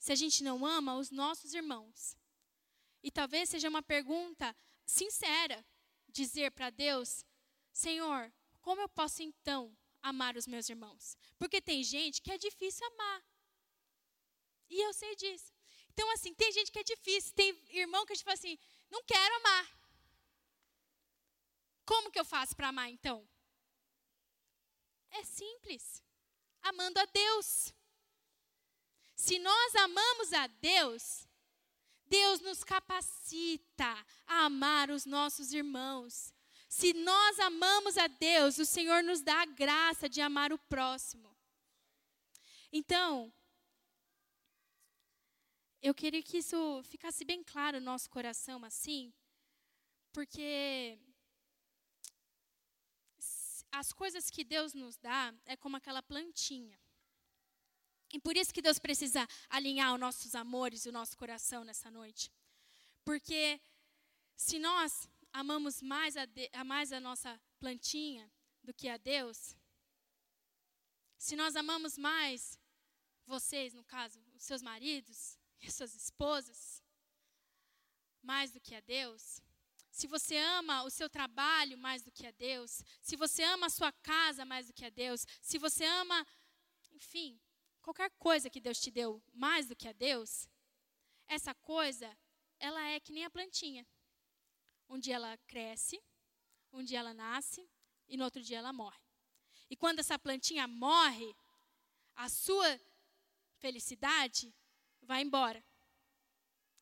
Se 0.00 0.10
a 0.10 0.16
gente 0.16 0.42
não 0.42 0.66
ama 0.66 0.96
os 0.96 1.12
nossos 1.12 1.54
irmãos. 1.54 2.16
E 3.04 3.08
talvez 3.08 3.48
seja 3.48 3.68
uma 3.68 3.84
pergunta 3.84 4.54
sincera 4.84 5.64
dizer 6.08 6.50
para 6.50 6.70
Deus: 6.70 7.24
Senhor, 7.72 8.32
como 8.60 8.80
eu 8.80 8.88
posso 8.88 9.22
então 9.22 9.72
amar 10.02 10.36
os 10.36 10.48
meus 10.48 10.68
irmãos? 10.68 11.16
Porque 11.38 11.60
tem 11.60 11.84
gente 11.84 12.20
que 12.20 12.32
é 12.32 12.36
difícil 12.36 12.84
amar. 12.88 13.24
E 14.68 14.80
eu 14.86 14.92
sei 14.92 15.14
disso. 15.14 15.52
Então, 15.90 16.10
assim, 16.10 16.34
tem 16.34 16.50
gente 16.50 16.72
que 16.72 16.80
é 16.80 16.84
difícil. 16.94 17.32
Tem 17.32 17.56
irmão 17.70 18.04
que 18.04 18.12
a 18.12 18.16
gente 18.16 18.24
fala 18.24 18.34
assim: 18.34 18.58
não 18.90 19.04
quero 19.04 19.36
amar. 19.36 19.64
Como 21.86 22.10
que 22.10 22.18
eu 22.18 22.24
faço 22.24 22.56
para 22.56 22.70
amar 22.70 22.90
então? 22.90 23.24
É 25.12 25.22
simples. 25.22 26.07
Amando 26.68 27.00
a 27.00 27.04
Deus. 27.06 27.74
Se 29.14 29.38
nós 29.38 29.74
amamos 29.74 30.32
a 30.32 30.46
Deus, 30.46 31.26
Deus 32.06 32.40
nos 32.40 32.62
capacita 32.62 34.06
a 34.26 34.44
amar 34.44 34.90
os 34.90 35.04
nossos 35.04 35.52
irmãos. 35.52 36.32
Se 36.68 36.92
nós 36.92 37.38
amamos 37.40 37.96
a 37.96 38.06
Deus, 38.06 38.58
o 38.58 38.66
Senhor 38.66 39.02
nos 39.02 39.22
dá 39.22 39.42
a 39.42 39.46
graça 39.46 40.08
de 40.08 40.20
amar 40.20 40.52
o 40.52 40.58
próximo. 40.58 41.34
Então, 42.70 43.32
eu 45.80 45.94
queria 45.94 46.22
que 46.22 46.38
isso 46.38 46.82
ficasse 46.84 47.24
bem 47.24 47.42
claro 47.42 47.78
no 47.78 47.86
nosso 47.86 48.10
coração, 48.10 48.62
assim, 48.64 49.12
porque 50.12 50.98
as 53.72 53.92
coisas 53.92 54.30
que 54.30 54.44
Deus 54.44 54.74
nos 54.74 54.96
dá 54.96 55.34
é 55.44 55.56
como 55.56 55.76
aquela 55.76 56.02
plantinha. 56.02 56.78
E 58.12 58.18
por 58.18 58.36
isso 58.36 58.52
que 58.52 58.62
Deus 58.62 58.78
precisa 58.78 59.28
alinhar 59.48 59.92
os 59.92 60.00
nossos 60.00 60.34
amores 60.34 60.84
e 60.84 60.88
o 60.88 60.92
nosso 60.92 61.16
coração 61.16 61.62
nessa 61.64 61.90
noite. 61.90 62.32
Porque 63.04 63.60
se 64.34 64.58
nós 64.58 65.08
amamos 65.32 65.82
mais 65.82 66.16
a, 66.16 66.24
de, 66.24 66.48
a 66.52 66.64
mais 66.64 66.92
a 66.92 67.00
nossa 67.00 67.40
plantinha 67.58 68.30
do 68.62 68.72
que 68.72 68.88
a 68.88 68.96
Deus, 68.96 69.54
se 71.18 71.36
nós 71.36 71.54
amamos 71.56 71.98
mais 71.98 72.58
vocês, 73.26 73.74
no 73.74 73.84
caso, 73.84 74.18
os 74.34 74.42
seus 74.42 74.62
maridos 74.62 75.38
e 75.60 75.70
suas 75.70 75.94
esposas, 75.94 76.82
mais 78.22 78.52
do 78.52 78.60
que 78.60 78.74
a 78.74 78.80
Deus, 78.80 79.42
se 79.98 80.06
você 80.06 80.36
ama 80.36 80.84
o 80.84 80.90
seu 80.90 81.10
trabalho 81.10 81.76
mais 81.76 82.04
do 82.04 82.12
que 82.12 82.24
a 82.24 82.30
Deus, 82.30 82.84
se 83.02 83.16
você 83.16 83.42
ama 83.42 83.66
a 83.66 83.70
sua 83.78 83.90
casa 83.90 84.44
mais 84.44 84.68
do 84.68 84.72
que 84.72 84.84
a 84.84 84.90
Deus, 84.90 85.26
se 85.42 85.58
você 85.58 85.84
ama, 85.84 86.24
enfim, 86.92 87.40
qualquer 87.82 88.08
coisa 88.12 88.48
que 88.48 88.60
Deus 88.60 88.78
te 88.78 88.92
deu 88.92 89.20
mais 89.34 89.66
do 89.66 89.74
que 89.74 89.88
a 89.88 89.92
Deus, 89.92 90.48
essa 91.26 91.52
coisa, 91.52 92.16
ela 92.60 92.80
é 92.80 93.00
que 93.00 93.12
nem 93.12 93.24
a 93.24 93.30
plantinha. 93.30 93.84
Um 94.88 95.00
dia 95.00 95.16
ela 95.16 95.36
cresce, 95.48 96.00
um 96.72 96.84
dia 96.84 97.00
ela 97.00 97.12
nasce 97.12 97.68
e 98.06 98.16
no 98.16 98.22
outro 98.22 98.40
dia 98.40 98.58
ela 98.58 98.72
morre. 98.72 99.02
E 99.68 99.76
quando 99.76 99.98
essa 99.98 100.16
plantinha 100.16 100.68
morre, 100.68 101.34
a 102.14 102.28
sua 102.28 102.80
felicidade 103.56 104.54
vai 105.02 105.22
embora. 105.22 105.60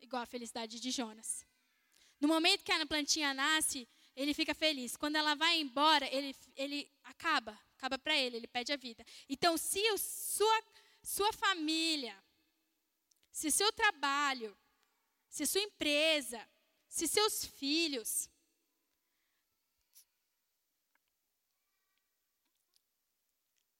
Igual 0.03 0.23
a 0.23 0.27
felicidade 0.27 0.79
de 0.79 0.91
Jonas. 0.91 1.47
No 2.21 2.29
momento 2.29 2.65
que 2.65 2.73
a 2.73 2.87
plantinha 2.87 3.35
nasce, 3.35 3.89
ele 4.15 4.33
fica 4.33 4.55
feliz. 4.55 4.97
Quando 4.97 5.17
ela 5.17 5.35
vai 5.35 5.61
embora, 5.61 6.07
ele, 6.13 6.35
ele 6.57 6.91
acaba, 7.05 7.59
acaba 7.77 7.99
para 7.99 8.17
ele, 8.17 8.37
ele 8.37 8.47
pede 8.47 8.73
a 8.73 8.77
vida. 8.77 9.05
Então, 9.29 9.57
se 9.57 9.81
o, 9.91 9.99
sua 9.99 10.63
sua 11.07 11.33
família, 11.33 12.21
se 13.31 13.49
seu 13.53 13.73
trabalho, 13.73 14.59
se 15.29 15.47
sua 15.47 15.61
empresa, 15.61 16.45
se 16.89 17.07
seus 17.07 17.45
filhos, 17.45 18.29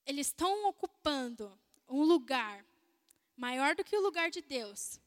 eles 0.05 0.27
estão 0.27 0.67
ocupando 0.69 1.59
um 1.89 2.03
lugar 2.03 2.65
maior 3.35 3.75
do 3.75 3.83
que 3.83 3.97
o 3.97 4.01
lugar 4.01 4.31
de 4.31 4.41
Deus 4.41 5.01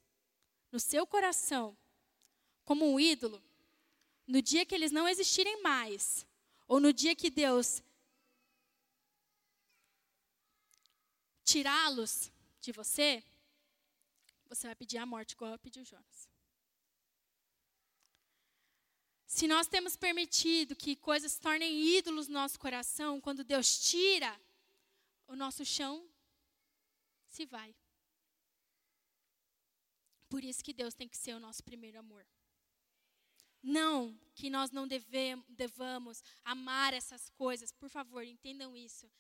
no 0.71 0.79
seu 0.79 1.07
coração, 1.07 1.75
como 2.71 2.89
um 2.89 3.01
ídolo, 3.01 3.43
no 4.29 4.41
dia 4.41 4.65
que 4.65 4.73
eles 4.73 4.93
não 4.93 5.09
existirem 5.09 5.61
mais, 5.61 6.25
ou 6.69 6.79
no 6.79 6.93
dia 6.93 7.17
que 7.17 7.29
Deus 7.29 7.83
tirá-los 11.43 12.31
de 12.61 12.71
você, 12.71 13.25
você 14.49 14.69
vai 14.69 14.77
pedir 14.77 14.99
a 14.99 15.05
morte, 15.05 15.33
igual 15.33 15.59
pediu 15.59 15.85
Jonas. 15.85 16.29
Se 19.27 19.49
nós 19.49 19.67
temos 19.67 19.97
permitido 19.97 20.77
que 20.77 20.95
coisas 20.95 21.33
se 21.33 21.41
tornem 21.41 21.97
ídolos 21.99 22.29
no 22.29 22.35
nosso 22.35 22.57
coração, 22.57 23.21
quando 23.21 23.43
Deus 23.43 23.81
tira, 23.81 24.41
o 25.27 25.35
nosso 25.35 25.65
chão 25.65 26.09
se 27.27 27.45
vai. 27.45 27.75
Por 30.29 30.45
isso 30.45 30.63
que 30.63 30.73
Deus 30.73 30.95
tem 30.95 31.09
que 31.09 31.17
ser 31.17 31.35
o 31.35 31.41
nosso 31.41 31.65
primeiro 31.65 31.99
amor. 31.99 32.25
Não 33.63 34.19
que 34.35 34.49
nós 34.49 34.71
não 34.71 34.89
devemos, 34.89 35.45
devamos 35.49 36.23
amar 36.45 36.95
essas 36.95 37.29
coisas, 37.31 37.73
por 37.73 37.89
favor, 37.89 38.25
entendam 38.25 38.77
isso. 38.77 39.11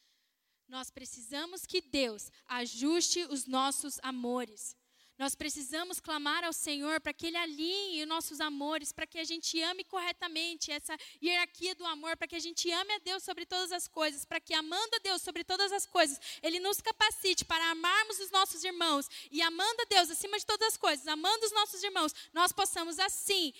Nós 0.66 0.90
precisamos 0.90 1.66
que 1.66 1.80
Deus 1.80 2.30
ajuste 2.46 3.24
os 3.24 3.46
nossos 3.46 3.98
amores. 4.02 4.76
Nós 5.20 5.34
precisamos 5.34 6.00
clamar 6.00 6.44
ao 6.44 6.52
Senhor 6.52 6.98
para 6.98 7.12
que 7.12 7.26
Ele 7.26 7.36
alinhe 7.36 8.00
os 8.00 8.08
nossos 8.08 8.40
amores, 8.40 8.90
para 8.90 9.06
que 9.06 9.18
a 9.18 9.24
gente 9.24 9.60
ame 9.60 9.84
corretamente 9.84 10.72
essa 10.72 10.96
hierarquia 11.22 11.74
do 11.74 11.84
amor, 11.84 12.16
para 12.16 12.26
que 12.26 12.36
a 12.36 12.40
gente 12.40 12.70
ame 12.70 12.94
a 12.94 12.98
Deus 13.00 13.22
sobre 13.22 13.44
todas 13.44 13.70
as 13.70 13.86
coisas, 13.86 14.24
para 14.24 14.40
que 14.40 14.54
amando 14.54 14.96
a 14.96 14.98
Deus 15.00 15.20
sobre 15.20 15.44
todas 15.44 15.72
as 15.72 15.84
coisas, 15.84 16.18
Ele 16.42 16.58
nos 16.58 16.80
capacite 16.80 17.44
para 17.44 17.70
amarmos 17.70 18.18
os 18.18 18.30
nossos 18.30 18.64
irmãos 18.64 19.10
e 19.30 19.42
amando 19.42 19.82
a 19.82 19.84
Deus 19.90 20.10
acima 20.10 20.38
de 20.38 20.46
todas 20.46 20.68
as 20.68 20.76
coisas, 20.78 21.06
amando 21.06 21.44
os 21.44 21.52
nossos 21.52 21.82
irmãos, 21.82 22.14
nós 22.32 22.50
possamos 22.50 22.98
assim, 22.98 23.52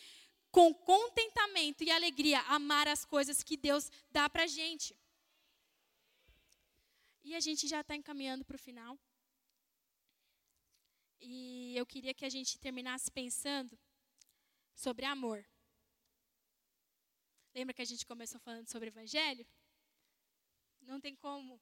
com 0.51 0.75
contentamento 0.75 1.85
e 1.85 1.91
alegria, 1.91 2.41
amar 2.43 2.89
as 2.89 3.05
coisas 3.05 3.43
que 3.43 3.57
Deus 3.57 3.91
dá 4.11 4.29
para 4.29 4.47
gente. 4.47 4.97
E 7.23 7.35
a 7.35 7.41
gente 7.41 7.69
já 7.69 7.81
está 7.81 7.95
encaminhando 7.95 8.45
para 8.45 8.57
o 8.57 8.59
final. 8.59 8.99
E 11.21 11.77
eu 11.77 11.85
queria 11.85 12.15
que 12.15 12.25
a 12.25 12.31
gente 12.31 12.59
terminasse 12.59 13.11
pensando 13.11 13.79
sobre 14.75 15.05
amor. 15.05 15.45
Lembra 17.55 17.75
que 17.75 17.83
a 17.83 17.85
gente 17.85 18.07
começou 18.07 18.41
falando 18.41 18.69
sobre 18.69 18.89
evangelho? 18.89 19.47
Não 20.81 21.01
tem 21.01 21.15
como 21.15 21.61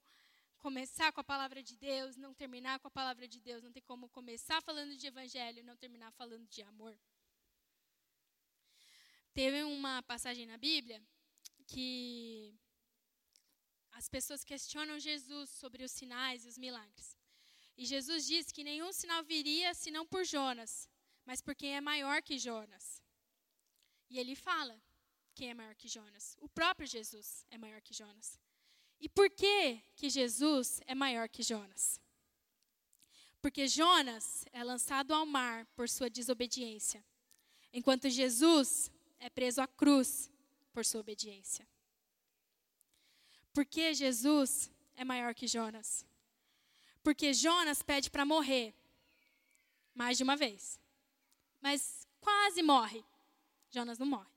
começar 0.59 1.13
com 1.13 1.21
a 1.21 1.25
palavra 1.25 1.63
de 1.63 1.77
Deus, 1.77 2.17
não 2.17 2.35
terminar 2.35 2.79
com 2.79 2.89
a 2.89 2.91
palavra 2.91 3.27
de 3.27 3.41
Deus, 3.41 3.63
não 3.63 3.73
tem 3.73 3.83
como 3.83 4.09
começar 4.09 4.61
falando 4.63 4.97
de 4.97 5.07
evangelho 5.07 5.65
não 5.65 5.77
terminar 5.77 6.13
falando 6.13 6.47
de 6.47 6.63
amor. 6.63 6.99
Teve 9.33 9.63
uma 9.63 10.03
passagem 10.03 10.47
na 10.47 10.57
Bíblia 10.57 11.03
que 11.67 12.59
as 13.93 14.09
pessoas 14.09 14.45
questionam 14.45 14.99
Jesus 14.99 15.51
sobre 15.51 15.85
os 15.85 15.93
sinais 15.93 16.45
e 16.45 16.49
os 16.49 16.59
milagres. 16.59 17.17
E 17.77 17.85
Jesus 17.85 18.27
disse 18.27 18.53
que 18.53 18.65
nenhum 18.65 18.93
sinal 18.93 19.23
viria 19.23 19.75
senão 19.75 20.07
por 20.07 20.25
Jonas, 20.25 20.89
mas 21.25 21.41
por 21.41 21.55
quem 21.55 21.77
é 21.77 21.81
maior 21.81 22.23
que 22.23 22.39
Jonas. 22.39 23.03
E 24.11 24.19
ele 24.19 24.35
fala 24.35 24.81
quem 25.35 25.51
é 25.51 25.55
maior 25.55 25.75
que 25.77 25.87
Jonas. 25.87 26.37
O 26.41 26.49
próprio 26.49 26.87
Jesus 26.87 27.47
é 27.51 27.59
maior 27.59 27.81
que 27.81 27.95
Jonas. 27.95 28.41
E 29.01 29.09
por 29.09 29.31
que 29.31 29.81
que 29.95 30.11
Jesus 30.11 30.81
é 30.87 30.95
maior 30.95 31.29
que 31.29 31.43
Jonas? 31.43 32.01
Porque 33.41 33.69
Jonas 33.69 34.45
é 34.53 34.65
lançado 34.65 35.15
ao 35.15 35.25
mar 35.25 35.65
por 35.77 35.89
sua 35.89 36.11
desobediência, 36.11 37.05
enquanto 37.73 38.11
Jesus 38.11 38.91
é 39.19 39.29
preso 39.29 39.61
à 39.61 39.67
cruz 39.67 40.31
por 40.73 40.85
sua 40.85 41.01
obediência. 41.01 41.67
Por 43.53 43.65
que 43.65 43.93
Jesus 43.95 44.71
é 44.97 45.05
maior 45.05 45.35
que 45.35 45.47
Jonas? 45.47 46.07
Porque 47.03 47.33
Jonas 47.33 47.83
pede 47.83 48.11
para 48.11 48.25
morrer 48.25 48.75
mais 49.95 50.17
de 50.17 50.23
uma 50.23 50.37
vez. 50.37 50.79
Mas 51.61 52.07
quase 52.21 52.63
morre. 52.63 53.05
Jonas 53.71 53.99
não 53.99 54.07
morre. 54.07 54.31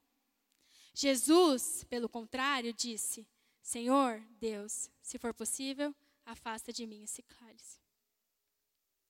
Jesus, 0.93 1.83
pelo 1.85 2.09
contrário, 2.09 2.73
disse: 2.73 3.27
Senhor, 3.61 4.19
Deus, 4.39 4.89
se 5.01 5.17
for 5.17 5.33
possível, 5.33 5.95
afasta 6.25 6.73
de 6.73 6.85
mim 6.87 7.03
esse 7.03 7.21
cálice. 7.21 7.79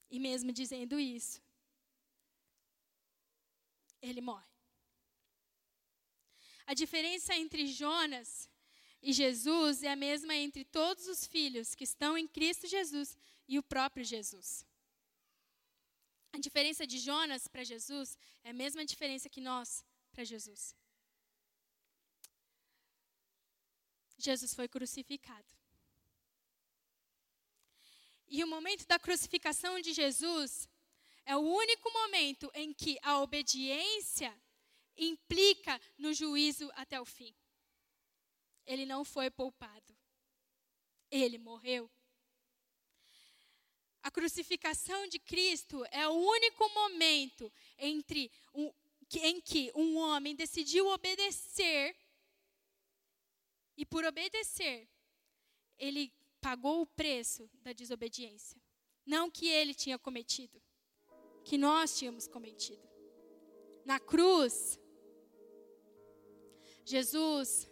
E 0.09 0.19
mesmo 0.19 0.51
dizendo 0.51 0.99
isso, 0.99 1.41
ele 4.01 4.19
morre. 4.19 4.50
A 6.65 6.73
diferença 6.73 7.35
entre 7.35 7.67
Jonas 7.67 8.49
e 9.01 9.11
Jesus 9.11 9.83
é 9.83 9.91
a 9.91 9.95
mesma 9.95 10.35
entre 10.35 10.63
todos 10.63 11.07
os 11.07 11.25
filhos 11.25 11.73
que 11.73 11.83
estão 11.83 12.17
em 12.17 12.27
Cristo 12.27 12.67
Jesus 12.67 13.17
e 13.47 13.57
o 13.57 13.63
próprio 13.63 14.05
Jesus. 14.05 14.65
A 16.33 16.37
diferença 16.37 16.87
de 16.87 16.97
Jonas 16.97 17.47
para 17.47 17.63
Jesus 17.63 18.17
é 18.43 18.51
a 18.51 18.53
mesma 18.53 18.85
diferença 18.85 19.29
que 19.29 19.41
nós 19.41 19.83
para 20.11 20.23
Jesus. 20.23 20.75
Jesus 24.17 24.53
foi 24.53 24.67
crucificado. 24.67 25.51
E 28.27 28.43
o 28.43 28.47
momento 28.47 28.85
da 28.87 28.97
crucificação 28.97 29.81
de 29.81 29.91
Jesus 29.91 30.69
é 31.25 31.35
o 31.35 31.41
único 31.41 31.91
momento 31.91 32.49
em 32.53 32.73
que 32.73 32.97
a 33.01 33.19
obediência 33.19 34.31
implica 34.97 35.79
no 35.97 36.13
juízo 36.13 36.69
até 36.75 36.99
o 36.99 37.05
fim. 37.05 37.33
Ele 38.65 38.85
não 38.85 39.03
foi 39.03 39.29
poupado. 39.29 39.97
Ele 41.09 41.37
morreu. 41.37 41.89
A 44.03 44.09
crucificação 44.09 45.07
de 45.07 45.19
Cristo 45.19 45.85
é 45.91 46.07
o 46.07 46.13
único 46.13 46.67
momento 46.69 47.51
entre 47.77 48.31
um, 48.53 48.71
em 49.13 49.39
que 49.39 49.71
um 49.75 49.97
homem 49.97 50.35
decidiu 50.35 50.87
obedecer 50.87 51.95
e 53.77 53.85
por 53.85 54.03
obedecer 54.05 54.87
ele 55.77 56.13
pagou 56.39 56.81
o 56.81 56.85
preço 56.85 57.49
da 57.61 57.73
desobediência. 57.73 58.59
Não 59.05 59.29
que 59.29 59.47
ele 59.47 59.73
tinha 59.73 59.97
cometido, 59.97 60.61
que 61.43 61.57
nós 61.57 61.97
tínhamos 61.97 62.27
cometido. 62.27 62.90
Na 63.85 63.99
cruz, 63.99 64.79
Jesus 66.85 67.69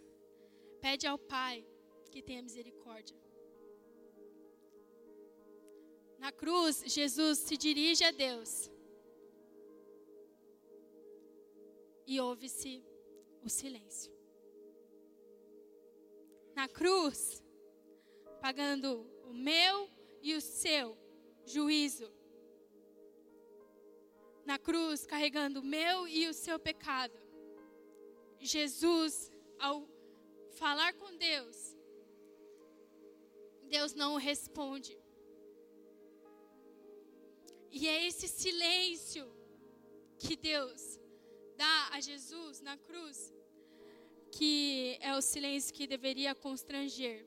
pede 0.82 1.06
ao 1.08 1.18
Pai 1.18 1.66
que 2.12 2.22
tenha 2.22 2.42
misericórdia. 2.42 3.18
Na 6.18 6.32
cruz, 6.32 6.84
Jesus 6.86 7.40
se 7.40 7.56
dirige 7.56 8.04
a 8.04 8.12
Deus. 8.12 8.70
E 12.06 12.20
ouve-se 12.20 12.84
o 13.44 13.50
silêncio. 13.50 14.12
Na 16.56 16.68
cruz, 16.68 17.42
pagando 18.42 19.10
o 19.24 19.34
meu 19.34 19.90
e 20.22 20.36
o 20.36 20.42
seu 20.42 20.98
juízo. 21.46 22.12
Na 24.52 24.58
cruz, 24.58 25.06
carregando 25.06 25.60
o 25.60 25.70
meu 25.78 26.08
e 26.08 26.28
o 26.28 26.34
seu 26.34 26.58
pecado. 26.58 27.18
Jesus, 28.40 29.32
ao 29.60 29.88
falar 30.62 30.92
com 30.94 31.16
Deus, 31.18 31.58
Deus 33.76 33.94
não 33.94 34.16
responde. 34.16 34.98
E 37.70 37.88
é 37.88 38.08
esse 38.08 38.28
silêncio 38.28 39.32
que 40.18 40.36
Deus 40.36 41.00
dá 41.56 41.90
a 41.92 42.00
Jesus 42.02 42.60
na 42.60 42.76
cruz, 42.76 43.32
que 44.32 44.98
é 45.00 45.16
o 45.16 45.22
silêncio 45.22 45.76
que 45.76 45.86
deveria 45.86 46.34
constranger 46.34 47.24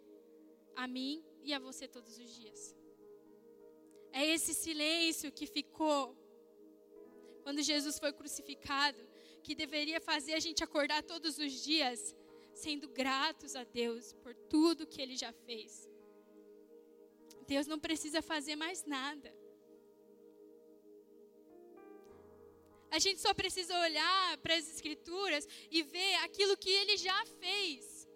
a 0.75 0.89
mim 0.89 1.25
e 1.41 1.55
a 1.55 1.61
você 1.61 1.87
todos 1.87 2.19
os 2.19 2.31
dias. 2.35 2.77
É 4.11 4.27
esse 4.27 4.53
silêncio 4.53 5.31
que 5.31 5.47
ficou 5.47 6.21
quando 7.43 7.63
Jesus 7.63 7.99
foi 7.99 8.13
crucificado, 8.13 8.99
que 9.43 9.55
deveria 9.55 10.01
fazer 10.01 10.35
a 10.35 10.41
gente 10.41 10.63
acordar 10.63 11.03
todos 11.03 11.39
os 11.39 11.53
dias 11.53 12.15
sendo 12.55 12.89
gratos 12.89 13.57
a 13.57 13.65
Deus 13.65 14.13
por 14.23 14.35
tudo 14.35 14.87
que 14.87 15.01
ele 15.01 15.17
já 15.17 15.33
fez. 15.33 15.89
Deus 17.47 17.67
não 17.67 17.79
precisa 17.79 18.23
fazer 18.23 18.57
mais 18.57 18.85
nada. 18.85 19.35
A 22.91 22.99
gente 22.99 23.21
só 23.21 23.33
precisa 23.33 23.79
olhar 23.81 24.39
para 24.39 24.55
as 24.55 24.69
Escrituras 24.69 25.49
e 25.71 25.83
ver 25.83 26.15
aquilo 26.17 26.57
que 26.57 26.71
ele 26.71 26.97
já 26.97 27.25
fez. 27.41 28.07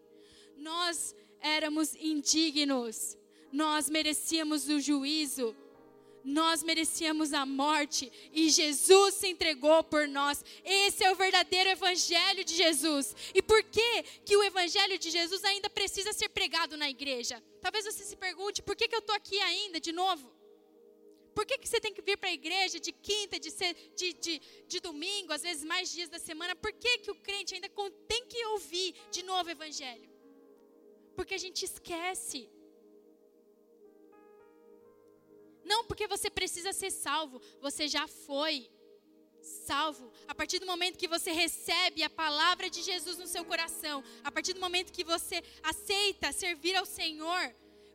Nós 0.55 1.15
éramos 1.41 1.95
indignos, 1.95 3.17
nós 3.51 3.89
merecíamos 3.89 4.69
o 4.69 4.79
juízo, 4.79 5.57
nós 6.27 6.63
merecíamos 6.63 7.33
a 7.33 7.47
morte 7.47 8.13
e 8.33 8.51
Jesus 8.51 9.15
se 9.15 9.29
entregou 9.29 9.85
por 9.85 10.09
nós. 10.09 10.45
Esse 10.65 11.05
é 11.05 11.13
o 11.13 11.15
verdadeiro 11.15 11.71
evangelho 11.71 12.45
de 12.45 12.57
Jesus. 12.57 13.15
E 13.33 13.41
por 13.41 13.63
que 13.63 14.03
que 14.25 14.37
o 14.37 14.43
evangelho 14.43 14.99
de 14.99 15.09
Jesus 15.09 15.45
ainda 15.45 15.71
precisa 15.71 16.13
ser 16.13 16.29
pregado 16.31 16.77
na 16.77 16.91
igreja? 16.91 17.43
Talvez 17.61 17.85
você 17.85 18.03
se 18.03 18.17
pergunte, 18.17 18.61
por 18.61 18.75
que 18.75 18.89
que 18.89 18.97
eu 18.97 18.99
estou 18.99 19.15
aqui 19.15 19.39
ainda 19.41 19.79
de 19.79 19.93
novo? 19.93 20.35
Por 21.33 21.45
que, 21.45 21.59
que 21.59 21.69
você 21.69 21.79
tem 21.79 21.93
que 21.93 22.01
vir 22.01 22.17
para 22.17 22.31
a 22.31 22.33
igreja 22.33 22.81
de 22.81 22.93
quinta, 22.93 23.39
de, 23.39 23.51
de, 23.95 24.15
de, 24.15 24.41
de 24.67 24.81
domingo, 24.81 25.35
às 25.35 25.43
vezes 25.43 25.63
mais 25.65 25.93
dias 25.93 26.09
da 26.09 26.19
semana? 26.19 26.57
Por 26.57 26.73
que, 26.73 26.99
que 26.99 27.11
o 27.11 27.15
crente 27.15 27.55
ainda 27.55 27.69
tem 28.09 28.25
que 28.27 28.43
ouvir 28.47 28.95
de 29.11 29.23
novo 29.23 29.49
o 29.49 29.53
evangelho? 29.53 30.09
Porque 31.15 31.35
a 31.35 31.39
gente 31.39 31.63
esquece. 31.63 32.49
Não 35.67 35.85
porque 35.85 36.07
você 36.07 36.31
precisa 36.31 36.73
ser 36.73 36.93
salvo, 36.93 37.41
você 37.61 37.89
já 37.89 38.07
foi 38.07 38.71
salvo. 39.41 40.13
A 40.29 40.35
partir 40.35 40.61
do 40.61 40.67
momento 40.73 40.97
que 41.03 41.09
você 41.09 41.33
recebe 41.33 42.05
a 42.05 42.11
palavra 42.11 42.71
de 42.71 42.83
Jesus 42.83 43.19
no 43.19 43.27
seu 43.27 43.45
coração, 43.45 44.03
a 44.23 44.31
partir 44.31 44.53
do 44.53 44.61
momento 44.61 44.93
que 44.93 45.03
você 45.03 45.43
aceita 45.65 46.31
servir 46.31 46.77
ao 46.77 46.87
Senhor, 46.87 47.45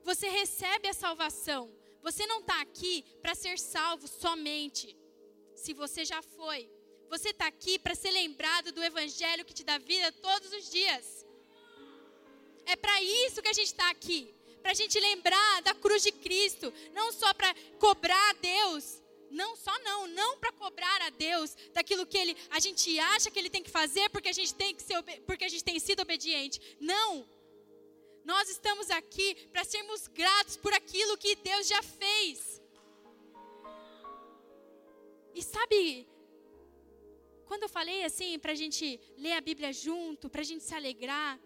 você 0.04 0.28
recebe 0.28 0.90
a 0.90 0.94
salvação. 0.94 1.74
Você 2.02 2.26
não 2.26 2.42
está 2.42 2.60
aqui 2.60 3.06
para 3.22 3.36
ser 3.36 3.58
salvo 3.58 4.06
somente, 4.06 4.98
se 5.56 5.72
você 5.74 6.04
já 6.04 6.22
foi. 6.22 6.70
Você 7.10 7.30
está 7.30 7.48
aqui 7.48 7.80
para 7.80 7.96
ser 7.96 8.12
lembrado 8.12 8.74
do 8.74 8.84
Evangelho 8.84 9.46
que 9.46 9.54
te 9.54 9.64
dá 9.64 9.78
vida 9.78 10.12
todos 10.12 10.52
os 10.52 10.70
dias. 10.70 11.26
É 12.66 12.76
para 12.76 13.02
isso 13.02 13.42
que 13.42 13.50
a 13.50 13.54
gente 13.54 13.68
está 13.68 13.90
aqui 13.90 14.36
para 14.62 14.72
a 14.72 14.76
gente 14.76 15.00
lembrar 15.00 15.62
da 15.62 15.74
cruz 15.74 16.04
de 16.04 16.12
Cristo, 16.12 16.74
não 16.94 17.12
só 17.12 17.34
para 17.34 17.54
cobrar 17.80 18.30
a 18.30 18.34
Deus, 18.34 19.02
não 19.30 19.56
só 19.56 19.78
não, 19.80 20.08
não 20.08 20.38
para 20.38 20.52
cobrar 20.52 21.02
a 21.02 21.10
Deus 21.10 21.56
daquilo 21.74 22.06
que 22.06 22.18
ele, 22.18 22.38
a 22.50 22.60
gente 22.60 23.00
acha 23.00 23.32
que 23.32 23.40
ele 23.40 23.50
tem 23.50 23.64
que 23.64 23.70
fazer 23.70 24.10
porque 24.10 24.30
a 24.30 24.34
gente 24.34 24.54
tem 24.54 24.76
que 24.76 24.84
ser, 24.84 25.02
porque 25.26 25.46
a 25.46 25.50
gente 25.50 25.64
tem 25.64 25.80
sido 25.80 26.02
obediente. 26.02 26.60
Não. 26.80 27.28
Nós 28.24 28.50
estamos 28.50 28.92
aqui 28.92 29.36
para 29.52 29.64
sermos 29.64 30.08
gratos 30.08 30.58
por 30.58 30.74
aquilo 30.74 31.18
que 31.18 31.36
Deus 31.36 31.68
já 31.68 31.82
fez. 31.82 32.62
E 35.34 35.42
sabe, 35.42 36.08
quando 37.46 37.64
eu 37.64 37.70
falei 37.70 38.04
assim, 38.04 38.38
para 38.38 38.52
a 38.52 38.56
gente 38.56 39.00
ler 39.18 39.34
a 39.34 39.42
Bíblia 39.42 39.72
junto, 39.74 40.30
para 40.30 40.42
a 40.42 40.44
gente 40.44 40.64
se 40.64 40.76
alegrar, 40.76 41.40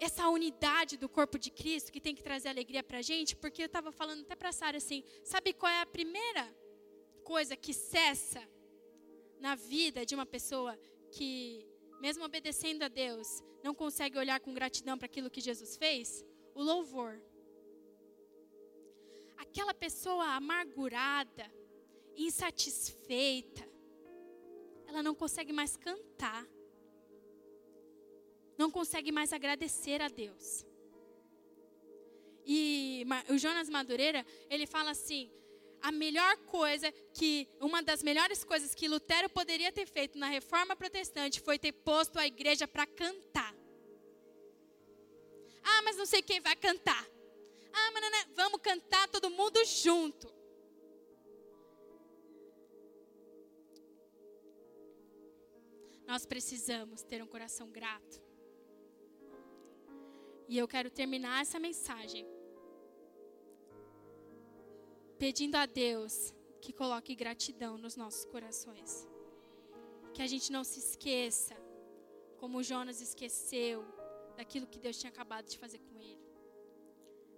essa 0.00 0.28
unidade 0.28 0.96
do 0.96 1.08
corpo 1.08 1.38
de 1.38 1.50
Cristo 1.50 1.92
que 1.92 2.00
tem 2.00 2.14
que 2.14 2.22
trazer 2.22 2.48
alegria 2.48 2.82
para 2.82 2.98
a 2.98 3.02
gente, 3.02 3.36
porque 3.36 3.62
eu 3.62 3.66
estava 3.66 3.92
falando 3.92 4.22
até 4.22 4.34
para 4.34 4.48
a 4.48 4.52
Sara 4.52 4.78
assim, 4.78 5.04
sabe 5.22 5.52
qual 5.52 5.70
é 5.70 5.82
a 5.82 5.86
primeira 5.86 6.44
coisa 7.22 7.54
que 7.54 7.74
cessa 7.74 8.42
na 9.38 9.54
vida 9.54 10.06
de 10.06 10.14
uma 10.14 10.24
pessoa 10.24 10.78
que, 11.12 11.66
mesmo 12.00 12.24
obedecendo 12.24 12.82
a 12.82 12.88
Deus, 12.88 13.42
não 13.62 13.74
consegue 13.74 14.18
olhar 14.18 14.40
com 14.40 14.54
gratidão 14.54 14.96
para 14.96 15.06
aquilo 15.06 15.30
que 15.30 15.40
Jesus 15.40 15.76
fez? 15.76 16.24
O 16.54 16.62
louvor. 16.62 17.20
Aquela 19.36 19.74
pessoa 19.74 20.24
amargurada, 20.34 21.50
insatisfeita, 22.16 23.68
ela 24.86 25.02
não 25.02 25.14
consegue 25.14 25.52
mais 25.52 25.76
cantar 25.76 26.46
não 28.60 28.70
consegue 28.70 29.10
mais 29.10 29.32
agradecer 29.32 30.02
a 30.02 30.08
Deus. 30.08 30.66
E 32.44 33.06
o 33.30 33.38
Jonas 33.38 33.70
Madureira, 33.70 34.20
ele 34.50 34.66
fala 34.66 34.90
assim: 34.90 35.30
a 35.80 35.90
melhor 35.90 36.36
coisa 36.56 36.92
que, 37.14 37.48
uma 37.58 37.82
das 37.82 38.02
melhores 38.02 38.44
coisas 38.44 38.74
que 38.74 38.86
Lutero 38.86 39.30
poderia 39.30 39.72
ter 39.72 39.86
feito 39.86 40.18
na 40.18 40.28
reforma 40.28 40.76
protestante 40.76 41.40
foi 41.40 41.58
ter 41.58 41.72
posto 41.72 42.18
a 42.18 42.26
igreja 42.26 42.68
para 42.68 42.86
cantar. 42.86 43.54
Ah, 45.62 45.80
mas 45.82 45.96
não 45.96 46.04
sei 46.04 46.20
quem 46.20 46.40
vai 46.40 46.56
cantar. 46.56 47.04
Ah, 47.72 47.90
mas 47.92 48.02
não, 48.02 48.34
vamos 48.34 48.60
cantar 48.60 49.08
todo 49.08 49.30
mundo 49.30 49.58
junto. 49.64 50.26
Nós 56.06 56.26
precisamos 56.26 57.02
ter 57.02 57.22
um 57.22 57.26
coração 57.26 57.70
grato. 57.70 58.29
E 60.52 60.58
eu 60.58 60.66
quero 60.74 60.90
terminar 61.00 61.36
essa 61.42 61.58
mensagem 61.66 62.22
pedindo 65.22 65.56
a 65.62 65.64
Deus 65.64 66.14
que 66.62 66.72
coloque 66.80 67.14
gratidão 67.22 67.72
nos 67.84 67.94
nossos 68.02 68.24
corações. 68.32 68.90
Que 70.14 70.22
a 70.26 70.26
gente 70.32 70.48
não 70.56 70.64
se 70.70 70.80
esqueça, 70.84 71.54
como 72.40 72.64
Jonas 72.70 73.00
esqueceu, 73.00 73.78
daquilo 74.38 74.66
que 74.72 74.80
Deus 74.86 74.98
tinha 74.98 75.12
acabado 75.14 75.46
de 75.52 75.56
fazer 75.56 75.78
com 75.86 76.00
ele. 76.00 76.26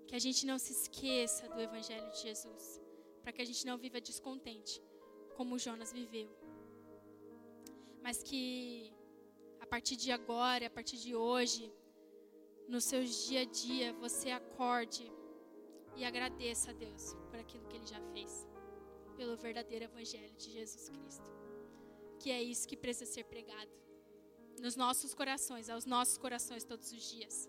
Que 0.07 0.17
a 0.21 0.23
gente 0.27 0.47
não 0.51 0.59
se 0.65 0.73
esqueça 0.79 1.47
do 1.51 1.61
Evangelho 1.69 2.09
de 2.13 2.21
Jesus, 2.27 2.81
para 3.23 3.33
que 3.35 3.43
a 3.43 3.49
gente 3.51 3.67
não 3.67 3.77
viva 3.77 4.01
descontente, 4.01 4.83
como 5.37 5.59
Jonas 5.59 5.93
viveu. 5.93 6.31
Mas 8.01 8.23
que 8.23 8.91
a 9.61 9.67
partir 9.67 9.97
de 9.97 10.11
agora, 10.11 10.67
a 10.69 10.75
partir 10.79 10.97
de 10.97 11.15
hoje, 11.15 11.71
no 12.69 12.81
seu 12.81 13.05
dia 13.05 13.43
a 13.43 13.45
dia 13.45 13.93
você 13.95 14.31
acorde 14.31 15.11
e 15.97 16.05
agradeça 16.05 16.71
a 16.71 16.75
Deus 16.75 17.15
por 17.31 17.39
aquilo 17.39 17.67
que 17.67 17.77
Ele 17.77 17.87
já 17.87 18.01
fez, 18.13 18.49
pelo 19.17 19.37
verdadeiro 19.37 19.85
Evangelho 19.85 20.33
de 20.35 20.51
Jesus 20.51 20.89
Cristo. 20.89 21.25
Que 22.19 22.31
é 22.31 22.43
isso 22.43 22.69
que 22.69 22.77
precisa 22.77 23.11
ser 23.11 23.25
pregado 23.25 23.71
nos 24.61 24.77
nossos 24.77 25.13
corações, 25.15 25.69
aos 25.69 25.85
nossos 25.85 26.17
corações 26.17 26.65
todos 26.65 26.93
os 26.93 27.11
dias. 27.11 27.49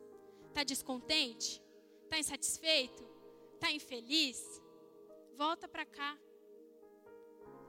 Está 0.50 0.64
descontente? 0.64 1.62
Está 2.04 2.20
insatisfeito? 2.20 3.04
Está 3.56 3.72
infeliz? 3.72 4.62
Volta 5.36 5.68
para 5.68 5.86
cá. 5.86 6.18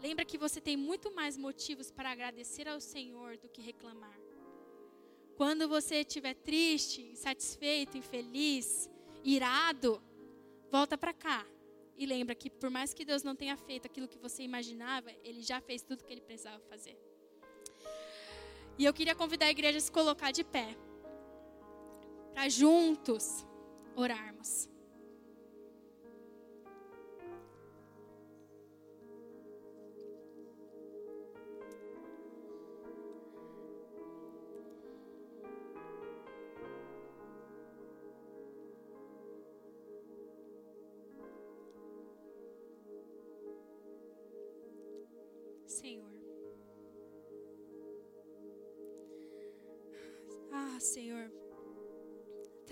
Lembra 0.01 0.25
que 0.25 0.37
você 0.37 0.61
tem 0.61 0.77
muito 0.77 1.15
mais 1.15 1.37
motivos 1.37 1.91
para 1.91 2.11
agradecer 2.11 2.69
ao 2.69 2.81
Senhor 2.81 3.39
do 3.39 3.49
que 3.49 3.63
reclamar. 3.63 4.24
Quando 5.37 5.69
você 5.69 5.97
estiver 5.97 6.35
triste, 6.35 7.03
insatisfeito, 7.03 7.99
infeliz, 7.99 8.89
irado, 9.25 10.03
volta 10.71 10.97
para 10.97 11.13
cá 11.13 11.45
e 11.97 12.07
lembra 12.07 12.35
que 12.35 12.49
por 12.49 12.71
mais 12.71 12.95
que 12.95 13.05
Deus 13.05 13.23
não 13.23 13.35
tenha 13.35 13.57
feito 13.57 13.87
aquilo 13.87 14.09
que 14.09 14.19
você 14.19 14.43
imaginava, 14.43 15.11
Ele 15.23 15.43
já 15.43 15.61
fez 15.61 15.83
tudo 15.83 16.01
o 16.01 16.05
que 16.05 16.13
Ele 16.13 16.21
precisava 16.21 16.61
fazer. 16.69 16.97
E 18.79 18.85
eu 18.85 18.93
queria 18.93 19.15
convidar 19.15 19.47
a 19.47 19.51
igreja 19.51 19.79
a 19.79 19.81
se 19.81 19.91
colocar 19.91 20.31
de 20.33 20.43
pé, 20.43 20.77
para 22.33 22.49
juntos 22.49 23.47
orarmos. 23.95 24.69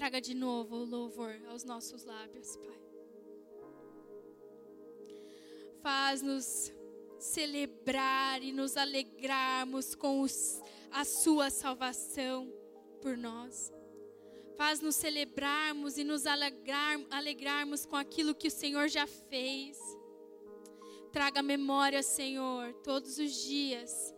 Traga 0.03 0.21
de 0.21 0.35
novo 0.35 0.79
o 0.79 0.85
louvor 0.85 1.33
aos 1.49 1.63
nossos 1.63 2.05
lábios, 2.05 2.57
Pai. 2.57 2.81
Faz-nos 5.81 6.73
celebrar 7.21 8.43
e 8.43 8.51
nos 8.51 8.77
alegrarmos 8.77 9.95
com 9.95 10.23
os, 10.23 10.61
a 10.91 11.05
Sua 11.05 11.51
salvação 11.51 12.53
por 13.01 13.17
nós. 13.17 13.73
Faz-nos 14.57 14.97
celebrarmos 14.97 15.97
e 15.97 16.03
nos 16.03 16.27
alegrar, 16.27 16.99
alegrarmos 17.09 17.87
com 17.87 17.95
aquilo 17.95 18.35
que 18.35 18.49
o 18.49 18.51
Senhor 18.51 18.89
já 18.89 19.07
fez. 19.07 19.79
Traga 21.13 21.41
memória, 21.45 22.03
Senhor, 22.03 22.75
todos 22.83 23.19
os 23.19 23.33
dias. 23.45 24.13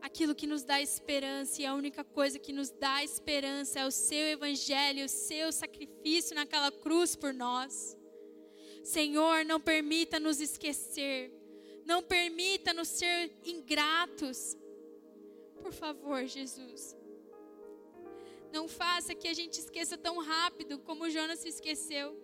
Aquilo 0.00 0.34
que 0.34 0.46
nos 0.46 0.62
dá 0.62 0.80
esperança, 0.80 1.60
e 1.60 1.66
a 1.66 1.74
única 1.74 2.04
coisa 2.04 2.38
que 2.38 2.52
nos 2.52 2.70
dá 2.70 3.02
esperança 3.02 3.80
é 3.80 3.86
o 3.86 3.90
Seu 3.90 4.26
Evangelho, 4.28 5.04
o 5.04 5.08
Seu 5.08 5.50
sacrifício 5.50 6.34
naquela 6.34 6.70
cruz 6.70 7.16
por 7.16 7.34
nós. 7.34 7.96
Senhor, 8.82 9.44
não 9.44 9.60
permita 9.60 10.18
nos 10.18 10.40
esquecer, 10.40 11.32
não 11.84 12.02
permita 12.02 12.72
nos 12.72 12.88
ser 12.88 13.32
ingratos. 13.44 14.56
Por 15.60 15.72
favor, 15.72 16.24
Jesus. 16.26 16.96
Não 18.52 18.66
faça 18.66 19.14
que 19.14 19.28
a 19.28 19.34
gente 19.34 19.58
esqueça 19.58 19.98
tão 19.98 20.18
rápido 20.18 20.78
como 20.78 21.10
Jonas 21.10 21.40
se 21.40 21.48
esqueceu. 21.48 22.16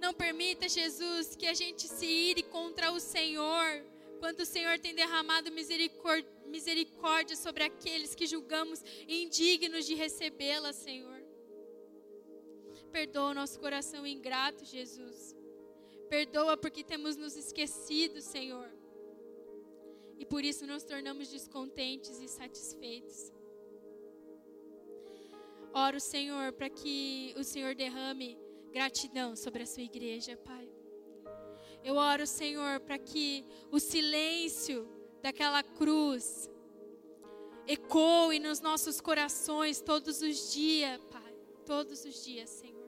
Não 0.00 0.14
permita, 0.14 0.68
Jesus, 0.68 1.34
que 1.34 1.46
a 1.46 1.54
gente 1.54 1.88
se 1.88 2.06
ire 2.06 2.44
contra 2.44 2.92
o 2.92 3.00
Senhor, 3.00 3.84
quando 4.18 4.40
o 4.40 4.46
Senhor 4.46 4.78
tem 4.78 4.94
derramado 4.94 5.50
misericórdia 5.50 7.36
sobre 7.36 7.64
aqueles 7.64 8.14
que 8.14 8.26
julgamos 8.26 8.82
indignos 9.06 9.86
de 9.86 9.94
recebê-la, 9.94 10.72
Senhor. 10.72 11.22
Perdoa 12.92 13.30
o 13.30 13.34
nosso 13.34 13.60
coração 13.60 14.06
ingrato, 14.06 14.64
Jesus. 14.64 15.36
Perdoa 16.08 16.56
porque 16.56 16.82
temos 16.82 17.16
nos 17.16 17.36
esquecido, 17.36 18.20
Senhor. 18.20 18.70
E 20.18 20.24
por 20.24 20.44
isso 20.44 20.66
nos 20.66 20.82
tornamos 20.82 21.28
descontentes 21.28 22.18
e 22.18 22.28
satisfeitos. 22.28 23.32
Oro, 25.72 26.00
Senhor, 26.00 26.52
para 26.52 26.70
que 26.70 27.34
o 27.36 27.44
Senhor 27.44 27.74
derrame 27.74 28.38
gratidão 28.72 29.36
sobre 29.36 29.62
a 29.62 29.66
sua 29.66 29.82
igreja, 29.82 30.36
Pai. 30.36 30.77
Eu 31.84 31.96
oro, 31.96 32.26
Senhor, 32.26 32.80
para 32.80 32.98
que 32.98 33.44
o 33.70 33.78
silêncio 33.78 34.88
daquela 35.22 35.62
cruz 35.62 36.48
ecoe 37.66 38.38
nos 38.38 38.60
nossos 38.60 39.00
corações 39.00 39.80
todos 39.80 40.22
os 40.22 40.52
dias, 40.52 41.00
Pai. 41.10 41.34
Todos 41.66 42.04
os 42.04 42.24
dias, 42.24 42.48
Senhor. 42.48 42.78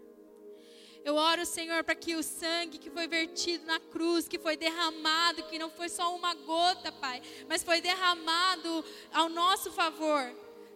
Eu 1.05 1.15
oro, 1.15 1.47
Senhor, 1.47 1.83
para 1.83 1.95
que 1.95 2.15
o 2.15 2.23
sangue 2.23 2.79
que 2.79 2.91
foi 2.91 3.07
vertido 3.07 3.65
na 3.65 3.81
cruz, 3.81 4.29
que 4.29 4.39
foi 4.39 4.57
derramado, 4.57 5.45
que 5.45 5.59
não 5.59 5.71
foi 5.71 5.89
só 5.89 6.15
uma 6.15 6.35
gota, 6.35 6.93
Pai, 6.93 7.23
mas 7.49 7.63
foi 7.63 7.81
derramado 7.81 8.85
ao 9.13 9.29
nosso 9.29 9.71
favor. 9.73 10.23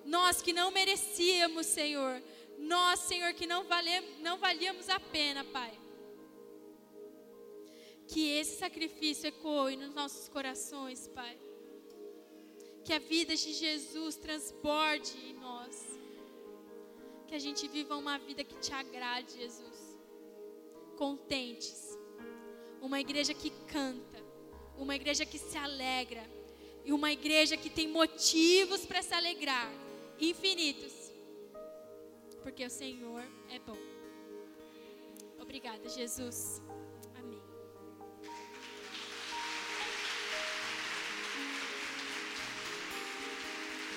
Nós 0.04 0.40
que 0.40 0.52
não 0.52 0.70
merecíamos, 0.70 1.66
Senhor. 1.66 2.22
Nós, 2.58 3.00
Senhor, 3.00 3.32
que 3.34 3.46
não, 3.46 3.66
não 4.20 4.38
valíamos 4.38 4.88
a 4.88 4.98
pena, 4.98 5.44
Pai. 5.44 5.83
Que 8.06 8.38
esse 8.38 8.58
sacrifício 8.58 9.28
ecoe 9.28 9.76
nos 9.76 9.94
nossos 9.94 10.28
corações, 10.28 11.08
Pai. 11.08 11.38
Que 12.84 12.92
a 12.92 12.98
vida 12.98 13.34
de 13.34 13.52
Jesus 13.52 14.16
transborde 14.16 15.16
em 15.26 15.34
nós. 15.34 15.98
Que 17.26 17.34
a 17.34 17.38
gente 17.38 17.66
viva 17.66 17.96
uma 17.96 18.18
vida 18.18 18.44
que 18.44 18.56
te 18.58 18.72
agrade, 18.72 19.38
Jesus. 19.38 19.98
Contentes. 20.96 21.98
Uma 22.82 23.00
igreja 23.00 23.32
que 23.32 23.50
canta. 23.66 24.22
Uma 24.76 24.94
igreja 24.94 25.24
que 25.24 25.38
se 25.38 25.56
alegra. 25.56 26.22
E 26.84 26.92
uma 26.92 27.10
igreja 27.10 27.56
que 27.56 27.70
tem 27.70 27.88
motivos 27.88 28.84
para 28.84 29.00
se 29.00 29.14
alegrar. 29.14 29.72
Infinitos. 30.20 31.10
Porque 32.42 32.64
o 32.64 32.70
Senhor 32.70 33.24
é 33.48 33.58
bom. 33.58 33.78
Obrigada, 35.40 35.88
Jesus. 35.88 36.60